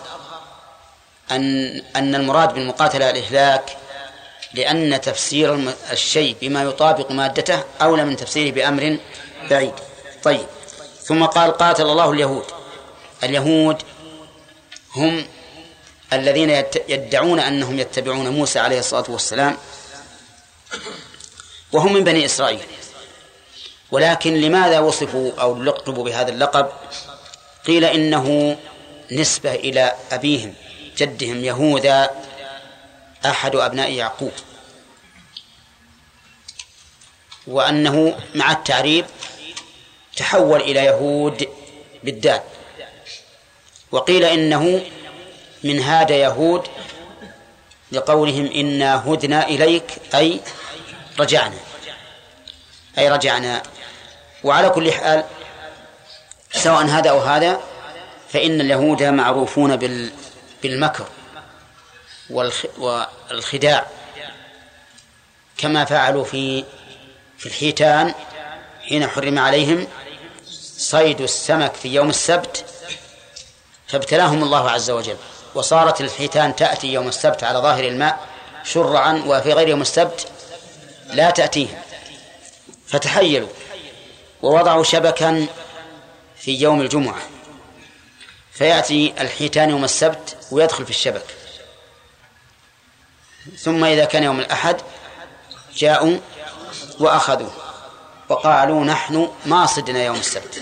أن 1.31 1.81
أن 1.95 2.15
المراد 2.15 2.53
بالمقاتلة 2.53 3.09
الإهلاك 3.09 3.77
لأن 4.53 5.01
تفسير 5.01 5.73
الشيء 5.91 6.35
بما 6.41 6.63
يطابق 6.63 7.11
مادته 7.11 7.63
أولى 7.81 8.05
من 8.05 8.15
تفسيره 8.15 8.53
بأمر 8.53 8.97
بعيد. 9.49 9.73
طيب. 10.23 10.45
ثم 11.03 11.25
قال 11.25 11.51
قاتل 11.51 11.83
الله 11.83 12.11
اليهود. 12.11 12.45
اليهود 13.23 13.81
هم 14.95 15.25
الذين 16.13 16.63
يدعون 16.89 17.39
أنهم 17.39 17.79
يتبعون 17.79 18.27
موسى 18.27 18.59
عليه 18.59 18.79
الصلاة 18.79 19.05
والسلام 19.09 19.57
وهم 21.71 21.93
من 21.93 22.03
بني 22.03 22.25
إسرائيل. 22.25 22.59
ولكن 23.91 24.33
لماذا 24.33 24.79
وصفوا 24.79 25.31
أو 25.41 25.63
لقبوا 25.63 26.03
بهذا 26.03 26.29
اللقب؟ 26.31 26.69
قيل 27.67 27.85
إنه 27.85 28.57
نسبة 29.11 29.55
إلى 29.55 29.95
أبيهم 30.11 30.53
جدهم 30.97 31.43
يهوذا 31.43 32.09
أحد 33.25 33.55
أبناء 33.55 33.91
يعقوب. 33.91 34.31
وأنه 37.47 38.19
مع 38.35 38.51
التعريب 38.51 39.05
تحول 40.17 40.61
إلى 40.61 40.79
يهود 40.79 41.47
بالدال. 42.03 42.41
وقيل 43.91 44.25
إنه 44.25 44.81
من 45.63 45.79
هاد 45.79 46.09
يهود 46.09 46.67
لقولهم 47.91 48.45
إنا 48.45 49.09
هدنا 49.09 49.47
إليك 49.47 49.91
أي 50.15 50.39
رجعنا 51.19 51.57
أي 52.97 53.09
رجعنا. 53.09 53.63
وعلى 54.43 54.69
كل 54.69 54.91
حال 54.91 55.23
سواء 56.53 56.85
هذا 56.85 57.09
أو 57.09 57.19
هذا 57.19 57.61
فإن 58.29 58.61
اليهود 58.61 59.03
معروفون 59.03 59.75
بالمكر 60.63 61.05
والخداع 63.29 63.87
كما 65.57 65.85
فعلوا 65.85 66.23
في 66.23 66.63
في 67.37 67.45
الحيتان 67.45 68.13
حين 68.87 69.07
حرم 69.07 69.39
عليهم 69.39 69.87
صيد 70.77 71.21
السمك 71.21 71.73
في 71.73 71.87
يوم 71.87 72.09
السبت 72.09 72.65
فابتلاهم 73.87 74.43
الله 74.43 74.69
عز 74.69 74.91
وجل. 74.91 75.17
وصارت 75.55 76.01
الحيتان 76.01 76.55
تأتي 76.55 76.87
يوم 76.87 77.07
السبت 77.07 77.43
على 77.43 77.59
ظاهر 77.59 77.87
الماء 77.87 78.27
شرعا 78.63 79.23
وفي 79.27 79.53
غير 79.53 79.67
يوم 79.67 79.81
السبت 79.81 80.27
لا 81.05 81.29
تأتيهم 81.29 81.81
فتحيلوا. 82.87 83.49
ووضعوا 84.41 84.83
شبكا 84.83 85.47
في 86.35 86.55
يوم 86.55 86.81
الجمعة. 86.81 87.21
فيأتي 88.51 89.13
الحيتان 89.19 89.69
يوم 89.69 89.83
السبت 89.83 90.37
ويدخل 90.51 90.85
في 90.85 90.89
الشبك. 90.89 91.25
ثم 93.57 93.83
إذا 93.83 94.05
كان 94.05 94.23
يوم 94.23 94.39
الأحد 94.39 94.81
جاءوا 95.75 96.17
وأخذوه 96.99 97.51
وقالوا 98.29 98.85
نحن 98.85 99.31
ما 99.45 99.65
صدنا 99.65 100.03
يوم 100.03 100.17
السبت. 100.17 100.61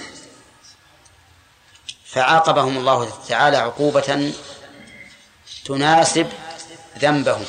فعاقبهم 2.06 2.78
الله 2.78 3.10
تعالى 3.28 3.58
عقوبة 3.58 4.34
تناسب 5.70 6.28
ذنبهم. 7.00 7.46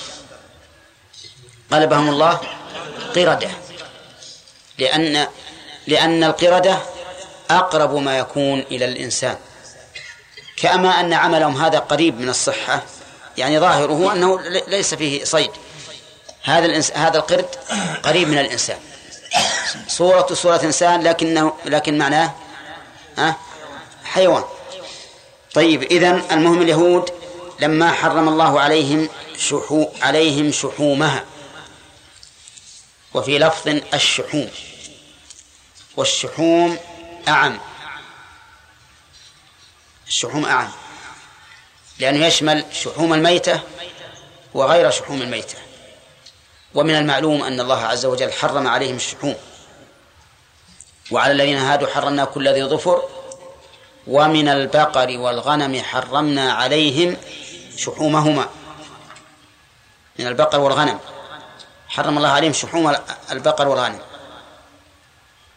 قلبهم 1.73 2.09
الله 2.09 2.41
قردة. 3.16 3.51
لأن 4.79 5.27
لأن 5.87 6.25
القردة 6.25 6.79
أقرب 7.51 7.95
ما 7.95 8.18
يكون 8.18 8.61
إلى 8.61 8.85
الإنسان. 8.85 9.37
كما 10.57 11.01
أن 11.01 11.12
عملهم 11.12 11.64
هذا 11.64 11.79
قريب 11.79 12.21
من 12.21 12.29
الصحة. 12.29 12.83
يعني 13.39 13.59
ظاهره 13.59 14.12
أنه 14.12 14.41
ليس 14.68 14.95
فيه 14.95 15.25
صيد. 15.25 15.51
هذا 16.43 16.66
الإنس... 16.66 16.91
هذا 16.91 17.18
القرد 17.18 17.47
قريب 18.03 18.29
من 18.29 18.39
الإنسان. 18.39 18.79
صورة 19.89 20.35
صورة 20.35 20.61
إنسان 20.64 21.03
لكنه 21.03 21.53
لكن 21.64 21.99
معناه 21.99 22.33
ها؟ 23.18 23.37
حيوان. 24.05 24.45
طيب 25.55 25.83
إذن 25.83 26.23
المهم 26.31 26.62
اليهود 26.62 27.20
لما 27.61 27.93
حرم 27.93 28.29
الله 28.29 28.61
عليهم 28.61 29.09
شحو 29.39 29.89
عليهم 30.03 30.53
شحومها. 30.53 31.25
وفي 33.15 33.39
لفظ 33.39 33.69
الشحوم. 33.95 34.51
والشحوم 35.97 36.79
أعم. 37.29 37.61
الشحوم 40.09 40.45
أعم. 40.45 40.69
لأنه 41.99 42.27
يشمل 42.27 42.65
شحوم 42.73 43.15
الميتة 43.15 43.61
وغير 44.55 44.91
شحوم 44.91 45.23
الميتة. 45.23 45.59
ومن 46.75 46.95
المعلوم 46.95 47.43
أن 47.43 47.61
الله 47.61 47.85
عز 47.85 48.07
وجل 48.07 48.33
حرم 48.33 48.67
عليهم 48.67 48.97
الشحوم. 48.97 49.37
وعلى 51.11 51.33
الذين 51.33 51.57
هادوا 51.57 51.89
حرمنا 51.89 52.25
كل 52.25 52.49
ذي 52.49 52.65
ظفر. 52.65 53.09
ومن 54.07 54.49
البقر 54.49 55.19
والغنم 55.19 55.83
حرمنا 55.83 56.53
عليهم 56.53 57.17
شحومهما 57.81 58.49
من 60.18 60.26
البقر 60.26 60.61
والغنم. 60.61 60.99
حرم 61.89 62.16
الله 62.16 62.28
عليهم 62.28 62.53
شحوم 62.53 62.97
البقر 63.33 63.68
والغنم. 63.68 63.99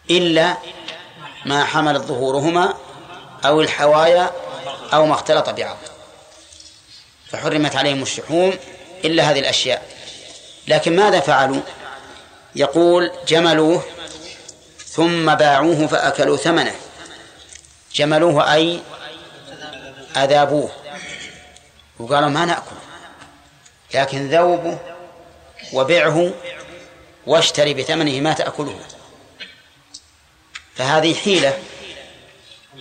إلا 0.09 0.57
ما 1.45 1.63
حملت 1.63 2.03
ظهورهما 2.03 2.73
أو 3.45 3.61
الحوايا 3.61 4.31
أو 4.93 5.05
ما 5.05 5.13
اختلط 5.13 5.49
بعض. 5.49 5.77
فحرمت 7.29 7.75
عليهم 7.75 8.01
الشحوم 8.01 8.53
إلا 9.05 9.31
هذه 9.31 9.39
الأشياء. 9.39 9.89
لكن 10.67 10.95
ماذا 10.95 11.19
فعلوا؟ 11.19 11.61
يقول 12.55 13.11
جملوه 13.27 13.83
ثم 14.85 15.35
باعوه 15.35 15.87
فأكلوا 15.87 16.37
ثمنه. 16.37 16.75
جملوه 17.95 18.53
أي 18.53 18.81
أذابوه. 20.17 20.82
وقالوا 21.99 22.29
ما 22.29 22.45
نأكل. 22.45 22.75
لكن 23.93 24.29
ذوبه 24.29 24.79
وبعه 25.73 26.33
واشتري 27.27 27.73
بثمنه 27.73 28.21
ما 28.21 28.33
تأكله. 28.33 28.79
فهذه 30.75 31.13
حيلة 31.13 31.59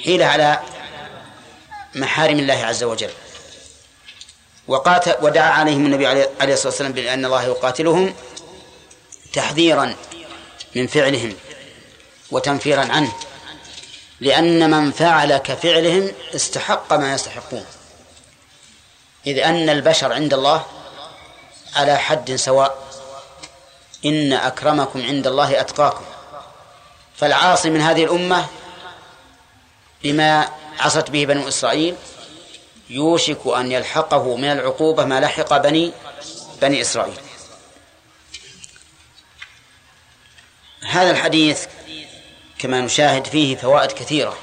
حيلة 0.05 0.27
على 0.27 0.61
محارم 1.95 2.39
الله 2.39 2.65
عز 2.65 2.85
وجل. 2.85 3.11
وقاتل 4.69 5.15
ودعا 5.23 5.51
عليهم 5.51 5.87
النبي 5.87 6.07
عليه 6.07 6.53
الصلاة 6.55 6.69
والسلام 6.69 6.93
بأن 6.93 7.25
الله 7.25 7.45
يقاتلهم 7.45 8.15
تحذيرا 9.33 9.97
من 10.77 10.87
فعلهم 10.87 11.37
وتنفيرا 12.31 12.81
عنه. 12.81 13.13
لأن 14.21 14.71
من 14.71 14.93
فعل 14.93 15.37
كفعلهم 15.37 16.13
استحق 16.35 16.93
ما 16.93 17.15
يستحقون. 17.15 17.67
إذ 19.27 19.39
أن 19.39 19.69
البشر 19.69 20.13
عند 20.13 20.35
الله 20.35 20.67
على 21.77 21.99
حد 21.99 22.35
سواء. 22.35 22.93
إن 24.05 24.33
أكرمكم 24.33 25.03
عند 25.03 25.27
الله 25.27 25.61
أتقاكم. 25.61 26.05
فالعاصي 27.17 27.71
من 27.71 27.81
هذه 27.81 28.05
الأمة 28.05 28.47
بما 30.03 30.49
عصت 30.79 31.11
به 31.11 31.25
بنو 31.25 31.49
إسرائيل 31.49 31.97
يوشك 32.91 33.47
أن 33.47 33.73
يلحقه 33.73 34.37
من 34.37 34.53
العقوبة 34.53 35.05
ما 35.05 35.21
لحق 35.21 35.57
بني 35.57 35.93
بني 36.63 36.81
إسرائيل. 36.81 37.21
هذا 40.83 41.11
الحديث 41.11 41.67
كما 42.59 42.81
نشاهد 42.81 43.27
فيه 43.27 43.57
فوائد 43.57 43.93
كثيرة. 43.93 44.39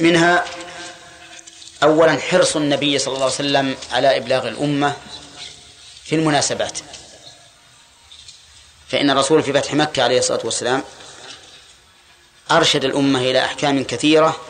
منها 0.00 0.44
أولا 1.82 2.18
حرص 2.20 2.56
النبي 2.56 2.98
صلى 2.98 3.14
الله 3.14 3.24
عليه 3.24 3.34
وسلم 3.34 3.76
على 3.92 4.16
إبلاغ 4.16 4.48
الأمة 4.48 4.96
في 6.04 6.14
المناسبات. 6.14 6.78
فإن 8.88 9.10
الرسول 9.10 9.42
في 9.42 9.52
فتح 9.52 9.74
مكة 9.74 10.02
عليه 10.02 10.18
الصلاة 10.18 10.40
والسلام 10.44 10.82
أرشد 12.50 12.84
الأمة 12.84 13.18
إلى 13.18 13.44
أحكام 13.44 13.84
كثيرة 13.84 14.40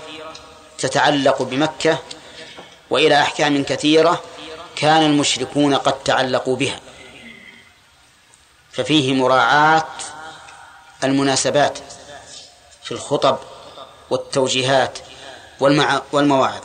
تتعلق 0.78 1.43
بمكة 1.43 1.99
وإلى 2.91 3.22
أحكام 3.22 3.64
كثيرة 3.64 4.22
كان 4.76 5.03
المشركون 5.03 5.74
قد 5.74 6.03
تعلقوا 6.03 6.57
بها. 6.57 6.80
ففيه 8.72 9.12
مراعاة 9.12 9.87
المناسبات 11.05 11.78
في 12.85 12.93
الخطب 12.93 13.39
والتوجيهات 14.11 14.99
والمواعظ. 16.12 16.62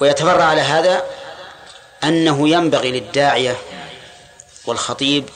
ويتفرع 0.00 0.44
على 0.44 0.60
هذا 0.60 1.04
أنه 2.04 2.48
ينبغي 2.48 2.90
للداعية 2.90 3.56
والخطيب 4.66 5.28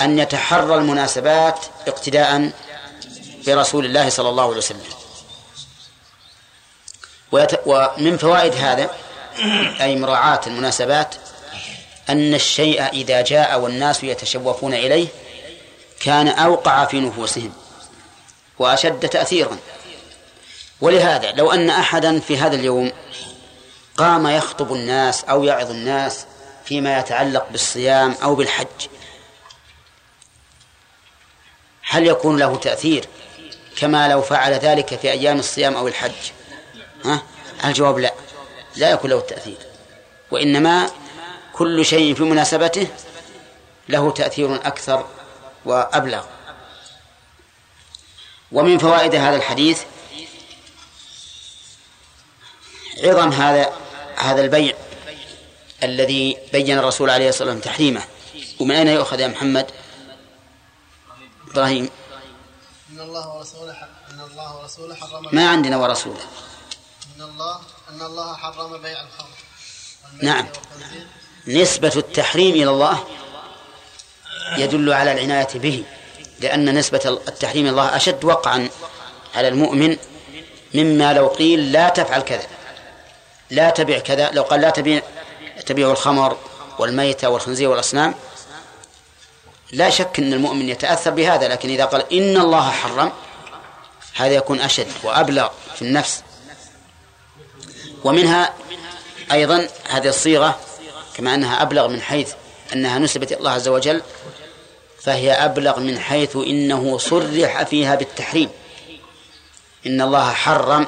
أن 0.00 0.18
يتحرى 0.18 0.74
المناسبات 0.74 1.58
اقتداء 1.88 2.52
برسول 3.46 3.84
الله 3.84 4.08
صلى 4.08 4.28
الله 4.28 4.42
عليه 4.42 4.56
وسلم. 4.56 4.82
ومن 7.66 8.16
فوائد 8.16 8.54
هذا 8.54 8.90
أي 9.80 9.96
مراعاة 9.96 10.40
المناسبات 10.46 11.14
أن 12.08 12.34
الشيء 12.34 12.86
إذا 12.86 13.20
جاء 13.20 13.60
والناس 13.60 14.04
يتشوفون 14.04 14.74
إليه 14.74 15.08
كان 16.00 16.28
أوقع 16.28 16.84
في 16.84 17.00
نفوسهم 17.00 17.52
وأشد 18.58 19.08
تأثيرا. 19.08 19.58
ولهذا 20.80 21.32
لو 21.32 21.52
أن 21.52 21.70
أحدا 21.70 22.20
في 22.20 22.38
هذا 22.38 22.56
اليوم 22.56 22.92
قام 23.96 24.26
يخطب 24.26 24.72
الناس 24.72 25.24
أو 25.24 25.44
يعظ 25.44 25.70
الناس 25.70 26.26
فيما 26.64 26.98
يتعلق 26.98 27.48
بالصيام 27.50 28.16
أو 28.22 28.34
بالحج. 28.34 28.88
هل 31.82 32.06
يكون 32.06 32.38
له 32.38 32.56
تأثير 32.56 33.08
كما 33.76 34.08
لو 34.08 34.22
فعل 34.22 34.52
ذلك 34.52 34.98
في 34.98 35.10
أيام 35.10 35.38
الصيام 35.38 35.76
أو 35.76 35.88
الحج؟ 35.88 36.30
ها؟ 37.04 37.22
الجواب 37.64 37.98
لا. 37.98 38.14
لا 38.76 38.90
يكون 38.90 39.10
له 39.10 39.20
تأثير. 39.20 39.56
وإنما 40.30 40.90
كل 41.52 41.84
شيء 41.84 42.14
في 42.14 42.22
مناسبته 42.22 42.86
له 43.88 44.10
تأثير 44.10 44.54
أكثر 44.54 45.06
وأبلغ. 45.64 46.24
ومن 48.52 48.78
فوائد 48.78 49.14
هذا 49.14 49.36
الحديث 49.36 49.82
عظم 53.04 53.32
هذا 53.32 53.72
هذا 54.16 54.40
البيع 54.40 54.74
الذي 55.82 56.36
بين 56.52 56.78
الرسول 56.78 57.10
عليه 57.10 57.28
الصلاة 57.28 57.48
والسلام 57.48 57.74
تحريمه. 57.74 58.02
ومن 58.60 58.74
أين 58.74 58.88
يؤخذ 58.88 59.20
يا 59.20 59.26
محمد؟ 59.26 59.66
إبراهيم. 61.50 61.90
إن 62.92 63.00
الله 63.00 63.36
ورسوله 63.36 63.76
إن 64.10 64.20
الله 64.30 64.56
ورسوله 64.56 64.94
حرم 64.94 65.28
ما 65.32 65.48
عندنا 65.48 65.76
ورسوله. 65.76 66.20
إن 67.16 67.22
الله 67.22 67.60
إن 67.90 68.02
الله 68.02 68.36
حرم 68.36 68.82
بيع 68.82 69.00
الخمر. 69.02 69.36
نعم. 70.22 70.46
نسبة 71.46 71.92
التحريم 71.96 72.54
إلى 72.54 72.70
الله 72.70 73.04
يدل 74.58 74.92
على 74.92 75.12
العناية 75.12 75.48
به 75.54 75.84
لأن 76.40 76.74
نسبة 76.74 77.00
التحريم 77.28 77.64
إلى 77.64 77.70
الله 77.70 77.96
أشد 77.96 78.24
وقعا 78.24 78.68
على 79.34 79.48
المؤمن 79.48 79.96
مما 80.74 81.12
لو 81.12 81.28
قيل 81.28 81.72
لا 81.72 81.88
تفعل 81.88 82.20
كذا. 82.20 82.46
لا 83.50 83.70
تبع 83.70 83.98
كذا 83.98 84.30
لو 84.30 84.42
قال 84.42 84.60
لا 84.60 84.70
تبيع 84.70 85.02
تبيع 85.66 85.90
الخمر 85.90 86.36
والميتة 86.78 87.28
والخنزير 87.28 87.70
والأصنام 87.70 88.14
لا 89.72 89.90
شك 89.90 90.18
أن 90.18 90.32
المؤمن 90.32 90.68
يتأثر 90.68 91.10
بهذا 91.10 91.48
لكن 91.48 91.68
إذا 91.68 91.84
قال 91.84 92.12
إن 92.12 92.36
الله 92.36 92.70
حرم 92.70 93.12
هذا 94.14 94.34
يكون 94.34 94.60
أشد 94.60 94.88
وأبلغ 95.02 95.48
في 95.74 95.82
النفس. 95.82 96.22
ومنها 98.04 98.54
أيضا 99.32 99.68
هذه 99.88 100.08
الصيغة 100.08 100.58
كما 101.14 101.34
أنها 101.34 101.62
أبلغ 101.62 101.88
من 101.88 102.02
حيث 102.02 102.32
أنها 102.72 102.98
نسبت 102.98 103.32
الله 103.32 103.50
عز 103.50 103.68
وجل 103.68 104.02
فهي 105.02 105.32
أبلغ 105.32 105.80
من 105.80 105.98
حيث 105.98 106.36
إنه 106.36 106.98
صرح 106.98 107.62
فيها 107.62 107.94
بالتحريم. 107.94 108.50
إن 109.86 110.00
الله 110.00 110.32
حرم 110.32 110.86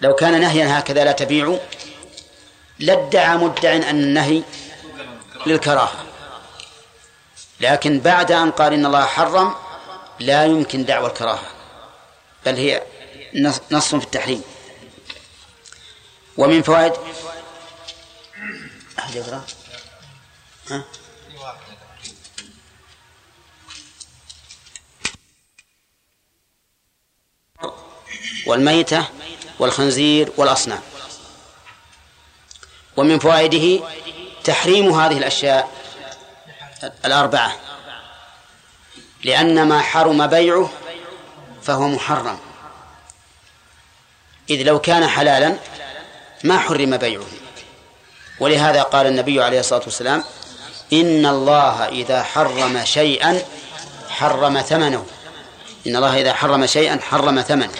لو 0.00 0.14
كان 0.14 0.40
نهيا 0.40 0.78
هكذا 0.78 1.04
لا 1.04 1.12
تبيعوا 1.12 1.58
لادعى 2.78 3.36
مدع 3.36 3.76
أن 3.76 3.82
النهي 3.82 4.42
للكراهة. 5.46 6.04
لكن 7.60 8.00
بعد 8.00 8.32
أن 8.32 8.50
قال 8.50 8.72
إن 8.72 8.86
الله 8.86 9.06
حرم 9.06 9.54
لا 10.20 10.44
يمكن 10.44 10.84
دعوى 10.84 11.06
الكراهة 11.06 11.50
بل 12.46 12.54
هي 12.54 12.82
نص 13.70 13.94
في 13.94 14.04
التحريم. 14.04 14.42
ومن 16.36 16.62
فوائد 16.62 16.92
أحد 18.98 19.14
يقرأ؟ 19.14 19.44
ها؟ 20.70 20.84
والميتة 28.46 29.08
والخنزير 29.58 30.32
والأصنام. 30.36 30.80
ومن 32.96 33.18
فوائده 33.18 33.84
تحريم 34.44 35.00
هذه 35.00 35.18
الأشياء 35.18 35.68
الأربعة. 37.04 37.56
لأن 39.24 39.68
ما 39.68 39.80
حرم 39.80 40.26
بيعه 40.26 40.70
فهو 41.62 41.88
محرم. 41.88 42.38
إذ 44.50 44.62
لو 44.62 44.78
كان 44.78 45.08
حلالا 45.08 45.56
ما 46.44 46.58
حرم 46.58 46.96
بيعه. 46.96 47.26
ولهذا 48.40 48.82
قال 48.82 49.06
النبي 49.06 49.42
عليه 49.42 49.60
الصلاة 49.60 49.82
والسلام 49.84 50.24
إن 50.92 51.26
الله 51.26 51.88
إذا 51.88 52.22
حرم 52.22 52.84
شيئا 52.84 53.42
حرم 54.08 54.60
ثمنه. 54.60 55.06
إن 55.86 55.96
الله 55.96 56.20
إذا 56.20 56.32
حرم 56.32 56.66
شيئا 56.66 57.00
حرم 57.00 57.42
ثمنه. 57.42 57.72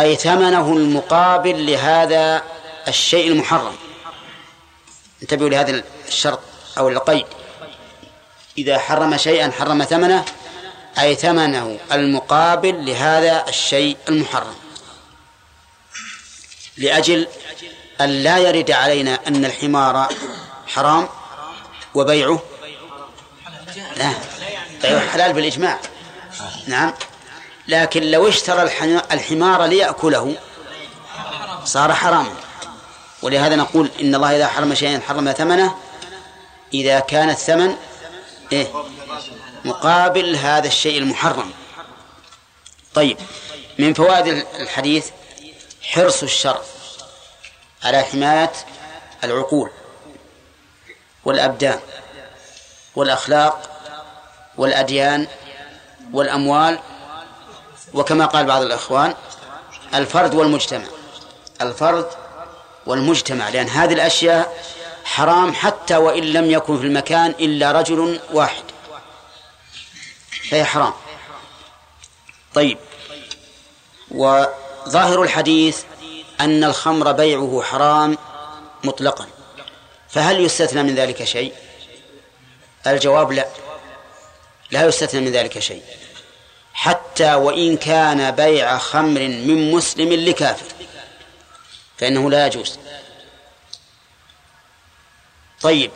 أي 0.00 0.16
ثمنه 0.16 0.72
المقابل 0.72 1.66
لهذا 1.66 2.42
الشيء 2.88 3.28
المحرم. 3.28 3.76
انتبهوا 5.22 5.48
لهذا 5.48 5.82
الشرط 6.08 6.40
أو 6.78 6.88
القيد. 6.88 7.26
إذا 8.58 8.78
حرم 8.78 9.16
شيئا 9.16 9.52
حرم 9.58 9.84
ثمنه 9.84 10.24
أي 10.98 11.14
ثمنه 11.14 11.78
المقابل 11.92 12.86
لهذا 12.86 13.48
الشيء 13.48 13.96
المحرم. 14.08 14.54
لأجل 16.76 17.28
أن 18.00 18.08
لا 18.08 18.38
يرد 18.38 18.70
علينا 18.70 19.18
أن 19.28 19.44
الحمار 19.44 20.08
حرام 20.66 21.08
وبيعه. 21.94 22.42
لا 23.96 24.12
بيعه 24.82 25.10
حلال 25.10 25.32
بالإجماع. 25.32 25.78
نعم. 26.66 26.94
لكن 27.68 28.02
لو 28.02 28.28
اشترى 28.28 28.62
الحمار 29.12 29.64
ليأكله 29.64 30.36
صار 31.64 31.94
حراما. 31.94 32.34
ولهذا 33.22 33.56
نقول 33.56 33.90
إن 34.00 34.14
الله 34.14 34.36
إذا 34.36 34.46
حرم 34.46 34.74
شيئا 34.74 35.00
حرم 35.08 35.32
ثمنه 35.32 35.74
إذا 36.74 37.00
كان 37.00 37.30
الثمن 37.30 37.76
إيه؟ 38.52 38.66
مقابل 39.64 40.36
هذا 40.36 40.66
الشيء 40.66 40.98
المحرم. 40.98 41.52
طيب 42.94 43.18
من 43.78 43.94
فوائد 43.94 44.26
الحديث 44.60 45.10
حرص 45.82 46.22
الشر 46.22 46.60
على 47.84 48.02
حماية 48.02 48.52
العقول 49.24 49.70
والأبدان 51.24 51.80
والأخلاق 52.96 53.70
والأديان 54.56 55.26
والأموال 56.12 56.78
وكما 57.94 58.26
قال 58.26 58.46
بعض 58.46 58.62
الإخوان 58.62 59.14
الفرد 59.94 60.34
والمجتمع. 60.34 60.86
الفرد 61.60 62.06
والمجتمع 62.86 63.48
لأن 63.48 63.68
هذه 63.68 63.92
الأشياء 63.92 64.64
حرام 65.04 65.54
حتى 65.54 65.96
وإن 65.96 66.22
لم 66.22 66.50
يكن 66.50 66.80
في 66.80 66.86
المكان 66.86 67.30
إلا 67.30 67.72
رجل 67.72 68.20
واحد. 68.32 68.64
فهي 70.50 70.64
حرام. 70.64 70.92
طيب. 72.54 72.78
وظاهر 74.10 75.22
الحديث 75.22 75.82
أن 76.40 76.64
الخمر 76.64 77.12
بيعه 77.12 77.62
حرام 77.62 78.18
مطلقا. 78.84 79.26
فهل 80.08 80.40
يستثنى 80.40 80.82
من 80.82 80.94
ذلك 80.94 81.24
شيء؟ 81.24 81.52
الجواب 82.86 83.32
لا. 83.32 83.46
لا 84.70 84.86
يستثنى 84.86 85.20
من 85.20 85.32
ذلك 85.32 85.58
شيء. 85.58 85.82
حتى 86.76 87.34
وإن 87.34 87.76
كان 87.76 88.30
بيع 88.30 88.78
خمر 88.78 89.20
من 89.20 89.72
مسلم 89.72 90.12
لكافر 90.12 90.66
فإنه 91.98 92.30
لا 92.30 92.46
يجوز. 92.46 92.78
طيب 95.60 95.90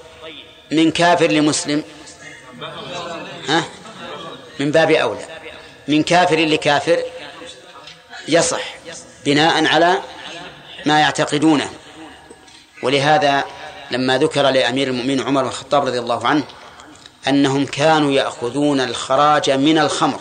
من 0.73 0.91
كافر 0.91 1.27
لمسلم؟ 1.27 1.85
ها؟ 3.49 3.65
من 4.61 4.71
باب 4.71 4.91
أولى. 4.91 5.25
من 5.89 6.03
كافر 6.03 6.37
لكافر؟ 6.37 7.03
يصح 8.29 8.75
بناء 9.25 9.67
على 9.67 10.03
ما 10.87 11.01
يعتقدونه. 11.01 11.71
ولهذا 12.83 13.45
لما 13.91 14.19
ذكر 14.19 14.51
لأمير 14.51 14.89
المؤمنين 14.89 15.21
عمر 15.21 15.43
بن 15.43 15.49
الخطاب 15.49 15.87
رضي 15.87 15.99
الله 15.99 16.27
عنه 16.27 16.45
أنهم 17.29 17.67
كانوا 17.67 18.13
يأخذون 18.13 18.81
الخراج 18.81 19.51
من 19.51 19.79
الخمر. 19.79 20.21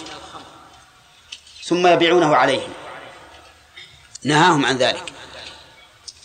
ثم 1.70 1.88
يبيعونه 1.88 2.36
عليهم. 2.36 2.70
نهاهم 4.24 4.66
عن 4.66 4.78
ذلك. 4.78 5.14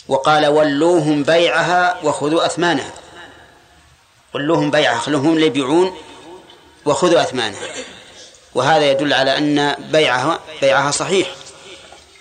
وقال 0.09 0.47
ولوهم 0.47 1.23
بيعها 1.23 2.01
وخذوا 2.03 2.47
أثمانها. 2.47 2.93
ولوهم 4.35 4.71
بيعها 4.71 4.99
خلوهم 4.99 5.39
يبيعون 5.39 5.97
وخذوا 6.85 7.21
أثمانها. 7.21 7.69
وهذا 8.55 8.91
يدل 8.91 9.13
على 9.13 9.39
أن 9.39 9.75
بيعها 9.93 10.41
بيعها 10.61 10.91
صحيح. 10.91 11.29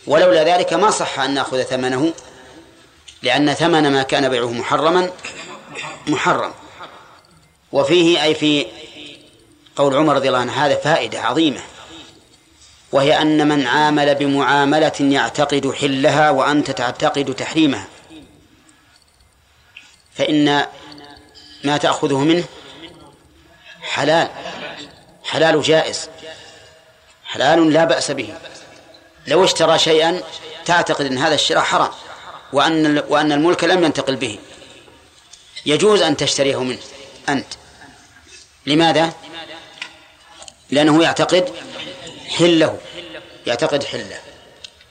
ولولا 0.08 0.44
ذلك 0.44 0.74
ما 0.74 0.92
صح 0.92 1.20
أن 1.20 1.34
نأخذ 1.34 1.64
ثمنه 1.64 2.14
لأن 3.22 3.54
ثمن 3.54 3.92
ما 3.92 4.04
كان 4.04 4.30
بيعه 4.30 4.52
محرما 4.52 5.12
محرم. 6.08 6.54
وفيه 7.72 8.24
أي 8.24 8.36
في 8.36 8.66
قول 9.76 9.96
عمر 9.96 10.16
رضي 10.16 10.28
الله 10.28 10.40
عنه 10.40 10.66
هذا 10.66 10.76
فائدة 10.76 11.22
عظيمة. 11.22 11.62
وهي 12.94 13.22
أن 13.22 13.48
من 13.48 13.68
عامل 13.68 14.16
بمعاملة 14.16 14.94
يعتقد 15.00 15.72
حلها 15.72 16.30
وأنت 16.30 16.72
تعتقد 16.72 17.36
تحريمها. 17.36 17.88
فإن 20.16 20.66
ما 21.64 21.78
تأخذه 21.78 22.18
منه 22.18 22.44
حلال 23.82 24.30
حلال 25.24 25.62
جائز 25.62 26.10
حلال 27.26 27.74
لا 27.74 27.86
بأس 27.86 28.12
به. 28.12 28.34
لو 29.28 29.44
اشترى 29.44 29.80
شيئا 29.80 30.22
تعتقد 30.66 31.06
أن 31.06 31.18
هذا 31.18 31.36
الشراء 31.36 31.64
حرام 31.64 31.92
وأن 32.54 33.04
وأن 33.10 33.32
الملك 33.32 33.64
لم 33.64 33.84
ينتقل 33.84 34.16
به. 34.16 34.40
يجوز 35.66 36.02
أن 36.02 36.18
تشتريه 36.18 36.64
منه 36.64 36.80
أنت. 37.30 37.48
لماذا؟ 38.66 39.14
لأنه 40.72 41.04
يعتقد 41.04 41.54
حله 42.38 42.78
يعتقد 43.48 43.84
حله. 43.84 44.20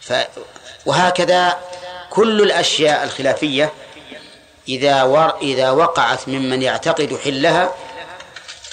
ف 0.01 0.12
وهكذا 0.86 1.59
كل 2.11 2.43
الأشياء 2.43 3.05
الخلافية 3.05 3.72
إذا 4.68 5.03
ور 5.03 5.38
إذا 5.43 5.70
وقعت 5.70 6.28
ممن 6.28 6.62
يعتقد 6.62 7.18
حلها 7.24 7.74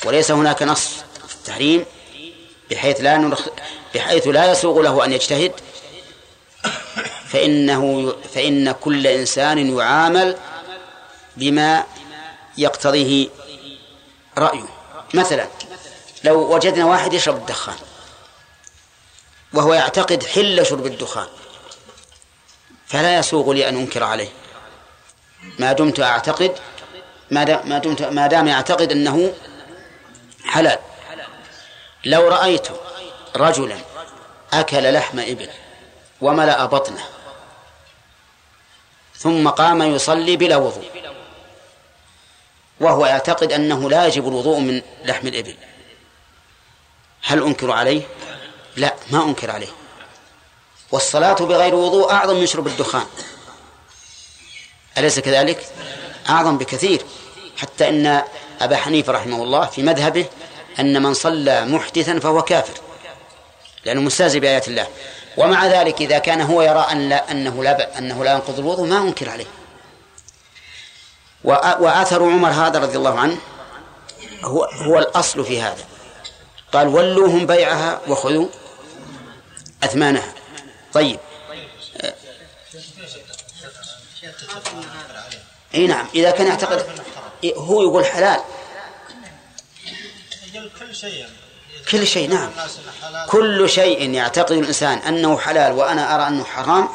وليس 0.05 0.31
هناك 0.31 0.63
نص 0.63 0.89
في 1.27 1.35
التحريم 1.35 1.85
بحيث 2.71 3.01
لا 3.01 3.17
نرخ 3.17 3.47
بحيث 3.95 4.27
لا 4.27 4.51
يسوغ 4.51 4.81
له 4.81 5.05
أن 5.05 5.13
يجتهد 5.13 5.51
فإنه 7.29 8.13
فإن 8.33 8.71
كل 8.71 9.07
إنسان 9.07 9.77
يعامل 9.77 10.35
بما 11.37 11.83
يقتضيه 12.57 13.29
رأيه. 14.37 14.69
مثلا 15.13 15.47
لو 16.23 16.55
وجدنا 16.55 16.85
واحد 16.85 17.13
يشرب 17.13 17.35
الدخان 17.35 17.75
وهو 19.53 19.73
يعتقد 19.73 20.23
حل 20.23 20.65
شرب 20.65 20.85
الدخان. 20.85 21.27
فلا 22.87 23.19
يسوغ 23.19 23.53
لي 23.53 23.69
أن 23.69 23.77
أنكر 23.77 24.03
عليه. 24.03 24.29
ما 25.59 25.73
دمت 25.73 25.99
أعتقد 25.99 26.59
ما 27.31 27.43
دمت 27.79 28.01
ما 28.01 28.27
دام 28.27 28.47
يعتقد 28.47 28.91
أنه 28.91 29.33
حلال. 30.45 30.79
لو 32.05 32.27
رأيت 32.27 32.67
رجلا 33.35 33.77
أكل 34.53 34.93
لحم 34.93 35.19
إبل 35.19 35.49
وملأ 36.21 36.65
بطنه 36.65 37.03
ثم 39.15 39.49
قام 39.49 39.81
يصلي 39.81 40.37
بلا 40.37 40.55
وضوء 40.57 40.89
وهو 42.79 43.05
يعتقد 43.05 43.51
أنه 43.51 43.89
لا 43.89 44.07
يجب 44.07 44.27
الوضوء 44.27 44.59
من 44.59 44.81
لحم 45.05 45.27
الإبل 45.27 45.55
هل 47.23 47.43
أنكر 47.43 47.71
عليه؟ 47.71 48.01
لا 48.75 48.95
ما 49.11 49.23
أنكر 49.23 49.51
عليه. 49.51 49.67
والصلاة 50.91 51.33
بغير 51.33 51.75
وضوء 51.75 52.11
أعظم 52.11 52.35
من 52.35 52.45
شرب 52.45 52.67
الدخان. 52.67 53.05
أليس 54.97 55.19
كذلك؟ 55.19 55.65
أعظم 56.29 56.57
بكثير. 56.57 57.01
حتى 57.57 57.89
أن 57.89 58.23
أبا 58.61 58.75
حنيفة 58.75 59.13
رحمه 59.13 59.43
الله 59.43 59.65
في 59.65 59.83
مذهبه 59.83 60.25
أن 60.79 61.03
من 61.03 61.13
صلى 61.13 61.65
محدثا 61.65 62.19
فهو 62.19 62.41
كافر 62.41 62.73
لأنه 63.85 64.01
مستهزئ 64.01 64.39
بآيات 64.39 64.67
الله. 64.67 64.87
ومع 65.37 65.67
ذلك 65.67 66.01
إذا 66.01 66.17
كان 66.17 66.41
هو 66.41 66.61
يرى 66.61 66.87
أن 66.91 67.09
لا 67.09 67.31
أنه 67.31 67.63
لا 67.63 67.97
أنه 67.97 68.23
لا 68.23 68.33
ينقض 68.33 68.59
الوضوء 68.59 68.87
ما 68.87 68.97
أنكر 68.97 69.29
عليه. 69.29 69.47
وآثر 71.43 72.23
عمر 72.23 72.49
هذا 72.49 72.79
رضي 72.79 72.97
الله 72.97 73.19
عنه 73.19 73.37
هو 74.43 74.63
هو 74.63 74.99
الأصل 74.99 75.45
في 75.45 75.61
هذا. 75.61 75.85
قال 76.73 76.87
ولوهم 76.87 77.45
بيعها 77.45 78.01
وخذوا 78.07 78.47
أثمانها. 79.83 80.33
طيب. 80.93 81.19
إي 85.75 85.87
نعم 85.87 86.07
إذا 86.15 86.31
كان 86.31 86.47
يعتقد 86.47 86.85
هو 87.45 87.81
يقول 87.81 88.05
حلال. 88.05 88.39
كل 90.79 90.95
شيء 90.95 91.25
كل 91.91 92.07
شيء 92.07 92.29
نعم. 92.29 92.49
كل 93.27 93.69
شيء 93.69 94.09
يعتقد 94.09 94.51
الإنسان 94.51 94.97
أنه 94.97 95.37
حلال 95.37 95.71
وأنا 95.71 96.15
أرى 96.15 96.27
أنه 96.27 96.43
حرام 96.43 96.89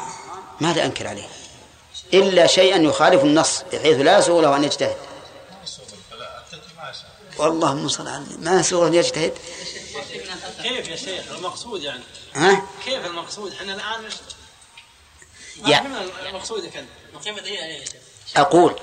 ماذا 0.61 0.85
أنكر 0.85 1.07
عليه؟ 1.07 1.27
إلا 2.13 2.47
شيئا 2.47 2.77
يخالف 2.77 3.23
النص 3.23 3.63
بحيث 3.73 3.97
لا 3.97 4.17
يسوغ 4.17 4.41
له 4.41 4.55
ان 4.55 4.63
يجتهد. 4.63 4.95
والله 7.37 7.87
صل 7.87 8.07
على 8.07 8.25
ما 8.39 8.59
يسوغ 8.59 8.87
ان 8.87 8.93
يجتهد 8.93 9.33
كيف 10.63 10.87
يا 10.87 10.95
شيخ؟ 10.95 11.31
المقصود 11.31 11.83
يعني. 11.83 12.03
ها؟ 12.33 12.63
كيف 12.85 13.05
المقصود؟ 13.05 13.53
إحنا 13.53 13.73
الآن 13.73 14.03
مش 14.07 14.13
يعني 15.65 15.87
المقصود 16.29 16.71
أقول 18.37 18.75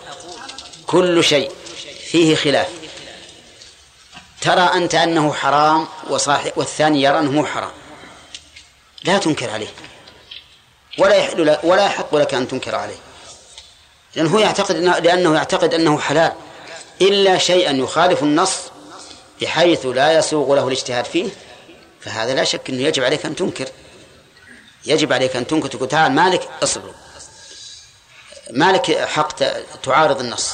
كل 0.86 1.24
شيء 1.24 1.52
فيه 2.04 2.36
خلاف. 2.36 2.68
ترى 4.40 4.60
أنت 4.60 4.94
أنه 4.94 5.32
حرام 5.32 5.88
وصاحب 6.10 6.52
والثاني 6.56 7.02
يرى 7.02 7.18
أنه 7.18 7.46
حرام. 7.46 7.72
لا 9.04 9.18
تنكر 9.18 9.50
عليه. 9.50 9.74
ولا 10.98 11.14
يحل 11.14 11.58
ولا 11.62 11.86
يحق 11.86 12.14
لك 12.14 12.34
أن 12.34 12.48
تنكر 12.48 12.74
عليه. 12.74 12.98
لأنه 14.14 14.40
يعتقد 14.40 14.76
لأنه 14.76 15.34
يعتقد 15.34 15.74
أنه 15.74 15.98
حلال. 15.98 16.32
إلا 17.00 17.38
شيئا 17.38 17.72
يخالف 17.72 18.22
النص 18.22 18.56
بحيث 19.42 19.86
لا 19.86 20.18
يسوغ 20.18 20.54
له 20.54 20.68
الاجتهاد 20.68 21.04
فيه 21.04 21.28
فهذا 22.00 22.34
لا 22.34 22.44
شك 22.44 22.70
أنه 22.70 22.82
يجب 22.82 23.04
عليك 23.04 23.26
أن 23.26 23.36
تنكر. 23.36 23.68
يجب 24.86 25.12
عليك 25.12 25.36
أن 25.36 25.46
تنكر 25.46 25.68
تقول 25.68 25.88
تعال 25.88 26.12
مالك 26.12 26.48
اصبر. 26.62 26.94
ما 28.50 28.72
لك 28.72 28.98
حق 28.98 29.32
تعارض 29.82 30.20
النص. 30.20 30.52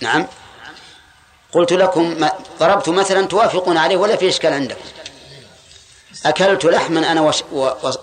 نعم. 0.00 0.26
قلت 1.52 1.72
لكم 1.72 2.28
ضربت 2.60 2.88
مثلا 2.88 3.26
توافقون 3.26 3.76
عليه 3.76 3.96
ولا 3.96 4.16
في 4.16 4.28
إشكال 4.28 4.52
عندكم 4.52 4.84
أكلت 6.26 6.64
لحما 6.64 7.12
أنا 7.12 7.20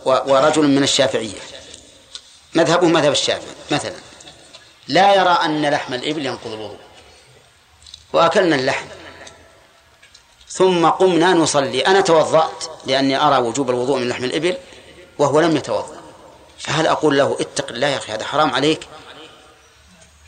ورجل 0.05 0.67
من 0.67 0.83
الشافعية. 0.83 1.39
مذهبه 2.53 2.87
مذهب 2.87 3.11
الشافعي 3.11 3.53
مثلا. 3.71 4.12
لا 4.87 5.15
يرى 5.15 5.37
أن 5.45 5.65
لحم 5.69 5.93
الإبل 5.93 6.25
ينقض 6.25 6.51
الوضوء 6.51 6.77
وأكلنا 8.13 8.55
اللحم. 8.55 8.85
ثم 10.49 10.85
قمنا 10.85 11.33
نصلي. 11.33 11.81
أنا 11.81 12.01
توضأت 12.01 12.63
لأني 12.85 13.17
أرى 13.27 13.37
وجوب 13.37 13.69
الوضوء 13.69 13.99
من 13.99 14.09
لحم 14.09 14.23
الإبل 14.23 14.57
وهو 15.19 15.39
لم 15.39 15.57
يتوضأ. 15.57 15.97
فهل 16.59 16.87
أقول 16.87 17.17
له 17.17 17.37
اتق 17.39 17.69
الله 17.69 17.87
يا 17.87 17.97
أخي 17.97 18.11
هذا 18.11 18.25
حرام 18.25 18.55
عليك؟ 18.55 18.87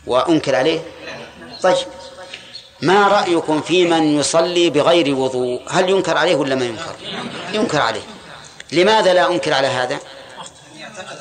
وأنكر 0.07 0.55
عليه؟ 0.55 0.81
طيب. 1.61 1.87
ما 2.81 3.07
رأيكم 3.07 3.61
في 3.61 3.85
من 3.85 4.19
يصلي 4.19 4.69
بغير 4.69 5.15
وضوء؟ 5.15 5.61
هل 5.69 5.89
ينكر 5.89 6.17
عليه 6.17 6.35
ولا 6.35 6.55
ما 6.55 6.65
ينكر؟ 6.65 6.95
ينكر 7.53 7.81
عليه. 7.81 8.03
لماذا 8.71 9.13
لا 9.13 9.31
أنكر 9.31 9.53
على 9.53 9.67
هذا؟ 9.67 9.99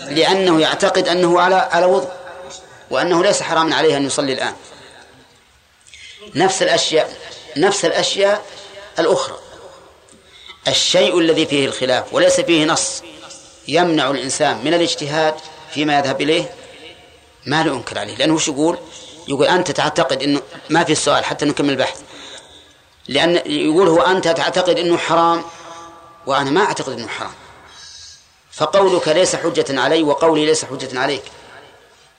لأنه 0.09 0.61
يعتقد 0.61 1.09
أنه 1.09 1.41
على 1.41 1.55
على 1.55 1.87
وضوء. 1.87 2.24
وأنه 2.91 3.23
ليس 3.23 3.43
حراما 3.43 3.75
عليه 3.75 3.97
أن 3.97 4.07
يصلي 4.07 4.33
الآن. 4.33 4.55
نفس 6.35 6.63
الأشياء 6.63 7.17
نفس 7.57 7.85
الأشياء 7.85 8.47
الأخرى. 8.99 9.39
الشيء 10.69 11.19
الذي 11.19 11.47
فيه 11.47 11.67
الخلاف 11.67 12.15
وليس 12.15 12.41
فيه 12.41 12.65
نص 12.65 13.03
يمنع 13.69 14.11
الإنسان 14.11 14.65
من 14.65 14.75
الاجتهاد 14.75 15.35
فيما 15.75 15.99
يذهب 15.99 16.21
إليه 16.21 16.55
ما 17.47 17.63
له 17.63 17.73
أنكر 17.73 17.99
عليه. 17.99 18.17
لأنه 18.17 18.35
وش 18.35 18.49
يقول؟ 18.49 18.79
يقول 19.29 19.47
أنت 19.47 19.71
تعتقد 19.71 20.23
أنه 20.23 20.43
ما 20.71 20.85
في 20.85 20.93
السؤال 20.93 21.25
حتى 21.25 21.45
نكمل 21.45 21.71
البحث 21.71 22.01
لأن 23.09 23.37
يقول 23.47 23.89
هو 23.89 24.03
أنت 24.03 24.29
تعتقد 24.29 24.79
أنه 24.79 24.97
حرام 24.97 25.45
وأنا 26.27 26.51
ما 26.51 26.61
أعتقد 26.61 26.93
أنه 26.93 27.09
حرام. 27.09 27.33
فقولك 28.53 29.09
ليس 29.09 29.37
حجة 29.37 29.81
علي 29.81 30.03
وقولي 30.03 30.47
ليس 30.47 30.65
حجة 30.65 31.01
عليك. 31.01 31.23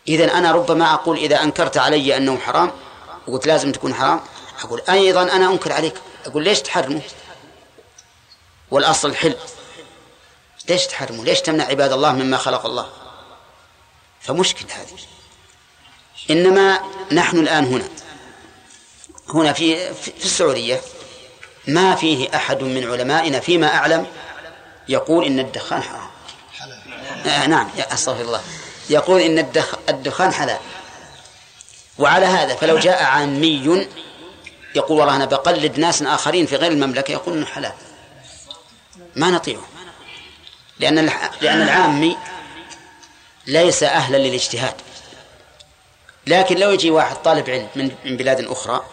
إذا 0.07 0.37
أنا 0.37 0.51
ربما 0.51 0.93
أقول 0.93 1.17
إذا 1.17 1.43
أنكرت 1.43 1.77
علي 1.77 2.17
أنه 2.17 2.37
حرام 2.37 2.71
وقلت 3.27 3.47
لازم 3.47 3.71
تكون 3.71 3.93
حرام 3.93 4.21
أقول 4.63 4.81
أيضا 4.89 5.21
أنا 5.21 5.45
أنكر 5.51 5.73
عليك. 5.73 5.93
أقول 6.25 6.43
ليش 6.43 6.61
تحرمه؟ 6.61 7.01
والأصل 8.71 9.09
الحل 9.09 9.35
ليش 10.69 10.87
تحرمه؟ 10.87 11.23
ليش 11.23 11.41
تمنع 11.41 11.63
عباد 11.63 11.91
الله 11.91 12.11
مما 12.11 12.37
خلق 12.37 12.65
الله؟ 12.65 12.89
فمشكل 14.21 14.65
هذه. 14.71 14.99
إنما 16.29 16.79
نحن 17.11 17.39
الآن 17.39 17.65
هنا. 17.65 17.89
هنا 19.33 19.53
في 19.53 19.93
في 19.93 20.25
السعودية 20.25 20.81
ما 21.67 21.95
فيه 21.95 22.35
أحد 22.35 22.63
من 22.63 22.91
علمائنا 22.91 23.39
فيما 23.39 23.67
أعلم 23.67 24.07
يقول 24.87 25.25
إن 25.25 25.39
الدخان 25.39 25.83
حرام. 25.83 26.09
آه 27.25 27.47
نعم 27.47 27.69
يا 27.77 27.93
أستغفر 27.93 28.21
الله. 28.21 28.41
يقول 28.89 29.21
إن 29.21 29.39
الدخ 29.39 29.75
الدخان 29.89 30.33
حلال. 30.33 30.59
وعلى 31.97 32.25
هذا 32.25 32.55
فلو 32.55 32.77
جاء 32.77 33.03
عامي 33.03 33.87
يقول 34.75 34.99
والله 34.99 35.15
أنا 35.15 35.25
بقلد 35.25 35.79
ناس 35.79 36.01
آخرين 36.01 36.45
في 36.45 36.55
غير 36.55 36.71
المملكة 36.71 37.11
يقول 37.11 37.37
إنه 37.37 37.45
حلال. 37.45 37.73
ما 39.15 39.29
نطيعه. 39.29 39.65
لأن. 40.79 41.11
لأن 41.41 41.61
العامي 41.61 42.17
ليس 43.47 43.83
أهلا 43.83 44.17
للاجتهاد. 44.17 44.75
لكن 46.27 46.57
لو 46.57 46.71
يجي 46.71 46.91
واحد 46.91 47.15
طالب 47.15 47.49
علم 47.49 47.67
من 47.75 47.91
من 48.05 48.17
بلاد 48.17 48.45
أخرى 48.45 48.85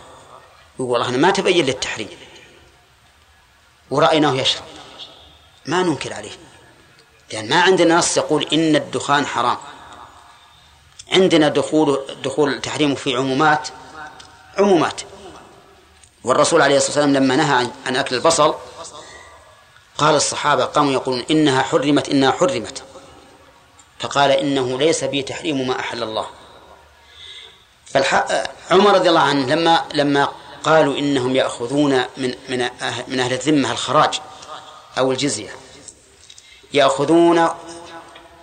يقول 0.75 0.91
والله 0.91 1.09
أنا 1.09 1.17
ما 1.17 1.31
تبين 1.31 1.67
للتحريم 1.67 2.09
ورأيناه 3.91 4.35
يشرب. 4.35 4.65
ما 5.67 5.83
ننكر 5.83 6.13
عليه. 6.13 6.33
لأن 7.33 7.49
ما 7.49 7.61
عندنا 7.61 7.97
نص 7.97 8.17
يقول 8.17 8.49
إن 8.53 8.77
الدخان 8.77 9.27
حرام. 9.27 9.59
عندنا 11.13 11.49
دخول 11.49 12.01
دخول 12.25 12.61
تحريمه 12.61 12.95
في 12.95 13.17
عمومات 13.17 13.69
عمومات 14.59 15.01
والرسول 16.25 16.63
عليه 16.63 16.77
الصلاة 16.77 17.05
والسلام 17.05 17.13
لما 17.25 17.37
نهى 17.37 17.69
عن- 17.87 17.97
أكل 17.97 18.17
البصل 18.17 18.55
قال 19.99 20.15
الصحابة 20.15 20.65
قاموا 20.65 20.93
يقولون 20.93 21.25
إنها 21.31 21.63
حرمت 21.63 22.09
إنها 22.09 22.31
حرمت 22.33 22.83
فقال 24.01 24.31
إنه 24.31 24.79
ليس 24.79 25.05
بي 25.05 25.23
تحريم 25.23 25.67
ما 25.69 25.81
أحل 25.81 26.03
الله. 26.03 26.27
عمر 28.71 28.95
رضي 28.95 29.09
الله 29.09 29.21
عنه 29.21 29.47
لما 29.55 29.85
لما 29.95 30.29
قالوا 30.65 30.99
إنهم 30.99 31.37
يأخذون 31.37 32.05
من 32.17 32.35
من 32.49 32.69
أه- 32.69 33.09
من 33.09 33.21
أهل 33.21 33.33
الذمة 33.33 33.73
الخراج 33.73 34.21
أو 34.99 35.13
الجزية 35.13 35.51
يأخذون 36.73 37.49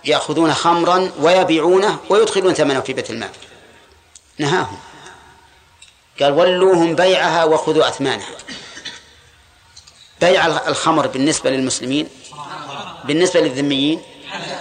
يأخذون 0.04 0.54
خمرا 0.54 1.12
ويبيعونه 1.20 1.98
ويدخلون 2.08 2.54
ثمنه 2.54 2.80
في 2.80 2.92
بيت 2.92 3.10
المال. 3.10 3.30
نهاهم. 4.38 4.78
قال 6.20 6.32
ولوهم 6.32 6.94
بيعها 6.94 7.44
وخذوا 7.44 7.88
أثمانها. 7.88 8.28
بيع 10.20 10.46
الخمر 10.46 11.06
بالنسبة 11.06 11.50
للمسلمين 11.50 12.08
بالنسبة 13.04 13.40
للذميين 13.40 14.02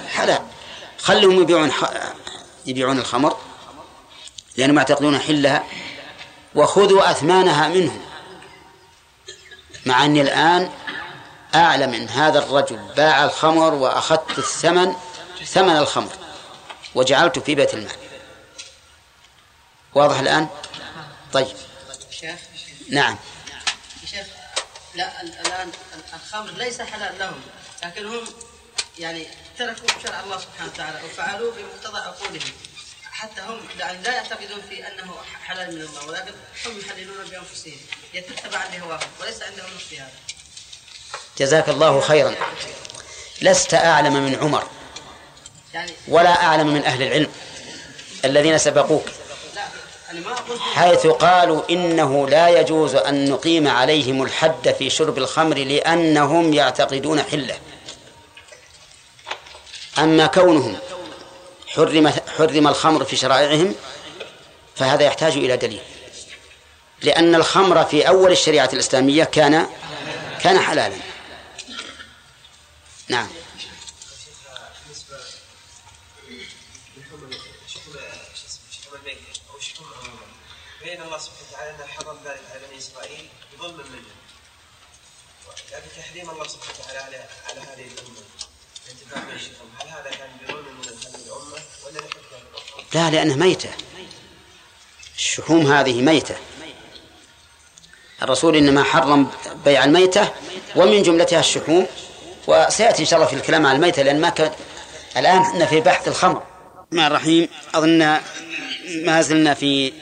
حلال. 0.08 0.42
خلهم 0.98 1.42
يبيعون 1.42 1.72
يبيعون 2.66 3.00
الخمر 3.00 3.38
لأنهم 4.58 4.78
يعتقدون 4.78 5.20
حلها 5.20 5.64
وخذوا 6.56 7.12
أثمانها 7.12 7.68
منهم. 7.68 8.02
مع 9.86 10.06
أني 10.06 10.22
الآن 10.22 10.70
أعلم 11.56 11.94
أن 11.94 12.10
هذا 12.10 12.40
الرجل 12.40 12.80
باع 12.98 13.26
الخمر 13.26 13.74
وأخذت 13.74 14.38
الثمن 14.38 14.96
ثمن 15.46 15.78
الخمر 15.78 16.12
وجعلته 16.96 17.42
في 17.42 17.56
بيت 17.56 17.74
المال. 17.74 17.96
واضح 19.96 20.20
الآن؟ 20.20 20.50
طيب. 21.34 21.48
شيخ 22.12 22.40
نعم. 22.90 23.18
شيخ 24.12 24.26
لا 24.96 25.22
ال- 25.22 25.40
الآن 25.40 25.72
الخمر 26.14 26.52
ليس 26.52 26.82
حلال 26.82 27.20
لهم 27.20 27.42
لكن 27.86 28.06
هم 28.06 28.22
يعني 29.00 29.28
تركوا 29.58 29.88
شرع 30.04 30.20
الله 30.20 30.38
سبحانه 30.38 30.72
وتعالى 30.74 31.00
وفعلوه 31.06 31.54
بمقتضى 31.56 31.98
عقولهم 32.00 32.52
حتى 33.12 33.42
هم 33.42 33.60
يعني 33.80 34.04
لا 34.04 34.14
يعتقدون 34.16 34.62
في 34.70 34.88
أنه 34.88 35.16
حلال 35.44 35.76
من 35.76 35.82
الله 35.82 36.06
ولكن 36.08 36.32
هم 36.66 36.80
يحللون 36.80 37.26
بأنفسهم 37.30 37.78
يتبعا 38.14 38.66
لهواهم 38.68 39.08
وليس 39.22 39.42
عندهم 39.44 39.70
هذا. 39.92 40.10
جزاك 41.38 41.70
الله 41.70 42.02
خيرا. 42.02 42.36
لست 43.42 43.74
أعلم 43.74 44.14
من 44.14 44.36
عمر. 44.36 44.68
ولا 46.08 46.44
أعلم 46.44 46.68
من 46.68 46.86
أهل 46.86 47.04
العلم 47.04 47.28
الذين 48.26 48.58
سبقوك. 48.58 49.06
حيث 50.74 51.08
قالوا 51.08 51.62
إنه 51.70 52.30
لا 52.30 52.50
يجوز 52.50 52.96
أن 52.96 53.30
نقيم 53.30 53.68
عليهم 53.68 54.24
الحد 54.24 54.76
في 54.80 54.90
شرب 54.90 55.18
الخمر 55.18 55.58
لأنهم 55.58 56.54
يعتقدون 56.54 57.24
حلة. 57.24 57.58
أما 59.98 60.28
كونهم 60.28 60.78
حرم 61.68 62.14
حرم 62.38 62.68
الخمر 62.68 63.06
في 63.06 63.16
شرائعهم 63.16 63.76
فهذا 64.76 65.04
يحتاج 65.04 65.34
إلى 65.34 65.58
دليل. 65.58 65.82
لأن 67.02 67.36
الخمر 67.36 67.86
في 67.86 68.08
أول 68.08 68.32
الشريعة 68.32 68.70
الإسلامية 68.74 69.24
كان 69.24 69.68
كان 70.42 70.60
حلالا. 70.60 70.96
نعم 73.08 73.28
بالنسبة 74.86 75.18
لحكم 76.98 77.32
شحوم 77.68 77.94
شو 78.36 78.46
اسمه 78.48 78.72
شحوم 78.72 78.96
الميتة 78.96 79.42
أو 79.54 79.60
شحوم 79.60 79.88
عموما 79.94 80.26
بين 80.84 81.02
الله 81.02 81.18
سبحانه 81.18 81.48
وتعالى 81.50 81.76
انه 81.76 81.86
حرم 81.86 82.18
ذلك 82.26 82.42
على 82.52 82.68
بني 82.68 82.78
اسرائيل 82.78 83.30
بظلم 83.54 83.78
منهم 83.78 84.20
لكن 85.72 85.90
تحريم 85.98 86.30
الله 86.30 86.48
سبحانه 86.48 86.80
وتعالى 86.80 87.00
على 87.00 87.26
على 87.50 87.60
هذه 87.60 87.88
الامه 87.94 88.24
الانتفاع 88.86 89.24
بالشحوم 89.24 89.70
هل 89.80 89.88
هذا 89.88 90.10
كان 90.10 90.30
بظلم 90.42 90.66
من 90.78 90.88
هذه 90.88 91.16
الامه 91.26 91.62
ولا 91.86 92.00
لحكمه 92.00 92.40
أخرى؟ 92.56 92.79
لا 92.94 93.10
لأنها 93.10 93.36
ميتة. 93.36 93.70
الشحوم 95.16 95.72
هذه 95.72 96.02
ميتة. 96.02 96.36
الرسول 98.22 98.56
إنما 98.56 98.84
حرم 98.84 99.32
بيع 99.66 99.84
الميتة 99.84 100.34
ومن 100.76 101.04
جملتها 101.04 101.40
الشحوم. 101.40 101.88
وسيأتي 102.48 103.02
إن 103.02 103.08
شاء 103.08 103.20
الله 103.20 103.30
في 103.30 103.36
الكلام 103.36 103.66
عن 103.66 103.76
الميتة 103.76 104.02
لأن 104.02 104.22
ما 104.22 104.30
كان 104.30 104.52
الآن 105.18 105.42
إحنا 105.42 105.66
في 105.66 105.80
بحث 105.80 106.08
الخمر. 106.08 106.44
الرحمن 106.74 107.08
الرحيم. 107.08 107.48
أظن 107.76 108.20
ما 109.06 109.22
زلنا 109.22 109.54
في 109.54 109.94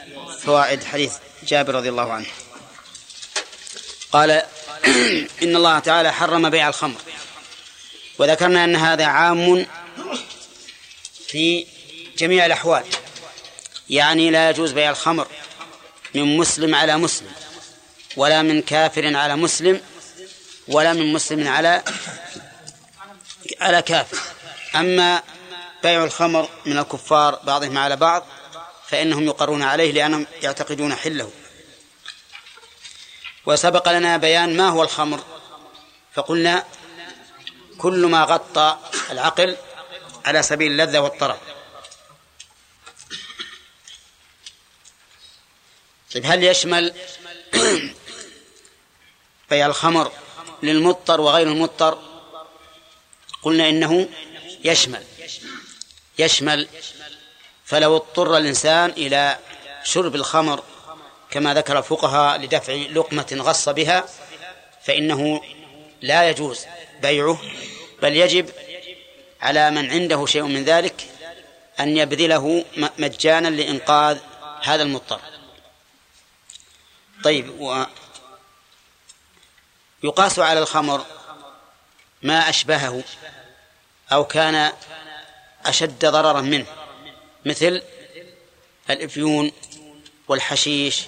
فوائد 0.44 0.84
حديث 0.84 1.14
جابر 1.48 1.76
رضي 1.76 1.90
الله 1.90 2.12
عنه. 2.12 2.26
قال 4.12 4.32
إن 5.44 5.56
الله 5.56 5.80
تعالى 5.80 6.14
حرم 6.14 6.50
بيع 6.50 6.68
الخمر. 6.68 7.02
وذكرنا 8.20 8.64
أن 8.64 8.76
هذا 8.76 9.06
عام 9.06 9.66
في 11.28 11.66
جميع 12.18 12.46
الأحوال. 12.46 12.84
يعني 13.90 14.30
لا 14.30 14.50
يجوز 14.50 14.72
بيع 14.72 14.90
الخمر 14.90 15.28
من 16.16 16.38
مسلم 16.38 16.76
على 16.76 16.98
مسلم 16.98 17.32
ولا 18.18 18.42
من 18.42 18.62
كافر 18.62 19.16
على 19.16 19.36
مسلم 19.36 19.82
ولا 20.68 20.94
من 20.94 21.14
مسلم 21.14 21.48
على 21.48 21.84
على 23.62 23.82
كافر. 23.82 24.18
أما 24.76 25.24
بيع 25.84 26.04
الخمر 26.04 26.50
من 26.66 26.78
الكفار 26.78 27.40
بعضهم 27.44 27.78
على 27.78 27.96
بعض 27.96 28.26
فإنهم 28.88 29.24
يقرون 29.24 29.64
عليه 29.64 29.92
لأنهم 29.92 30.28
يعتقدون 30.42 30.96
حله. 30.96 31.32
وسبق 33.46 33.92
لنا 33.92 34.18
بيان 34.18 34.58
ما 34.58 34.70
هو 34.70 34.84
الخمر. 34.84 35.24
فقلنا 36.14 36.64
كل 37.78 38.06
ما 38.06 38.24
غطى 38.24 38.78
العقل 39.12 39.58
على 40.26 40.44
سبيل 40.44 40.72
اللذة 40.72 41.00
والطرب 41.00 41.38
طيب 46.14 46.26
هل 46.26 46.44
يشمل 46.44 46.94
بيع 49.50 49.66
الخمر 49.66 50.12
للمضطر 50.64 51.22
وغير 51.22 51.48
المضطر؟ 51.48 52.00
قلنا 53.44 53.70
إنه 53.70 54.10
يشمل. 54.64 55.04
يشمل. 56.20 56.68
فلو 57.66 57.96
اضطر 57.96 58.38
الإنسان 58.38 58.90
إلى 58.90 59.38
شرب 59.84 60.16
الخمر 60.16 60.64
كما 61.32 61.54
ذكر 61.54 61.78
الفقهاء 61.78 62.40
لدفع 62.40 62.74
لقمة 62.74 63.38
غص 63.40 63.70
بها 63.70 64.06
فإنه 64.84 65.42
لا 66.02 66.30
يجوز 66.30 66.66
بيعه 67.02 67.42
بل 68.02 68.16
يجب 68.16 68.50
على 69.42 69.72
من 69.72 69.92
عنده 69.92 70.26
شيء 70.26 70.44
من 70.44 70.64
ذلك 70.64 71.06
أن 71.80 71.98
يبذله 71.98 72.66
مجانا 72.98 73.48
لإنقاذ 73.48 74.18
هذا 74.62 74.84
المضطر. 74.84 75.20
طيب 77.24 77.62
و 77.62 77.86
يقاس 80.04 80.40
على 80.40 80.60
الخمر 80.60 81.06
ما 82.24 82.50
أشبهه 82.50 83.04
أو 84.12 84.26
كان 84.26 84.74
أشد 85.66 86.06
ضررا 86.06 86.42
منه 86.42 86.66
مثل 87.46 87.84
الإفيون 88.90 89.52
والحشيش 90.28 91.06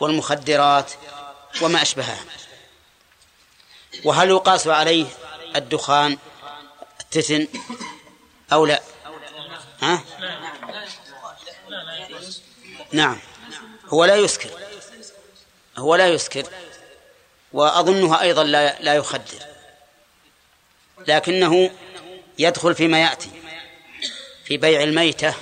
والمخدرات 0.00 0.92
وما 1.62 1.82
أشبهها. 1.82 2.24
وهل 4.04 4.28
يقاس 4.28 4.66
عليه 4.66 5.06
الدخان 5.56 6.18
التتن 7.00 7.48
أو 8.52 8.66
لا؟ 8.66 8.82
ها؟ 9.82 10.04
نعم. 12.92 13.18
هو 13.88 14.04
لا 14.04 14.16
يسكر. 14.16 14.67
هو 15.78 15.94
لا 15.94 16.08
يسكر 16.08 16.46
وأظنها 17.52 18.22
أيضا 18.22 18.44
لا 18.44 18.80
لا 18.80 18.94
يخدر 18.94 19.38
لكنه 21.06 21.70
يدخل 22.38 22.74
فيما 22.74 23.00
يأتي 23.00 23.30
في 24.44 24.56
بيع 24.56 24.82
الميتة 24.82 25.34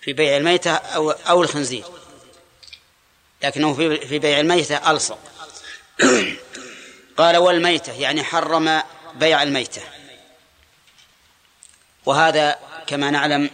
في 0.00 0.12
بيع 0.12 0.36
الميتة 0.36 0.74
أو 0.74 1.10
أو 1.10 1.42
الخنزير 1.42 1.84
لكنه 3.42 3.74
في 3.74 4.06
في 4.06 4.18
بيع 4.18 4.40
الميتة 4.40 4.90
ألصق. 4.90 5.18
قال 7.16 7.36
والميتة 7.36 7.92
يعني 7.92 8.24
حرم 8.24 8.82
بيع 9.14 9.42
الميتة. 9.42 9.82
وهذا 12.06 12.58
كما 12.86 13.10
نعلم 13.10 13.50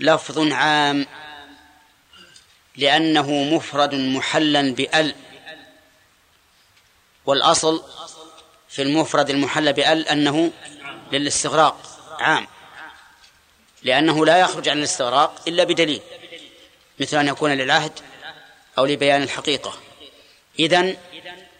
لفظ 0.00 0.52
عام 0.52 1.06
لأنه 2.76 3.30
مفرد 3.30 3.94
محلا 3.94 4.74
بأل. 4.74 5.14
والأصل 7.26 7.84
في 8.68 8.82
المفرد 8.82 9.30
المحل 9.30 9.72
بأل 9.72 10.08
أنه 10.08 10.52
للاستغراق 11.12 11.98
عام. 12.20 12.46
لأنه 13.82 14.26
لا 14.26 14.38
يخرج 14.38 14.68
عن 14.68 14.78
الاستغراق 14.78 15.42
إلا 15.48 15.64
بدليل 15.64 16.02
مثل 17.00 17.16
أن 17.16 17.28
يكون 17.28 17.50
للعهد 17.50 17.92
أو 18.78 18.86
لبيان 18.86 19.22
الحقيقة. 19.22 19.74
إذن 20.58 20.96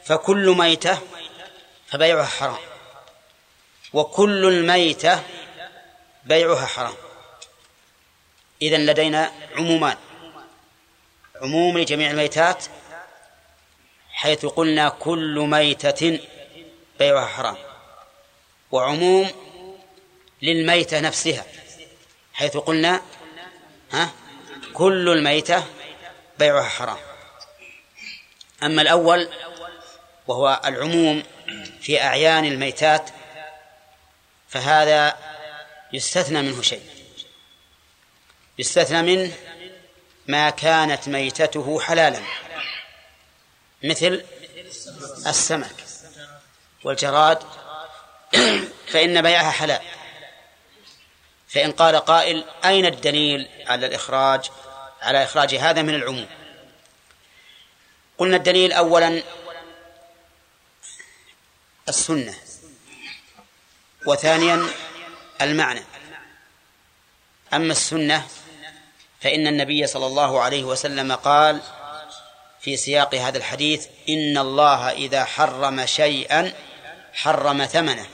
فكل 0.05 0.55
ميتة 0.59 0.99
فبيعها 1.87 2.25
حرام 2.25 2.59
وكل 3.93 4.45
الميتة 4.45 5.23
بيعها 6.25 6.67
حرام. 6.67 6.95
إذن 8.63 8.87
لدينا 8.87 9.33
عمومان. 9.57 9.97
عموم 11.43 11.79
لجميع 11.79 12.11
الميتات 12.11 12.65
حيث 14.11 14.47
قلنا 14.47 14.89
كل 14.89 15.39
ميتة 15.39 16.21
بيعها 16.99 17.27
حرام. 17.27 17.57
وعموم 18.71 19.31
للميتة 20.43 21.01
نفسها 21.01 21.45
حيث 22.35 22.57
قلنا 22.57 23.03
ها 23.93 24.11
كل 24.75 25.09
الميتة 25.09 25.65
بيعها 26.39 26.69
حرام. 26.69 26.99
أما 28.63 28.83
الأول 28.83 29.29
وهو 30.27 30.61
العموم 30.65 31.23
في 31.81 32.03
أعيان 32.03 32.45
الميتات 32.45 33.11
فهذا 34.49 35.19
يستثنى 35.93 36.43
منه 36.43 36.63
شيء. 36.63 36.83
يستثنى 38.59 39.03
منه 39.03 39.33
ما 40.27 40.51
كانت 40.51 41.09
ميتته 41.09 41.81
حلالا. 41.81 42.23
مثل 43.85 44.25
السمك 45.27 45.85
والجراد 46.85 47.43
فإن 48.87 49.23
بيعها 49.23 49.51
حلال. 49.51 49.81
فإن 51.49 51.73
قال 51.73 51.97
قائل 51.97 52.45
أين 52.65 52.87
الدليل 52.87 53.49
على 53.67 53.87
الإخراج؟ 53.87 54.51
على 55.03 55.25
إخراج 55.25 55.55
هذا 55.55 55.83
من 55.83 55.95
العموم. 55.95 56.29
قلنا 58.19 58.37
الدليل 58.37 58.73
أولا 58.73 59.23
السنة 61.89 62.35
وثانيا 64.07 64.67
المعنى. 65.41 65.83
أما 67.53 67.73
السنة 67.73 68.29
فإن 69.23 69.47
النبي 69.47 69.87
صلى 69.87 70.07
الله 70.07 70.41
عليه 70.41 70.65
وسلم 70.65 71.13
قال 71.13 71.61
في 72.61 72.77
سياق 72.77 73.15
هذا 73.15 73.39
الحديث 73.39 73.87
إن 74.09 74.39
الله 74.39 74.91
إذا 74.91 75.25
حرم 75.25 75.87
شيئا 75.87 76.53
حرم 77.13 77.67
ثمنه. 77.67 78.07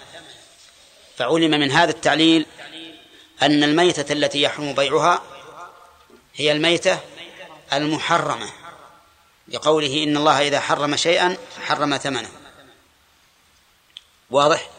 فعلم 1.16 1.50
من 1.50 1.70
هذا 1.70 1.90
التعليل 1.90 2.46
أن 3.42 3.64
الميتة 3.64 4.12
التي 4.12 4.42
يحرم 4.42 4.72
بيعها 4.72 5.22
هي 6.34 6.52
الميتة 6.52 6.98
المحرمة. 7.72 8.46
لقوله 9.48 10.04
إن 10.04 10.16
الله 10.16 10.48
إذا 10.48 10.60
حرم 10.60 10.96
شيئا 10.96 11.36
حرم 11.66 11.96
ثمنه. 11.96 12.30
واضح؟ 14.30 14.70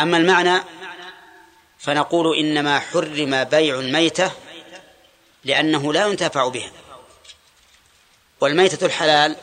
أما 0.00 0.16
المعنى 0.16 0.62
فنقول 1.78 2.38
إنما 2.38 2.78
حرم 2.78 3.44
بيع 3.44 3.80
الميتة 3.80 4.32
لأنه 5.44 5.92
لا 5.92 6.06
ينتفع 6.06 6.48
بها. 6.48 6.70
والميتة 8.40 8.86
الحلال 8.86 9.36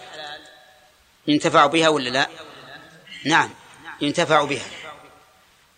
ينتفع 1.28 1.66
بها 1.66 1.90
ولا 1.90 2.10
لا؟ 2.10 2.28
نعم 3.26 3.50
ينتفع 4.02 4.44
بها. 4.44 4.66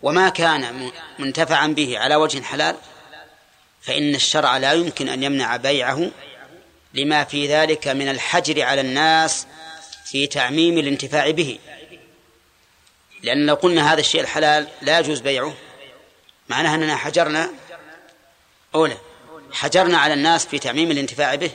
وما 0.02 0.28
كان 0.28 0.90
منتفعا 1.18 1.66
به 1.66 1.98
على 1.98 2.16
وجه 2.16 2.42
حلال 2.42 2.76
فإن 3.82 4.14
الشرع 4.14 4.56
لا 4.56 4.72
يمكن 4.72 5.08
أن 5.08 5.22
يمنع 5.22 5.56
بيعه 5.56 6.10
لما 6.94 7.24
في 7.24 7.48
ذلك 7.48 7.88
من 7.88 8.08
الحجر 8.08 8.62
على 8.62 8.80
الناس 8.80 9.46
في 10.04 10.26
تعميم 10.26 10.78
الانتفاع 10.78 11.30
به. 11.30 11.58
لأن 13.22 13.46
لو 13.46 13.54
قلنا 13.54 13.92
هذا 13.92 14.00
الشيء 14.00 14.20
الحلال 14.20 14.68
لا 14.82 14.98
يجوز 14.98 15.20
بيعه 15.20 15.54
معناها 16.48 16.74
أننا 16.74 16.96
حجرنا 16.96 17.50
أولى. 18.74 18.96
حجرنا 19.52 19.98
على 19.98 20.14
الناس 20.14 20.46
في 20.46 20.58
تعميم 20.58 20.90
الانتفاع 20.90 21.34
به 21.34 21.50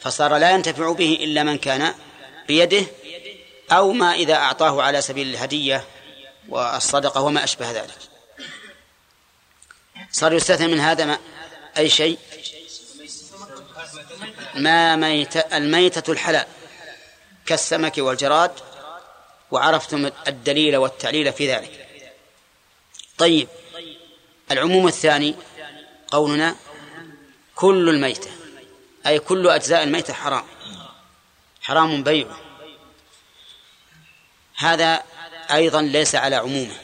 فصار 0.00 0.36
لا 0.36 0.50
ينتفع 0.50 0.92
به 0.92 1.18
إلا 1.20 1.42
من 1.42 1.58
كان 1.58 1.94
بيده 2.48 2.86
أو 3.72 3.92
ما 3.92 4.14
إذا 4.14 4.34
أعطاه 4.34 4.82
على 4.82 5.02
سبيل 5.02 5.26
الهدية 5.26 5.84
والصدقة 6.48 7.20
وما 7.20 7.44
أشبه 7.44 7.70
ذلك. 7.70 7.98
صار 10.12 10.32
يستثنى 10.32 10.66
من 10.66 10.80
هذا 10.80 11.04
ما 11.04 11.18
أي 11.78 11.88
شيء؟ 11.88 12.18
ما 14.54 14.96
ميت 14.96 15.36
الميتة 15.36 16.12
الحلال 16.12 16.46
كالسمك 17.46 17.98
والجراد 17.98 18.52
وعرفتم 19.50 20.10
الدليل 20.28 20.76
والتعليل 20.76 21.32
في 21.32 21.52
ذلك. 21.52 21.86
طيب 23.18 23.48
العموم 24.50 24.88
الثاني 24.88 25.34
قولنا 26.08 26.56
كل 27.56 27.88
الميتة 27.88 28.30
أي 29.06 29.18
كل 29.18 29.48
أجزاء 29.48 29.82
الميتة 29.82 30.12
حرام 30.12 30.44
حرام 31.62 32.02
بيعه 32.02 32.40
هذا 34.56 35.02
أيضا 35.50 35.82
ليس 35.82 36.14
على 36.14 36.36
عمومه 36.36 36.76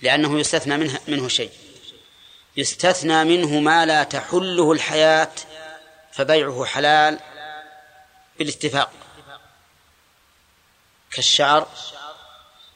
لأنه 0.00 0.40
يستثنى 0.40 0.76
منه, 0.76 1.00
منه 1.08 1.28
شيء. 1.28 1.52
يستثنى 2.56 3.24
منه 3.24 3.60
ما 3.60 3.86
لا 3.86 4.02
تحله 4.02 4.72
الحياة 4.72 5.32
فبيعه 6.12 6.64
حلال 6.64 7.20
بالاتفاق. 8.38 8.92
كالشعر 11.10 11.68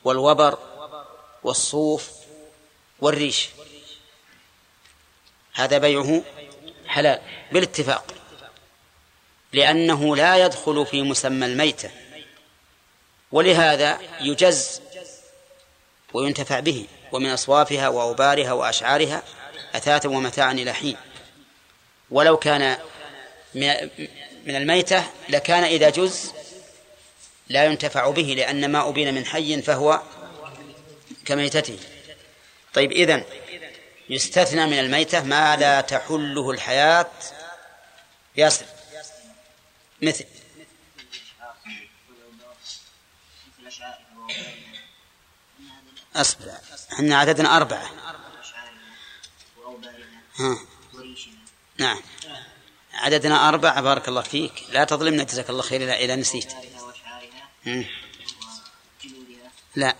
والوبر 0.04 0.58
والصوف 1.42 2.10
والريش. 3.00 3.48
هذا 5.54 5.78
بيعه 5.78 6.22
حلال. 6.94 7.20
بالاتفاق. 7.52 8.14
لأنه 9.52 10.16
لا 10.16 10.44
يدخل 10.44 10.86
في 10.86 11.02
مسمى 11.02 11.46
الميتة. 11.46 11.90
ولهذا 13.32 13.98
يجز 14.20 14.80
وينتفع 16.12 16.60
به 16.60 16.86
ومن 17.12 17.30
أصوافها 17.30 17.88
وأوبارها 17.88 18.52
وأشعارها 18.52 19.22
أثاثا 19.74 20.08
ومتاعا 20.08 20.52
إلى 20.52 20.72
حين. 20.72 20.96
ولو 22.10 22.36
كان 22.36 22.78
من 24.44 24.56
الميتة 24.56 25.04
لكان 25.28 25.64
إذا 25.64 25.90
جز 25.90 26.32
لا 27.48 27.64
ينتفع 27.64 28.10
به 28.10 28.34
لأن 28.36 28.72
ما 28.72 28.88
أبين 28.88 29.14
من 29.14 29.26
حي 29.26 29.62
فهو 29.62 30.00
كميتته. 31.24 31.78
طيب 32.74 32.92
إذن 32.92 33.24
يستثنى 34.08 34.66
من 34.66 34.78
الميتة 34.78 35.22
ما 35.22 35.56
لا 35.56 35.80
تحله 35.80 36.50
الحياة. 36.50 37.10
يصل. 38.36 38.64
مثل. 40.02 40.24
أصبر. 46.16 46.52
إحنا 46.92 47.18
عددنا 47.18 47.56
أربعة. 47.56 47.90
ها. 50.36 50.58
نعم. 51.78 52.02
عددنا 52.94 53.48
أربعة. 53.48 53.80
بارك 53.80 54.08
الله 54.08 54.22
فيك. 54.22 54.52
لا 54.68 54.84
تظلمنا. 54.84 55.24
جزاك 55.24 55.50
الله 55.50 55.62
خير. 55.62 55.92
إذا 55.92 56.16
نسيت. 56.16 56.52
لا. 59.76 59.96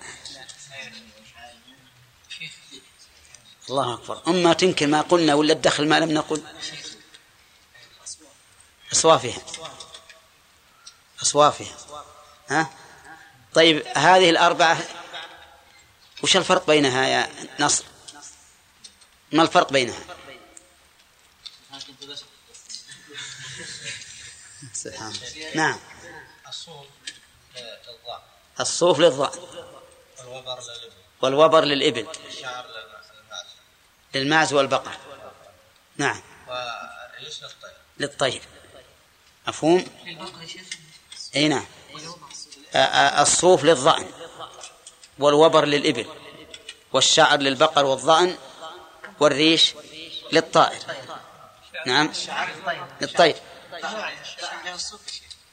الله 3.70 3.94
أكبر. 3.94 4.22
أما 4.28 4.52
تنكر 4.52 4.86
ما 4.86 5.00
قلنا 5.00 5.34
ولا 5.34 5.54
تدخل 5.54 5.88
ما 5.88 6.00
لم 6.00 6.10
نقل؟ 6.10 6.42
أصوافها. 8.92 9.42
أصوافها. 11.22 11.76
ها؟ 12.48 12.70
طيب 13.54 13.86
هذه 13.86 14.30
الأربعة 14.30 14.78
وش 16.22 16.36
الفرق 16.36 16.66
بينها 16.66 17.06
يا 17.06 17.30
نصر؟ 17.60 17.84
ما 19.32 19.42
الفرق 19.42 19.72
بينها؟ 19.72 20.00
سبحان 24.72 25.12
نعم. 25.54 25.78
الصوف 28.60 28.98
للضأن 28.98 29.38
والوبر 30.18 30.60
للإبل 30.60 30.92
والوبر 31.22 31.64
للإبل. 31.64 32.06
للماعز 34.14 34.52
والبقر. 34.52 34.92
نعم. 35.96 36.20
والريش 36.48 37.42
للطير. 37.42 37.70
للطير 37.98 38.42
مفهوم؟ 39.48 39.84
إي 41.36 41.48
نعم. 41.48 41.66
الصوف 43.20 43.64
للظأن 43.64 44.06
والوبر 45.18 45.64
للإبل 45.64 46.06
والشعر 46.92 47.38
للبقر 47.38 47.84
والظأن 47.84 48.36
والريش 49.20 49.74
للطائر. 50.32 50.78
نعم. 51.86 52.12
للطير. 53.00 53.36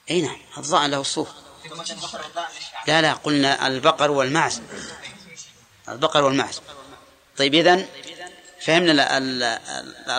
إي 0.10 0.22
نعم. 0.22 0.38
الظأن 0.58 0.92
له 0.92 1.02
الصوف 1.02 1.30
لا 2.88 3.02
لا 3.02 3.14
قلنا 3.14 3.68
البقر 3.68 4.12
والمعز 4.12 4.62
البقر 5.90 6.24
والمعز 6.24 6.62
طيب 7.38 7.54
إذن 7.54 7.88
فهمنا 8.66 8.92
ال- 8.92 9.00
ال- 9.00 9.44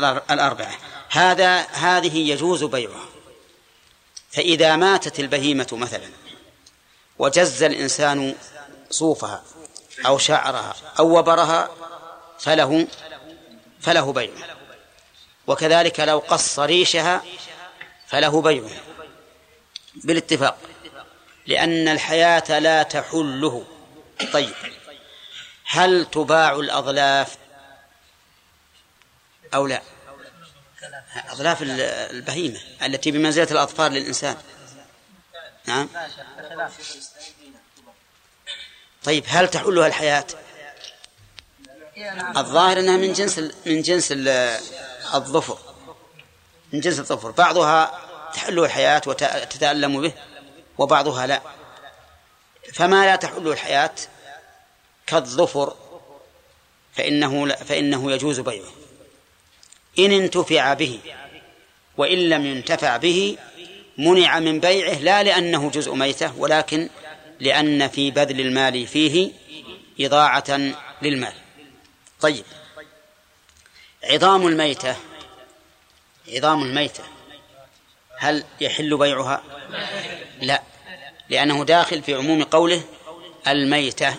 ال- 0.05 0.23
الأربعة. 0.31 0.75
هذا 1.11 1.61
هذه 1.61 2.17
يجوز 2.31 2.65
بيعها 2.65 3.05
فإذا 4.31 4.77
ماتت 4.77 5.21
البهيمة 5.21 5.67
مثلا 5.73 6.09
وجز 7.19 7.63
الإنسان 7.63 8.35
صوفها 8.91 9.43
أو 10.07 10.19
شعرها 10.19 10.75
أو 10.99 11.19
وبرها 11.19 11.71
فله 12.39 12.87
فله 13.81 14.13
بيعها 14.13 14.57
وكذلك 15.47 16.01
لو 16.01 16.19
قص 16.19 16.59
ريشها 16.59 17.23
فله 18.07 18.43
بيعها 18.43 18.81
بالاتفاق. 19.95 20.59
لأن 21.47 21.89
الحياة 21.89 22.59
لا 22.59 22.83
تحله. 22.83 23.65
طيب. 24.33 24.55
هل 25.67 26.07
تباع 26.13 26.53
الأظلاف 26.53 27.37
أو 29.55 29.67
لا؟ 29.67 29.83
أظلاف 31.29 31.63
ال- 31.63 31.81
البهيمة 31.81 32.61
التي 32.83 33.11
بمنزلة 33.11 33.49
الأظفار 33.51 33.91
للإنسان. 33.91 34.37
نعم. 35.67 35.89
طيب 39.05 39.25
هل 39.29 39.49
تحلها 39.49 39.87
الحياة؟ 39.87 40.27
الظاهر 42.37 42.79
أنها 42.81 42.97
من 42.97 43.13
جنس 43.13 43.39
من 43.67 43.83
جنس 43.83 44.09
ال- 44.13 44.29
الظفر. 45.15 45.59
من 46.73 46.81
جنس 46.81 46.99
الظفر. 46.99 47.31
بعضها 47.31 48.09
تحله 48.35 48.65
الحياة 48.65 49.03
وتتألم 49.07 50.01
به 50.03 50.13
وبعضها 50.79 51.27
لا. 51.27 51.43
فما 52.75 53.05
لا 53.05 53.17
تحله 53.17 53.53
الحياة؟ 53.53 53.95
كالظفر 55.07 55.77
فإنه 56.95 57.55
فإنه 57.55 58.13
يجوز 58.13 58.41
بيعه. 58.41 58.73
إن 59.99 60.13
انتفع 60.13 60.75
به 60.75 60.99
وإن 61.97 62.19
لم 62.19 62.47
ينتفع 62.47 62.97
به 62.97 63.37
منع 63.99 64.41
من 64.41 64.61
بيعه 64.61 64.99
لا 64.99 65.23
لأنه 65.23 65.71
جزء 65.71 65.95
ميتة 65.95 66.39
ولكن 66.39 66.89
لأن 67.41 67.89
في 67.89 68.11
بذل 68.11 68.41
المال 68.41 68.87
فيه 68.87 69.31
إضاعة 70.01 70.61
للمال. 71.03 71.33
طيب. 72.21 72.45
عظام 74.05 74.47
الميتة 74.47 74.97
عظام 76.29 76.63
الميتة 76.63 77.05
هل 78.19 78.45
يحل 78.61 78.97
بيعها؟ 78.97 79.43
لا 80.41 80.63
لأنه 81.29 81.65
داخل 81.65 82.03
في 82.03 82.15
عموم 82.15 82.43
قوله 82.43 82.85
الميتة. 83.49 84.15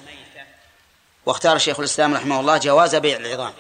واختار 1.25 1.57
شيخ 1.57 1.79
الإسلام 1.79 2.13
رحمه 2.13 2.39
الله 2.39 2.57
جواز 2.57 2.95
بيع 2.95 3.17
العظام. 3.17 3.53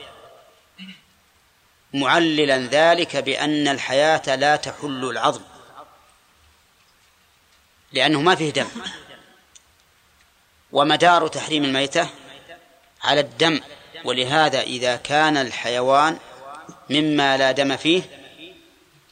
معللا 1.93 2.57
ذلك 2.57 3.15
بأن 3.17 3.67
الحياة 3.67 4.35
لا 4.35 4.55
تحل 4.55 5.09
العظم. 5.09 5.41
لأنه 7.91 8.21
ما 8.21 8.35
فيه 8.35 8.49
دم. 8.49 8.67
ومدار 10.71 11.27
تحريم 11.27 11.63
الميتة 11.63 12.09
على 13.03 13.19
الدم. 13.19 13.61
ولهذا 14.05 14.61
إذا 14.61 14.95
كان 14.95 15.37
الحيوان 15.37 16.17
مما 16.89 17.37
لا 17.37 17.51
دم 17.51 17.77
فيه 17.77 18.01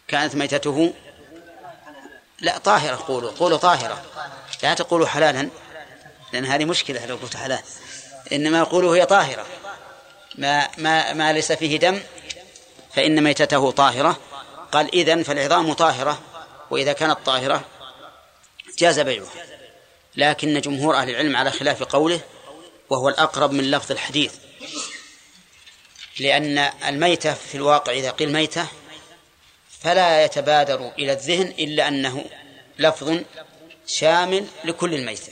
كانت 0.08 0.36
ميتته 0.36 0.94
لا 2.40 2.58
طاهرة. 2.58 2.96
قولوا 2.96 3.32
قولوا 3.32 3.58
طاهرة. 3.58 4.06
لا 4.64 4.74
تقولوا 4.74 5.08
حلالا 5.08 5.50
لأن 6.34 6.46
هذه 6.46 6.66
مشكلة 6.66 7.06
لو 7.06 7.16
قلت 7.16 7.38
حلال. 7.38 7.60
إنما 8.32 8.64
قولوا 8.64 8.96
هي 8.96 9.06
طاهرة. 9.06 9.46
ما 10.36 10.68
ما 10.78 11.14
ما 11.14 11.34
ليس 11.34 11.52
فيه 11.52 11.80
دم 11.80 12.02
فإن 12.96 13.24
ميتته 13.24 13.72
طاهرة. 13.72 14.20
قال 14.72 14.96
إذن 14.96 15.24
فالعظام 15.24 15.74
طاهرة 15.74 16.22
وإذا 16.70 16.94
كانت 16.94 17.18
طاهرة 17.26 17.66
جاز 18.78 19.00
بيعها. 19.00 19.46
لكن 20.16 20.62
جمهور 20.62 20.96
أهل 20.96 21.10
العلم 21.10 21.36
على 21.36 21.52
خلاف 21.52 21.84
قوله 21.84 22.22
وهو 22.90 23.10
الأقرب 23.10 23.52
من 23.52 23.72
لفظ 23.72 23.92
الحديث. 23.92 24.34
لأن 26.20 26.58
الميتة 26.88 27.34
في 27.34 27.56
الواقع 27.56 27.94
إذا 27.94 28.12
قيل 28.12 28.34
ميتة 28.34 28.68
فلا 29.80 30.26
يتبادر 30.26 30.92
إلى 31.00 31.14
الذهن 31.14 31.54
إلا 31.60 31.88
أنه 31.88 32.26
لفظ 32.80 33.20
شامل 33.88 34.46
لكل 34.64 34.94
الميتة. 34.94 35.32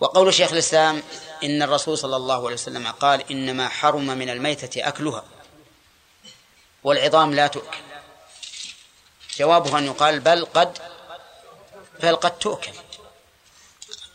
وقول 0.00 0.34
شيخ 0.34 0.52
الإسلام 0.52 1.02
إن 1.44 1.62
الرسول 1.62 1.98
صلى 1.98 2.16
الله 2.16 2.44
عليه 2.44 2.54
وسلم 2.54 2.86
قال 2.86 3.30
إنما 3.30 3.68
حرم 3.68 4.06
من 4.06 4.30
الميتة 4.30 4.88
أكلها. 4.88 5.24
والعظام 6.84 7.34
لا 7.34 7.46
تؤكل. 7.46 7.78
جوابه 9.36 9.78
أن 9.78 9.86
يقال 9.86 10.20
بل 10.20 10.44
قد 10.44 10.78
بل 12.02 12.16
قد 12.16 12.38
تؤكل. 12.38 12.72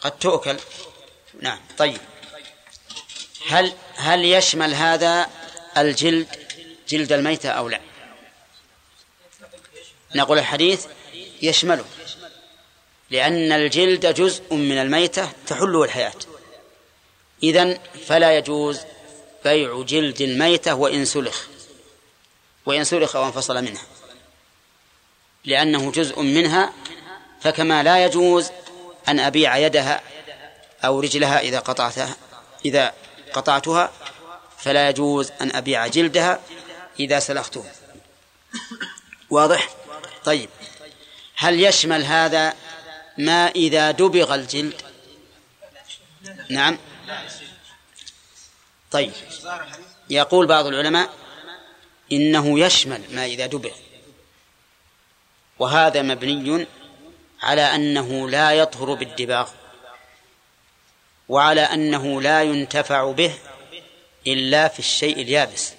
قد 0.02 0.20
تؤكل. 0.20 0.58
نعم 1.42 1.60
طيب. 1.78 1.98
هل 3.48 3.74
هل 3.96 4.26
يشمل 4.26 4.74
هذا 4.74 5.30
الجلد 5.78 6.28
جلد 6.90 7.12
الميتة 7.12 7.50
أو 7.50 7.70
لا؟ 7.70 7.82
نقول 10.16 10.40
الحديث 10.40 10.86
يشمله 11.42 11.86
لأن 13.10 13.52
الجلد 13.52 14.14
جزء 14.14 14.54
من 14.54 14.78
الميتة 14.78 15.32
تحله 15.48 15.84
الحياة. 15.84 16.14
إذن 17.44 17.80
فلا 18.08 18.38
يجوز 18.38 18.80
بيع 19.44 19.82
جلد 19.82 20.22
الميتة 20.22 20.74
وإن 20.76 21.06
سلخ. 21.06 21.48
وإن 22.70 22.84
سلخ 22.84 23.16
وانفصل 23.16 23.64
منها. 23.64 23.82
لأنه 25.46 25.92
جزء 25.92 26.22
منها 26.22 26.74
فكما 27.42 27.84
لا 27.84 28.06
يجوز 28.06 28.52
أن 29.08 29.20
أبيع 29.20 29.58
يدها 29.58 30.02
أو 30.86 31.00
رجلها 31.00 31.40
إذا 31.40 31.60
قطعتها 31.60 32.16
إذا 32.66 32.94
قطعتها 33.34 33.92
فلا 34.58 34.90
يجوز 34.90 35.32
أن 35.42 35.56
أبيع 35.56 35.88
جلدها 35.88 36.40
إذا 37.00 37.20
سلخته. 37.20 37.66
واضح؟ 39.30 39.70
طيب. 40.26 40.50
هل 41.36 41.64
يشمل 41.64 42.04
هذا 42.04 42.54
ما 43.18 43.48
إذا 43.48 43.92
دبغ 43.92 44.36
الجلد؟ 44.36 44.82
نعم. 46.50 46.78
طيب. 48.92 49.14
يقول 50.10 50.48
بعض 50.48 50.66
العلماء 50.66 51.29
إنه 52.12 52.60
يشمل 52.60 53.02
ما 53.12 53.26
إذا 53.26 53.46
دبغ 53.46 53.72
وهذا 55.60 56.02
مبني 56.02 56.68
على 57.42 57.62
أنه 57.62 58.30
لا 58.30 58.52
يطهر 58.52 58.94
بالدباغ 58.94 59.50
وعلى 61.30 61.62
أنه 61.62 62.22
لا 62.22 62.44
ينتفع 62.44 63.12
به 63.12 63.34
إلا 64.28 64.68
في 64.68 64.80
الشيء 64.80 65.22
اليابس. 65.22 65.74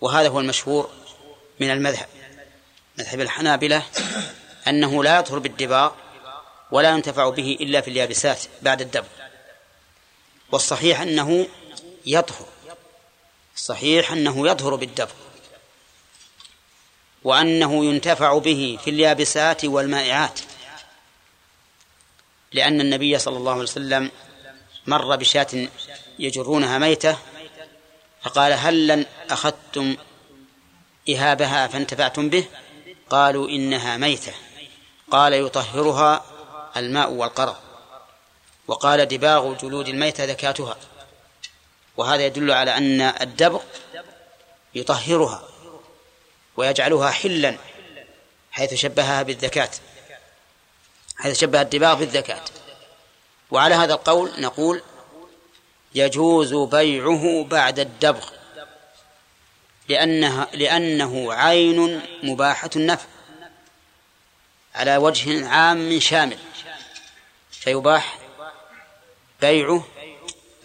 وهذا 0.00 0.28
هو 0.28 0.40
المشهور 0.40 0.90
من 1.60 1.70
المذهب 1.70 2.06
مذهب 2.98 3.20
الحنابلة 3.20 3.82
أنه 4.68 5.04
لا 5.04 5.18
يطهر 5.18 5.38
بالدباغ 5.38 5.92
ولا 6.70 6.90
ينتفع 6.90 7.28
به 7.28 7.58
إلا 7.60 7.80
في 7.80 7.88
اليابسات 7.88 8.42
بعد 8.62 8.80
الدبغ 8.80 9.08
والصحيح 10.52 11.00
أنه 11.00 11.48
يطهر. 12.06 12.46
الصحيح 13.54 14.12
أنه 14.12 14.48
يطهر 14.48 14.74
بالدبغ 14.74 15.12
وأنه 17.24 17.84
ينتفع 17.84 18.38
به 18.38 18.78
في 18.84 18.90
اليابسات 18.90 19.64
والمائعات 19.64 20.40
لأن 22.52 22.80
النبي 22.80 23.18
صلى 23.18 23.36
الله 23.36 23.52
عليه 23.52 23.62
وسلم 23.62 24.10
مر 24.86 25.16
بشاة 25.16 25.68
يجرونها 26.18 26.78
ميتة 26.78 27.18
فقال 28.22 28.52
هل 28.52 29.06
أخذتم 29.30 29.96
إهابها 31.08 31.66
فانتفعتم 31.66 32.28
به؟ 32.28 32.44
قالوا 33.10 33.48
إنها 33.48 33.96
ميتة. 33.96 34.32
قال 35.10 35.32
يطهرها 35.32 36.24
الماء 36.76 37.10
والقرض 37.10 37.56
وقال 38.68 39.06
دباغ 39.06 39.54
جلود 39.54 39.88
الميتة 39.88 40.24
ذكاتها. 40.24 40.76
وهذا 41.96 42.26
يدل 42.26 42.50
على 42.50 42.76
أن 42.76 43.00
الدبغ 43.00 43.62
يطهرها 44.74 45.48
ويجعلها 46.56 47.10
حلا 47.10 47.56
حيث 48.52 48.74
شبهها 48.74 49.22
بالذكاة 49.22 49.70
حيث 51.16 51.38
شبه 51.38 51.60
الدباغ 51.62 51.94
بالذكاة. 51.94 52.40
وعلى 53.50 53.74
هذا 53.74 53.94
القول 53.94 54.32
نقول 54.38 54.82
يجوز 55.94 56.54
بيعه 56.54 57.44
بعد 57.44 57.78
الدبغ 57.78 58.28
لأنها 59.88 60.48
لأنه 60.52 61.32
عين 61.32 62.02
مباحة 62.22 62.70
النفع 62.76 63.06
على 64.74 64.96
وجه 64.96 65.48
عام 65.48 66.00
شامل 66.00 66.38
فيباح 67.50 68.18
بيعه 69.40 69.86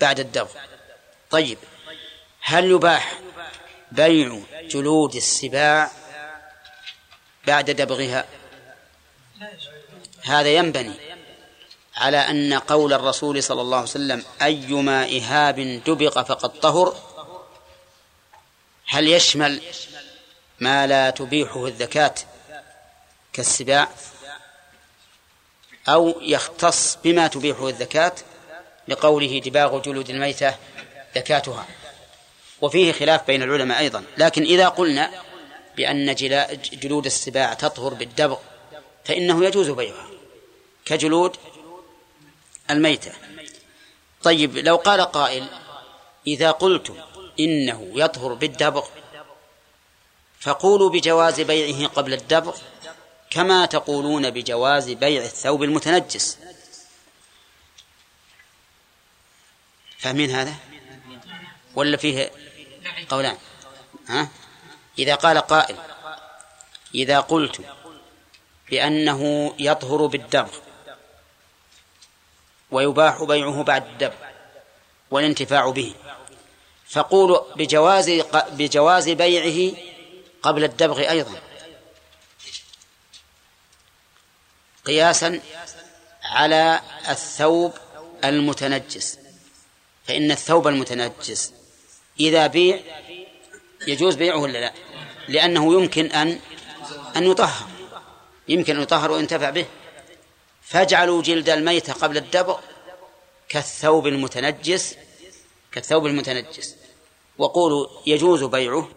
بعد 0.01 0.19
الدبغ. 0.19 0.68
طيب 1.29 1.57
هل 2.41 2.65
يباح 2.71 3.19
بيع 3.91 4.39
جلود 4.61 5.15
السباع 5.15 5.91
بعد 7.47 7.71
دبغها؟ 7.71 8.25
هذا 10.23 10.49
ينبني 10.49 10.93
على 11.95 12.17
أن 12.17 12.53
قول 12.53 12.93
الرسول 12.93 13.43
صلى 13.43 13.61
الله 13.61 13.77
عليه 13.77 13.89
وسلم 13.89 14.25
أيما 14.41 15.03
إهاب 15.05 15.59
دبغ 15.85 16.23
فقد 16.23 16.59
طهر. 16.59 16.95
هل 18.87 19.07
يشمل 19.07 19.61
ما 20.59 20.87
لا 20.87 21.09
تبيحه 21.09 21.67
الذكاة 21.67 22.15
كالسباع؟ 23.33 23.89
أو 25.89 26.21
يختص 26.21 26.97
بما 27.03 27.27
تبيحه 27.27 27.69
الذكاة 27.69 28.15
لقوله 28.87 29.39
دباغ 29.39 29.79
جلود 29.81 30.09
الميتة 30.09 30.55
ذكاتها 31.15 31.67
وفيه 32.61 32.91
خلاف 32.91 33.27
بين 33.27 33.43
العلماء 33.43 33.79
أيضا. 33.79 34.03
لكن 34.17 34.43
إذا 34.43 34.67
قلنا 34.67 35.11
بأن 35.77 36.15
جلود 36.73 37.05
السباع 37.05 37.53
تطهر 37.53 37.93
بالدبغ 37.93 38.37
فإنه 39.05 39.45
يجوز 39.45 39.69
بيعها 39.69 40.07
كجلود 40.85 41.37
الميتة. 42.69 43.11
طيب 44.23 44.57
لو 44.57 44.75
قال 44.75 45.01
قائل 45.01 45.47
إذا 46.27 46.51
قلت 46.51 46.95
إنه 47.39 47.89
يطهر 47.93 48.33
بالدبغ 48.33 48.87
فقولوا 50.39 50.89
بجواز 50.89 51.41
بيعه 51.41 51.87
قبل 51.87 52.13
الدبغ 52.13 52.57
كما 53.29 53.65
تقولون 53.65 54.29
بجواز 54.29 54.89
بيع 54.89 55.21
الثوب 55.21 55.63
المتنجس. 55.63 56.37
فاهمين 59.97 60.31
هذا؟ 60.31 60.55
ولا 61.79 61.97
فيه 61.97 62.31
قولان؟ 63.09 63.37
ها؟ 64.07 64.29
إذا 64.99 65.15
قال 65.15 65.37
قائل 65.37 65.75
إذا 66.95 67.19
قلت 67.19 67.61
بأنه 68.69 69.53
يطهر 69.59 70.05
بالدبغ 70.05 70.57
ويباح 72.71 73.23
بيعه 73.23 73.63
بعد 73.63 73.85
الدبغ 73.85 74.15
والانتفاع 75.11 75.69
به 75.69 75.93
فقولوا 76.87 77.55
بجواز 77.55 78.09
بجواز 78.51 79.09
بيعه 79.09 79.77
قبل 80.41 80.63
الدبغ 80.63 81.09
أيضا. 81.09 81.41
قياسا 84.85 85.41
على 86.23 86.81
الثوب 87.09 87.73
المتنجس 88.23 89.19
فإن 90.07 90.31
الثوب 90.31 90.67
المتنجس 90.67 91.58
إذا 92.19 92.47
بيع 92.47 92.79
يجوز 93.87 94.15
بيعه 94.15 94.37
ولا 94.37 94.57
لا؟ 94.57 94.73
لأنه 95.27 95.73
يمكن 95.73 96.05
أن 96.05 96.39
أن 97.15 97.23
يطهر. 97.23 97.69
يمكن 98.47 98.75
أن 98.75 98.81
يطهر 98.81 99.11
وينتفع 99.11 99.49
به. 99.49 99.65
فاجعلوا 100.61 101.21
جلد 101.21 101.49
الميت 101.49 101.91
قبل 101.91 102.17
الدبغ 102.17 102.59
كالثوب 103.49 104.07
المتنجس 104.07 104.95
كالثوب 105.71 106.05
المتنجس. 106.05 106.75
وقولوا 107.37 107.87
يجوز 108.05 108.43
بيعه. 108.43 108.89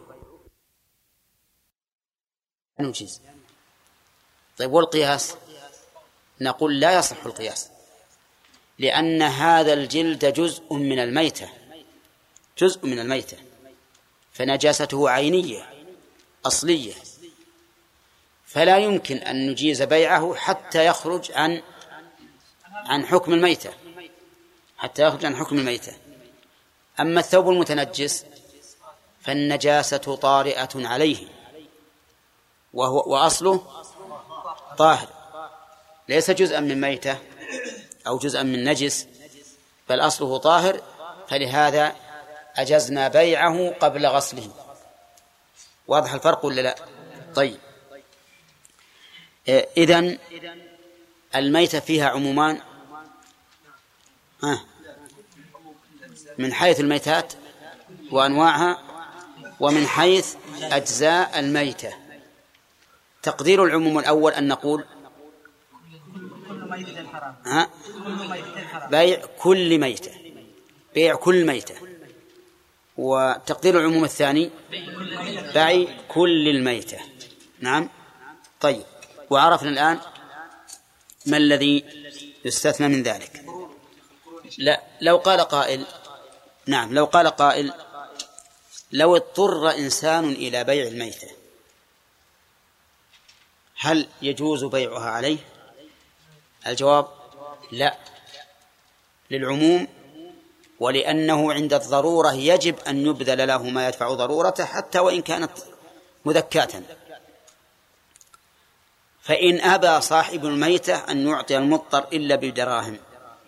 نجيز 2.80 3.20
طيب 4.58 4.72
والقياس؟ 4.72 5.34
نقول 6.40 6.80
لا 6.80 6.98
يصح 6.98 7.26
القياس 7.26 7.68
لأن 8.78 9.22
هذا 9.22 9.72
الجلد 9.72 10.32
جزء 10.32 10.74
من 10.74 10.98
الميتة. 10.98 11.61
جزء 12.58 12.86
من 12.86 12.98
الميتة 12.98 13.36
فنجاسته 14.32 15.10
عينية 15.10 15.70
أصلية. 16.46 16.94
فلا 18.46 18.78
يمكن 18.78 19.16
أن 19.16 19.50
نجيز 19.50 19.82
بيعه 19.82 20.34
حتى 20.34 20.86
يخرج 20.86 21.32
عن 21.32 21.62
عن 22.72 23.06
حكم 23.06 23.34
الميتة 23.34 23.70
حتى 24.78 25.02
يخرج 25.02 25.24
عن 25.24 25.36
حكم 25.36 25.58
الميتة. 25.58 25.92
أما 27.00 27.20
الثوب 27.20 27.50
المتنجس 27.50 28.24
فالنجاسة 29.20 30.16
طارئة 30.16 30.68
عليه 30.74 31.26
وهو 32.72 33.12
وأصله 33.12 33.82
طاهر. 34.78 35.08
ليس 36.08 36.30
جزءا 36.30 36.60
من 36.60 36.80
ميتة 36.80 37.18
أو 38.06 38.18
جزءا 38.18 38.42
من 38.42 38.64
نجس 38.64 39.06
بل 39.88 40.00
أصله 40.00 40.38
طاهر. 40.38 40.82
فلهذا 41.28 41.96
أجزنا 42.56 43.08
بيعه 43.08 43.70
قبل 43.80 44.06
غسله. 44.06 44.50
واضح 45.86 46.12
الفرق 46.12 46.44
ولا 46.44 46.60
لا؟ 46.60 46.74
طيب. 47.34 47.58
إذن 49.76 50.18
الميتة 51.36 51.80
فيها 51.80 52.08
عمومان؟ 52.08 52.60
من 56.38 56.52
حيث 56.52 56.80
الميتات 56.80 57.32
وأنواعها 58.10 58.82
ومن 59.60 59.86
حيث 59.86 60.34
أجزاء 60.62 61.38
الميتة. 61.38 61.92
تقدير 63.22 63.64
العموم 63.64 63.98
الأول 63.98 64.32
أن 64.32 64.48
نقول 64.48 64.84
ها؟ 67.46 67.70
بيع 68.90 69.26
كل 69.38 69.78
ميتة. 69.78 70.12
بيع 70.94 71.14
كل 71.14 71.46
ميتة. 71.46 71.74
وتقدير 72.96 73.80
العموم 73.80 74.04
الثاني 74.04 74.50
بيع 75.54 75.86
كل 76.08 76.48
الميتة. 76.48 76.98
نعم؟ 77.60 77.88
طيب. 78.60 78.84
وعرفنا 79.30 79.70
الآن 79.70 80.00
ما 81.26 81.36
الذي 81.36 81.84
يستثنى 82.44 82.88
من 82.88 83.02
ذلك. 83.02 83.44
لا 84.58 84.82
لو 85.00 85.16
قال 85.16 85.40
قائل 85.40 85.86
نعم 86.66 86.94
لو 86.94 87.04
قال 87.04 87.28
قائل 87.28 87.72
لو 88.92 89.16
اضطر 89.16 89.70
إنسان 89.70 90.24
إلى 90.24 90.64
بيع 90.64 90.86
الميتة 90.86 91.28
هل 93.76 94.08
يجوز 94.22 94.64
بيعها 94.64 95.10
عليه؟ 95.10 95.38
الجواب 96.66 97.08
لا. 97.72 97.96
للعموم 99.30 99.88
ولأنه 100.82 101.52
عند 101.52 101.74
الضرورة 101.74 102.32
يجب 102.32 102.78
أن 102.78 103.06
يبذل 103.06 103.48
له 103.48 103.62
ما 103.62 103.88
يدفع 103.88 104.14
ضرورته 104.14 104.64
حتى 104.64 104.98
وإن 104.98 105.22
كانت 105.22 105.52
مذكاة. 106.24 106.82
فإن 109.22 109.60
أبى 109.60 110.00
صاحب 110.00 110.44
الميتة 110.44 110.94
أن 110.94 111.28
يعطي 111.28 111.56
المضطر 111.56 112.08
إلا 112.12 112.36
بدراهم 112.36 112.98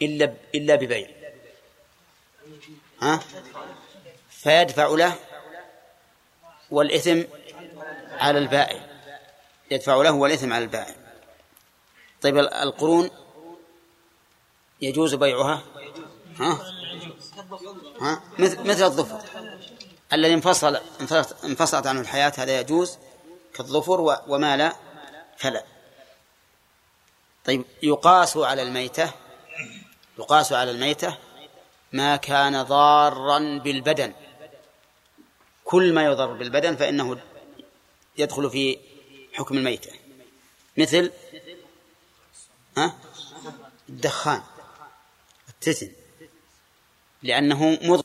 إلا 0.02 0.34
إلا 0.54 0.74
ببيع. 0.74 1.08
ها؟ 3.02 3.20
فيدفع 4.30 4.86
له 4.88 5.14
والإثم 6.70 7.22
على 8.18 8.38
البائع. 8.38 8.80
يدفع 9.70 9.94
له 9.96 10.12
والإثم 10.12 10.52
على 10.52 10.64
البائع. 10.64 10.94
طيب 12.22 12.38
القرون 12.38 13.10
يجوز 14.80 15.14
بيعها؟ 15.14 15.62
ها؟ 16.40 16.83
ها؟ 18.00 18.22
مثل 18.38 18.68
مثل 18.68 18.84
الظفر. 18.84 19.20
الذي 20.12 20.34
انفصل 20.34 20.80
انفصلت 21.44 21.86
عنه 21.86 22.00
الحياة 22.00 22.32
هذا 22.36 22.60
يجوز 22.60 22.98
كالظفر 23.54 24.00
وما 24.28 24.56
لا 24.56 24.76
فلا. 25.36 25.64
طيب 27.44 27.64
يقاس 27.82 28.36
على 28.36 28.62
الميتة 28.62 29.12
يقاس 30.18 30.52
على 30.52 30.70
الميتة 30.70 31.18
ما 31.92 32.16
كان 32.16 32.62
ضارا 32.62 33.38
بالبدن. 33.58 34.14
كل 35.64 35.92
ما 35.92 36.04
يضر 36.04 36.32
بالبدن 36.32 36.76
فإنه 36.76 37.20
يدخل 38.18 38.50
في 38.50 38.78
حكم 39.34 39.58
الميتة. 39.58 39.92
مثل؟ 40.76 41.12
ها؟ 42.76 42.94
الدخان 43.88 44.42
التسن 45.48 45.92
لأنه 47.24 47.78
مضر 47.82 48.04